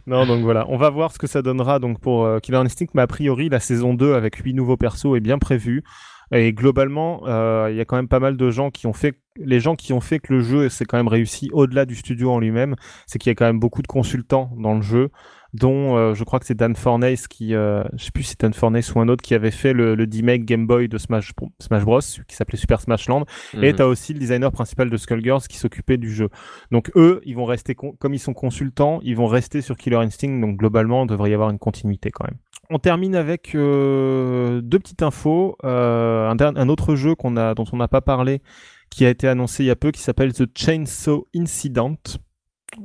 [0.07, 2.87] non, donc voilà, on va voir ce que ça donnera donc pour euh, Killer Instinct,
[2.93, 5.83] mais a priori la saison 2 avec 8 nouveaux persos est bien prévue.
[6.31, 9.19] Et globalement, euh, il y a quand même pas mal de gens qui ont fait,
[9.37, 12.31] les gens qui ont fait que le jeu s'est quand même réussi au-delà du studio
[12.31, 12.75] en lui-même,
[13.05, 15.09] c'est qu'il y a quand même beaucoup de consultants dans le jeu,
[15.53, 18.39] dont euh, je crois que c'est Dan Fornace qui, euh, je sais plus si c'est
[18.41, 21.33] Dan Fornace ou un autre qui avait fait le, le remake Game Boy de Smash,
[21.35, 23.25] Bro- Smash Bros, qui s'appelait Super Smash Land.
[23.61, 23.75] Et Mhm.
[23.75, 26.29] t'as aussi le designer principal de Skullgirls qui s'occupait du jeu.
[26.71, 30.39] Donc eux, ils vont rester, comme ils sont consultants, ils vont rester sur Killer Instinct.
[30.39, 32.37] Donc globalement, il devrait y avoir une continuité quand même.
[32.69, 35.55] On termine avec euh, deux petites infos.
[35.63, 38.41] Euh, un, autre jeu qu'on a, dont on n'a pas parlé,
[38.89, 41.95] qui a été annoncé il y a peu, qui s'appelle The Chainsaw Incident.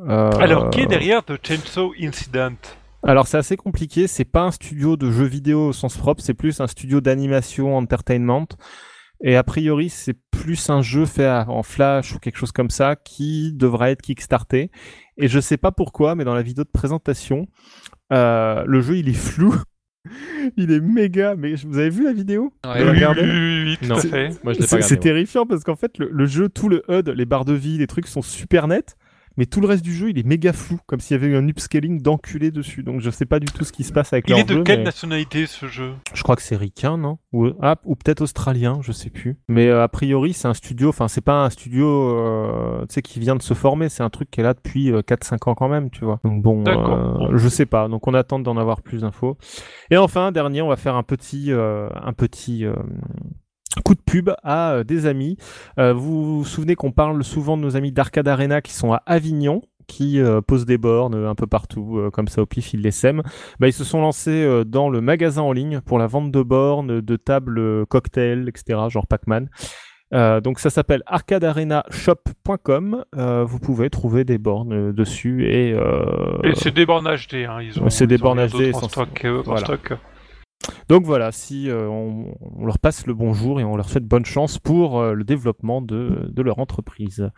[0.09, 2.57] Euh, Alors, qui est derrière The Chainsaw Incident
[3.05, 6.35] alors c'est assez compliqué, c'est pas un studio de jeux vidéo au sens propre, c'est
[6.35, 8.49] plus un studio d'animation, entertainment.
[9.23, 12.97] Et a priori, c'est plus un jeu fait en flash ou quelque chose comme ça
[12.97, 14.71] qui devra être kickstarté.
[15.17, 17.47] Et je sais pas pourquoi, mais dans la vidéo de présentation,
[18.13, 19.55] euh, le jeu il est flou.
[20.57, 21.35] il est méga.
[21.37, 22.53] Mais vous avez vu la vidéo?
[22.65, 22.83] Ouais.
[22.83, 23.89] Oui, oui, oui,
[24.45, 27.55] oui, c'est terrifiant parce qu'en fait, le, le jeu, tout le HUD, les barres de
[27.55, 28.97] vie, les trucs sont super nets,
[29.39, 31.37] mais tout le reste du jeu, il est méga flou, comme s'il y avait eu
[31.37, 32.83] un upscaling d'enculé dessus.
[32.83, 34.55] Donc je sais pas du tout ce qui se passe avec Il leur est de
[34.55, 35.93] jeu, quelle mais nationalité ce jeu?
[36.13, 37.19] Je crois que c'est ricain, non?
[37.33, 39.39] Ou, ah, ou peut-être australien, je sais plus.
[39.49, 43.03] Mais euh, a priori, c'est un studio, enfin, c'est pas un studio euh, tu sais,
[43.03, 45.55] qui vient de se former, c'est un truc qui est là depuis euh, 4-5 ans
[45.55, 46.19] quand même, tu vois.
[46.25, 47.87] Donc bon, euh, je sais pas.
[47.87, 49.39] Donc on attend d'en avoir plus d'infos.
[49.91, 52.75] Et enfin, dernier, on va faire un petit, euh, un petit euh,
[53.85, 55.37] coup de pub à euh, des amis.
[55.79, 59.03] Euh, vous vous souvenez qu'on parle souvent de nos amis d'Arcade Arena qui sont à
[59.07, 62.83] Avignon qui euh, posent des bornes un peu partout, euh, comme ça au pif, ils
[62.83, 63.23] les sèment.
[63.59, 66.43] Bah, ils se sont lancés euh, dans le magasin en ligne pour la vente de
[66.43, 69.49] bornes, de tables cocktails, etc., genre Pac-Man.
[70.13, 73.05] Donc ça s'appelle arcadearenashop.com.
[73.47, 75.71] Vous pouvez trouver des bornes dessus et,
[76.45, 77.61] Et c'est des bornes HD, hein.
[77.61, 78.81] Ils ont, c'est des bornes HD en
[79.45, 79.61] Voilà.
[79.67, 79.93] stock.
[80.89, 84.25] Donc voilà, si euh, on, on leur passe le bonjour et on leur souhaite bonne
[84.25, 87.31] chance pour euh, le développement de, de leur entreprise.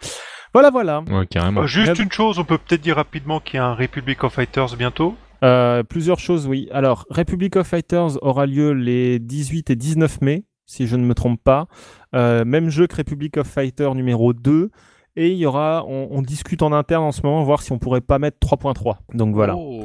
[0.53, 1.03] Voilà, voilà.
[1.11, 1.63] Ouais, carrément.
[1.63, 4.33] Euh, juste une chose, on peut peut-être dire rapidement qu'il y a un Republic of
[4.33, 5.15] Fighters bientôt?
[5.45, 6.69] Euh, plusieurs choses, oui.
[6.73, 11.15] Alors, Republic of Fighters aura lieu les 18 et 19 mai, si je ne me
[11.15, 11.67] trompe pas.
[12.15, 14.71] Euh, même jeu que Republic of Fighter numéro 2.
[15.17, 17.79] Et il y aura, on, on discute en interne en ce moment, voir si on
[17.79, 18.97] pourrait pas mettre 3.3.
[19.15, 19.57] Donc voilà.
[19.57, 19.85] Oh.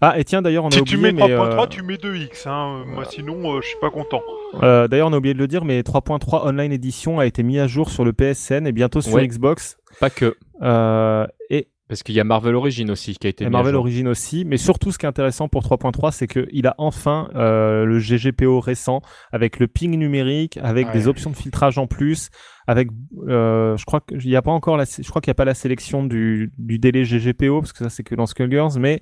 [0.00, 1.96] Ah, et tiens, d'ailleurs, on a Si oublié, tu mets mais, 3.3, euh, tu mets
[1.96, 2.46] 2x.
[2.48, 2.84] Hein.
[2.86, 4.22] Moi, sinon, euh, je suis pas content.
[4.62, 7.58] euh, d'ailleurs, on a oublié de le dire, mais 3.3 Online Edition a été mis
[7.58, 9.26] à jour sur le PSN et bientôt sur Ouais.
[9.26, 9.76] Xbox.
[10.00, 10.36] Pas que.
[10.62, 13.58] Euh, et Parce qu'il y a Marvel Origin aussi qui a été Et mis à
[13.58, 13.80] Marvel jour.
[13.80, 17.84] Origin aussi, mais surtout ce qui est intéressant pour 3.3, c'est qu'il a enfin euh,
[17.86, 19.00] le GGPO récent
[19.32, 20.92] avec le ping numérique, avec Ouais.
[20.92, 22.28] des options de filtrage en plus,
[22.66, 22.88] avec,
[23.28, 25.46] euh, je crois qu'il n'y a pas encore la, je crois qu'il n'y a pas
[25.46, 29.00] la sélection du, du délai GGPO parce que ça c'est que dans Skullgirls, mais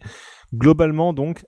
[0.57, 1.45] globalement donc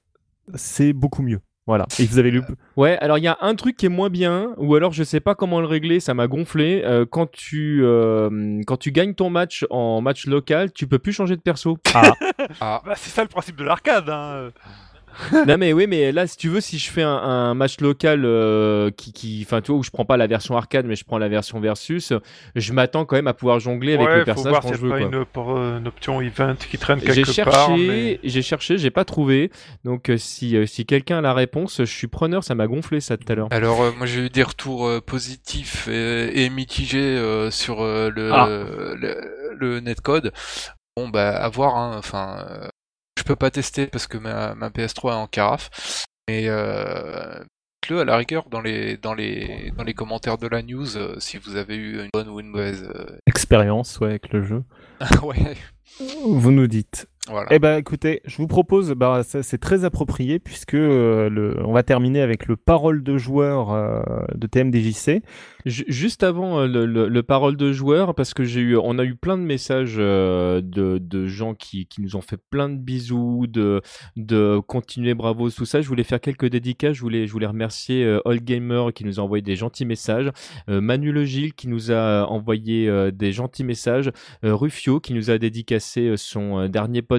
[0.55, 1.40] c'est beaucoup mieux.
[1.68, 1.86] Voilà.
[1.98, 2.40] Et vous avez lu.
[2.78, 5.20] Ouais, alors il y a un truc qui est moins bien, ou alors je sais
[5.20, 6.80] pas comment le régler, ça m'a gonflé.
[6.82, 11.12] Euh, quand tu euh, quand tu gagnes ton match en match local, tu peux plus
[11.12, 11.76] changer de perso.
[11.94, 12.12] Ah.
[12.60, 12.80] Ah.
[12.86, 14.09] Bah, c'est ça le principe de l'arcade.
[14.09, 14.51] Hein.
[15.47, 18.22] Non mais oui, mais là si tu veux, si je fais un, un match local
[18.24, 21.05] euh, qui qui, enfin tu vois où je prends pas la version arcade, mais je
[21.05, 22.12] prends la version versus,
[22.55, 24.90] je m'attends quand même à pouvoir jongler avec ouais, le personnage quand je veux.
[24.90, 25.18] pas quoi.
[25.18, 27.68] une, pour, euh, une option event qui traîne J'ai quelque part.
[27.68, 29.51] cherché, mais- j'ai cherché, j'ai pas trouvé.
[29.85, 32.44] Donc euh, si euh, si quelqu'un a la réponse, je suis preneur.
[32.44, 33.48] Ça m'a gonflé ça tout à l'heure.
[33.51, 38.10] Alors euh, moi j'ai eu des retours euh, positifs et, et mitigés euh, sur euh,
[38.14, 38.47] le, Ah.
[38.48, 40.32] le le netcode.
[40.97, 41.97] Bon bah à voir hein.
[41.98, 42.47] Enfin
[43.19, 46.05] je peux pas tester parce que ma, ma PS3 est en carafe.
[46.28, 47.43] Mais euh,
[47.90, 51.16] le à la rigueur dans les dans les dans les commentaires de la news euh,
[51.19, 54.62] si vous avez eu une bonne ou une mauvaise euh, Expérience, ouais, avec le jeu.
[55.23, 55.57] ouais.
[56.24, 57.09] Vous nous dites.
[57.28, 57.48] Voilà.
[57.50, 61.72] Eh ben, écoutez, je vous propose, bah, ça, c'est très approprié puisque euh, le, on
[61.72, 64.00] va terminer avec le parole de joueur euh,
[64.34, 65.22] de TMDJC.
[65.66, 68.98] Ju- Juste avant euh, le, le, le parole de joueur, parce que j'ai eu, on
[68.98, 72.68] a eu plein de messages euh, de, de gens qui, qui nous ont fait plein
[72.68, 73.82] de bisous, de,
[74.16, 75.80] de continuer bravo, tout ça.
[75.80, 76.94] Je voulais faire quelques dédicaces.
[76.96, 80.30] Je voulais, je voulais remercier euh, All Gamer qui nous a envoyé des gentils messages,
[80.70, 84.10] euh, Manu Le Gilles qui nous a envoyé euh, des gentils messages,
[84.44, 87.18] euh, Rufio qui nous a dédicacé euh, son euh, dernier podcast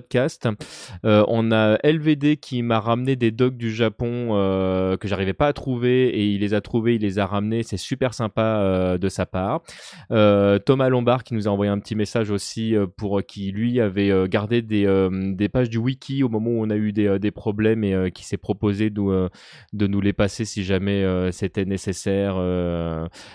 [1.06, 5.48] Euh, on a LVD qui m'a ramené des dogs du Japon euh, que j'arrivais pas
[5.48, 7.64] à trouver et il les a trouvés, il les a ramenés.
[7.64, 9.62] C'est super sympa euh, de sa part.
[10.10, 14.62] Thomas Lombard qui nous a envoyé un petit message aussi pour qui lui avait gardé
[14.62, 18.12] des, des pages du wiki au moment où on a eu des, des problèmes et
[18.12, 19.30] qui s'est proposé de,
[19.74, 22.36] de nous les passer si jamais c'était nécessaire,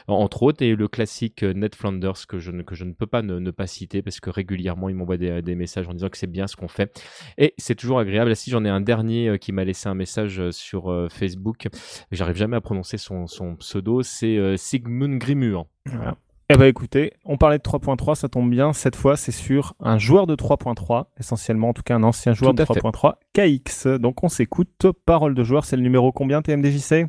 [0.09, 0.63] entre autres.
[0.63, 3.51] Et le classique Ned Flanders que je ne, que je ne peux pas ne, ne
[3.51, 6.47] pas citer parce que régulièrement il m'envoie des, des messages en disant que c'est bien
[6.55, 6.99] ce qu'on fait.
[7.39, 8.31] Et c'est toujours agréable.
[8.31, 11.09] Là, si j'en ai un dernier euh, qui m'a laissé un message euh, sur euh,
[11.11, 11.69] Facebook,
[12.13, 15.67] j'arrive jamais à prononcer son, son pseudo, c'est euh, Sigmund Grimur.
[15.87, 16.17] Voilà.
[16.51, 18.75] Eh ben écoutez, on parlait de 3.3, ça tombe bien.
[18.75, 22.53] Cette fois, c'est sur un joueur de 3.3, essentiellement en tout cas un ancien joueur
[22.53, 22.75] de à fait.
[22.81, 23.99] 3.3, KX.
[23.99, 24.87] Donc on s'écoute.
[25.07, 27.07] Parole de joueur, c'est le numéro combien TMDJC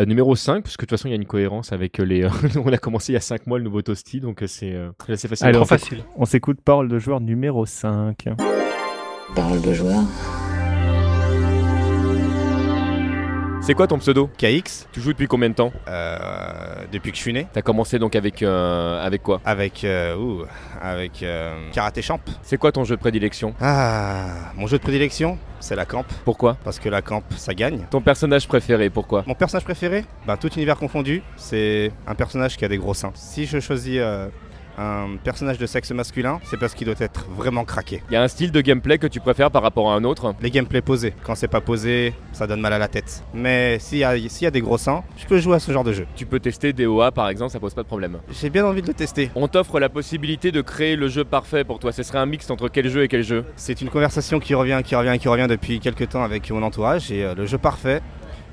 [0.00, 2.22] Euh, numéro 5, parce que de toute façon il y a une cohérence avec les...
[2.22, 2.28] euh,
[2.64, 5.12] on a commencé il y a 5 mois le nouveau Toasty, donc c'est euh, c'est
[5.14, 5.48] assez facile.
[5.48, 8.28] Allez, on s'écoute- On s'écoute parole de joueur numéro 5.
[9.34, 10.02] Parole de joueur.
[13.60, 14.86] C'est quoi ton pseudo KX.
[14.92, 16.16] Tu joues depuis combien de temps Euh,
[16.90, 17.46] depuis que je suis né.
[17.52, 20.44] T'as commencé donc avec, euh, avec quoi Avec, euh, ouh,
[20.80, 22.18] avec euh, Karaté Champ.
[22.42, 26.06] C'est quoi ton jeu de prédilection Ah, mon jeu de prédilection, c'est la camp.
[26.24, 27.84] Pourquoi Parce que la camp, ça gagne.
[27.90, 32.64] Ton personnage préféré, pourquoi Mon personnage préféré Ben, tout univers confondu, c'est un personnage qui
[32.64, 33.12] a des gros seins.
[33.14, 34.28] Si je choisis euh,
[34.78, 38.02] un personnage de sexe masculin, c'est parce qu'il doit être vraiment craqué.
[38.10, 40.34] Il y a un style de gameplay que tu préfères par rapport à un autre?
[40.40, 41.14] Les gameplays posés.
[41.24, 43.24] Quand c'est pas posé, ça donne mal à la tête.
[43.34, 45.72] Mais s'il y, a- s'il y a des gros seins, je peux jouer à ce
[45.72, 46.06] genre de jeu.
[46.14, 48.18] Tu peux tester DOA par exemple, ça pose pas de problème.
[48.30, 49.30] J'ai bien envie de le tester.
[49.34, 51.90] On t'offre la possibilité de créer le jeu parfait pour toi.
[51.92, 53.44] Ce serait un mix entre quel jeu et quel jeu?
[53.56, 57.10] C'est une conversation qui revient, qui revient, qui revient depuis quelques temps avec mon entourage
[57.10, 58.00] et euh, le jeu parfait.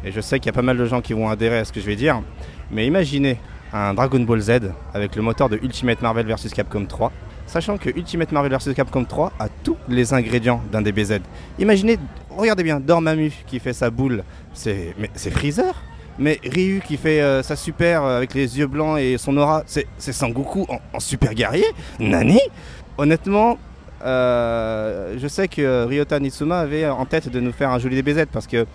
[0.04, 1.72] Et je sais qu'il y a pas mal de gens qui vont adhérer à ce
[1.72, 2.22] que je vais dire.
[2.72, 3.38] Mais imaginez
[3.76, 4.52] un Dragon Ball Z
[4.94, 7.12] avec le moteur de Ultimate Marvel vs Capcom 3,
[7.46, 11.20] sachant que Ultimate Marvel vs Capcom 3 a tous les ingrédients d'un DBZ.
[11.60, 12.00] Imaginez,
[12.30, 14.24] regardez bien, Dormammu qui fait sa boule,
[14.54, 14.96] c'est
[15.30, 15.76] Freezer.
[16.18, 19.64] Mais Ryu qui fait euh, sa super euh, avec les yeux blancs et son aura,
[19.66, 21.66] c'est Sangoku en, en super guerrier?
[22.00, 22.40] Nani?
[22.98, 23.58] Honnêtement,
[24.06, 28.28] euh, je sais que Ryota Nitsuma avait en tête de nous faire un joli DBZ
[28.32, 28.66] parce que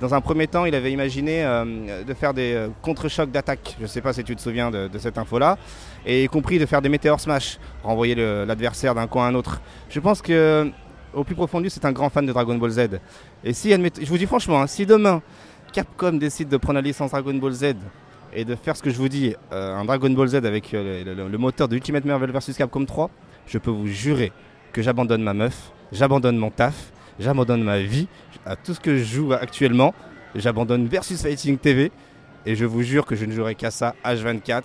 [0.00, 3.76] dans un premier temps, il avait imaginé euh, de faire des euh, contre-chocs d'attaque.
[3.78, 5.58] Je ne sais pas si tu te souviens de, cette info-là.
[6.06, 9.60] Et y compris de faire des météores smash, renvoyer l'adversaire d'un coin à un autre.
[9.90, 10.70] Je pense que,
[11.12, 12.88] au plus profond lui, c'est un grand fan de Dragon Ball Z.
[13.44, 15.20] Et si, je vous dis franchement, hein, si demain
[15.72, 17.74] Capcom décide de prendre la licence Dragon Ball Z
[18.32, 21.02] et de faire ce que je vous dis, euh, un Dragon Ball Z avec le,
[21.04, 23.10] le- le moteur de Ultimate Marvel vs Capcom 3,
[23.46, 24.32] je peux vous jurer
[24.72, 28.06] que j'abandonne ma meuf, j'abandonne mon taf, j'abandonne ma vie,
[28.46, 29.94] à tout ce que je joue actuellement,
[30.34, 31.92] j'abandonne Versus Fighting TV
[32.46, 34.62] et je vous jure que je ne jouerai qu'à ça H24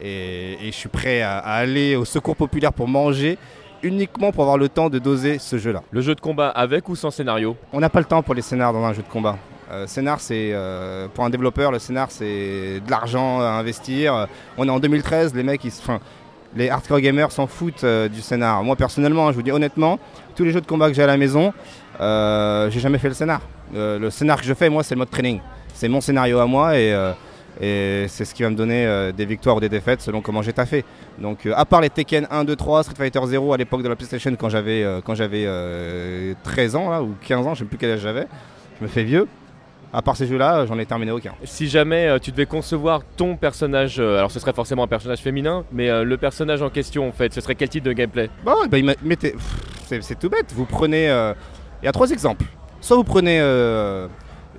[0.00, 3.38] et, et je suis prêt à, à aller au secours populaire pour manger
[3.82, 5.82] uniquement pour avoir le temps de doser ce jeu-là.
[5.90, 7.56] Le jeu de combat avec ou sans scénario?
[7.72, 9.38] On n'a pas le temps pour les scénars dans un jeu de combat.
[9.70, 14.28] Euh, scénar, c'est euh, pour un développeur, le scénar, c'est de l'argent à investir.
[14.58, 15.72] On est en 2013, les mecs, ils,
[16.54, 18.62] les hardcore gamers s'en foutent euh, du scénar.
[18.62, 19.98] Moi, personnellement, hein, je vous dis honnêtement,
[20.36, 21.52] tous les jeux de combat que j'ai à la maison,
[22.02, 23.40] euh, j'ai jamais fait le scénar.
[23.74, 25.40] Euh, le scénar que je fais, moi, c'est le mode training.
[25.74, 27.12] C'est mon scénario à moi et, euh,
[27.60, 30.52] et c'est ce qui va me donner des victoires ou des défaites selon comment j'ai
[30.52, 30.84] taffé.
[31.18, 33.96] Donc, à part les Tekken 1, 2, 3, Street Fighter 0 à l'époque de la
[33.96, 37.64] PlayStation quand j'avais euh, quand j'avais euh, 13 ans là, ou 15 ans, je sais
[37.64, 38.26] plus quel âge j'avais,
[38.78, 39.28] je me fais vieux.
[39.94, 41.32] À part ces jeux-là, j'en ai terminé aucun.
[41.44, 45.20] Si jamais euh, tu devais concevoir ton personnage, euh, alors ce serait forcément un personnage
[45.20, 48.30] féminin, mais euh, le personnage en question en fait, ce serait quel type de gameplay?
[48.42, 48.78] Bon, bah,
[50.00, 50.52] c'est tout bête.
[50.54, 51.32] Vous prenez.
[51.82, 52.44] Il y a trois exemples.
[52.80, 54.06] Soit vous prenez euh,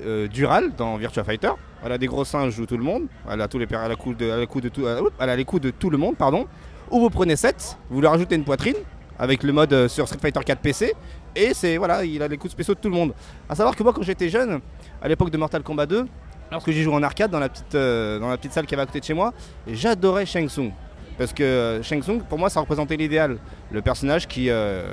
[0.06, 1.52] euh, Dural dans Virtua Fighter.
[1.86, 3.04] Elle a des gros seins, joue tout le monde.
[3.30, 5.44] Elle a tous les per- elle a coup de, elle a coup de tout, euh,
[5.45, 6.45] coups de tout le monde, pardon.
[6.91, 8.76] Ou vous prenez 7, vous lui rajoutez une poitrine
[9.18, 10.94] avec le mode sur Street Fighter 4 PC.
[11.36, 13.14] Et c'est voilà, il a les coups spéciaux de tout le monde.
[13.50, 14.60] À savoir que moi, quand j'étais jeune,
[15.02, 16.06] à l'époque de Mortal Kombat 2,
[16.52, 18.86] lorsque j'y jouais en arcade dans la petite, dans la petite salle qui avait à
[18.86, 19.34] côté de chez moi,
[19.68, 20.72] j'adorais Shang Tsung.
[21.18, 23.38] Parce que euh, Shang Tsung, pour moi, ça représentait l'idéal.
[23.72, 24.84] Le personnage qui, euh,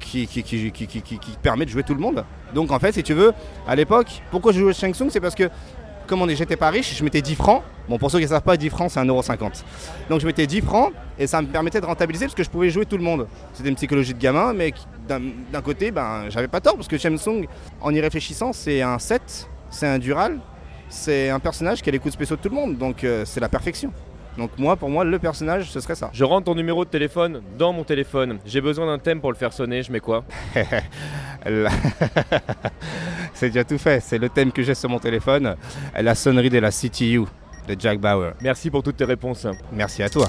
[0.00, 0.26] qui,
[1.42, 2.24] permet de jouer tout le monde.
[2.54, 3.32] Donc en fait, si tu veux,
[3.66, 5.48] à l'époque, pourquoi je jouais Shang Tsung C'est parce que,
[6.06, 7.62] comme j'étais pas riche, je mettais 10 francs.
[7.88, 9.62] Bon, pour ceux qui ne savent pas, 10 francs, c'est 1,50€.
[10.10, 12.70] Donc je mettais 10 francs et ça me permettait de rentabiliser parce que je pouvais
[12.70, 13.26] jouer tout le monde.
[13.54, 14.74] C'était une psychologie de gamin, mais
[15.08, 17.46] d'un côté, ben, j'avais pas tort parce que Shang Tsung,
[17.80, 20.38] en y réfléchissant, c'est un 7, c'est un Dural,
[20.88, 22.76] c'est un personnage qui a les coups spéciaux de tout le monde.
[22.76, 23.92] Donc euh, c'est la perfection.
[24.38, 26.10] Donc moi, pour moi, le personnage, ce serait ça.
[26.12, 28.38] Je rentre ton numéro de téléphone dans mon téléphone.
[28.46, 30.24] J'ai besoin d'un thème pour le faire sonner, je mets quoi?
[33.34, 34.00] C'est déjà tout fait.
[34.00, 35.56] C'est le thème que j'ai sur mon téléphone.
[36.00, 37.24] La sonnerie de la CTU
[37.66, 38.32] de Jack Bauer.
[38.40, 39.46] Merci pour toutes tes réponses.
[39.72, 40.26] Merci à toi.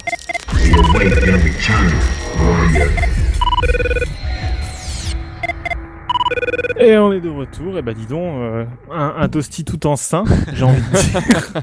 [6.79, 9.95] Et on est de retour, et bah dis donc, euh, un, un toasty tout en
[9.97, 10.23] sein,
[10.53, 11.61] j'ai envie de dire.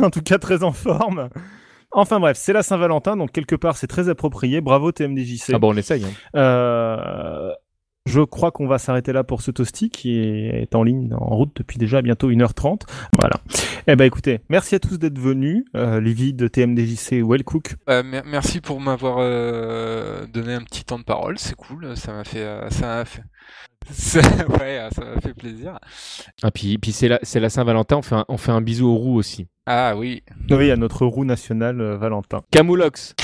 [0.00, 1.28] en tout cas, très en forme.
[1.92, 4.60] Enfin bref, c'est la Saint-Valentin, donc quelque part c'est très approprié.
[4.60, 5.52] Bravo TMDJC.
[5.54, 6.04] Ah bon, on essaye.
[6.04, 6.08] hein.
[6.36, 7.52] Euh,
[8.06, 11.52] je crois qu'on va s'arrêter là pour ce toasty qui est en ligne, en route
[11.56, 12.82] depuis déjà bientôt 1h30.
[13.18, 13.36] Voilà.
[13.86, 15.64] Eh ben écoutez, merci à tous d'être venus.
[15.74, 17.76] Euh, Livide, TMDJC, Wellcook.
[17.88, 22.12] Euh, mer- merci pour m'avoir euh, donné un petit temps de parole, c'est cool, ça
[22.12, 23.22] m'a fait, euh, ça m'a fait,
[23.90, 24.20] ça-
[24.60, 25.78] ouais, ça m'a fait plaisir.
[26.42, 28.86] Ah, puis, puis c'est la, c'est la Saint-Valentin, on fait, un, on fait un bisou
[28.88, 29.48] aux roues aussi.
[29.66, 30.22] Ah oui.
[30.50, 32.42] Oui, à notre roue nationale euh, Valentin.
[32.50, 33.14] Camoulox.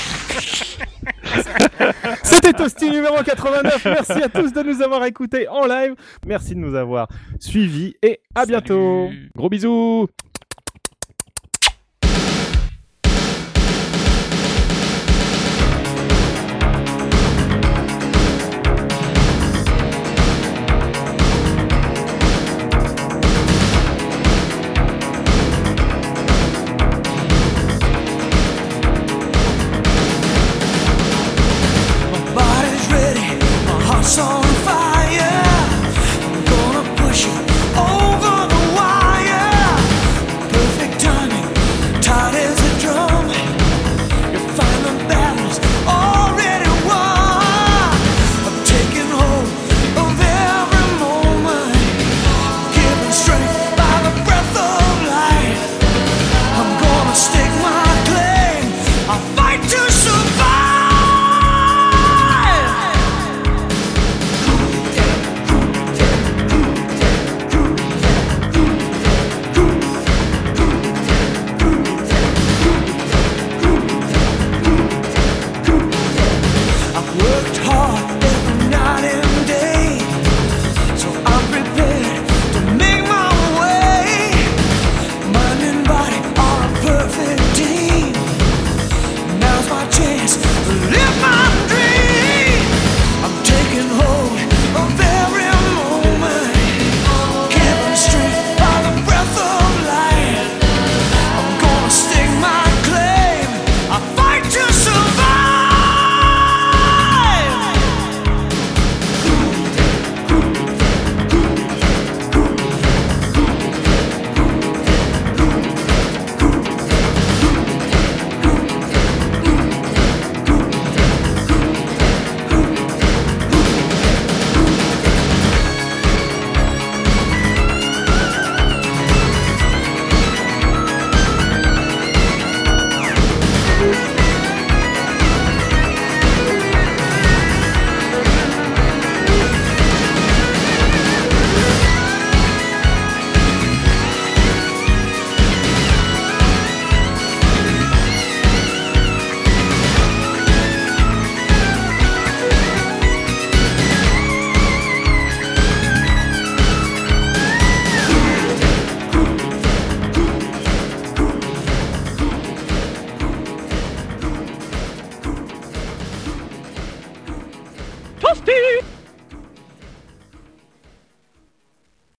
[2.23, 3.85] C'était Toasty numéro 89.
[3.85, 5.95] Merci à tous de nous avoir écoutés en live.
[6.25, 7.07] Merci de nous avoir
[7.39, 9.09] suivis et à bientôt.
[9.35, 10.07] Gros bisous.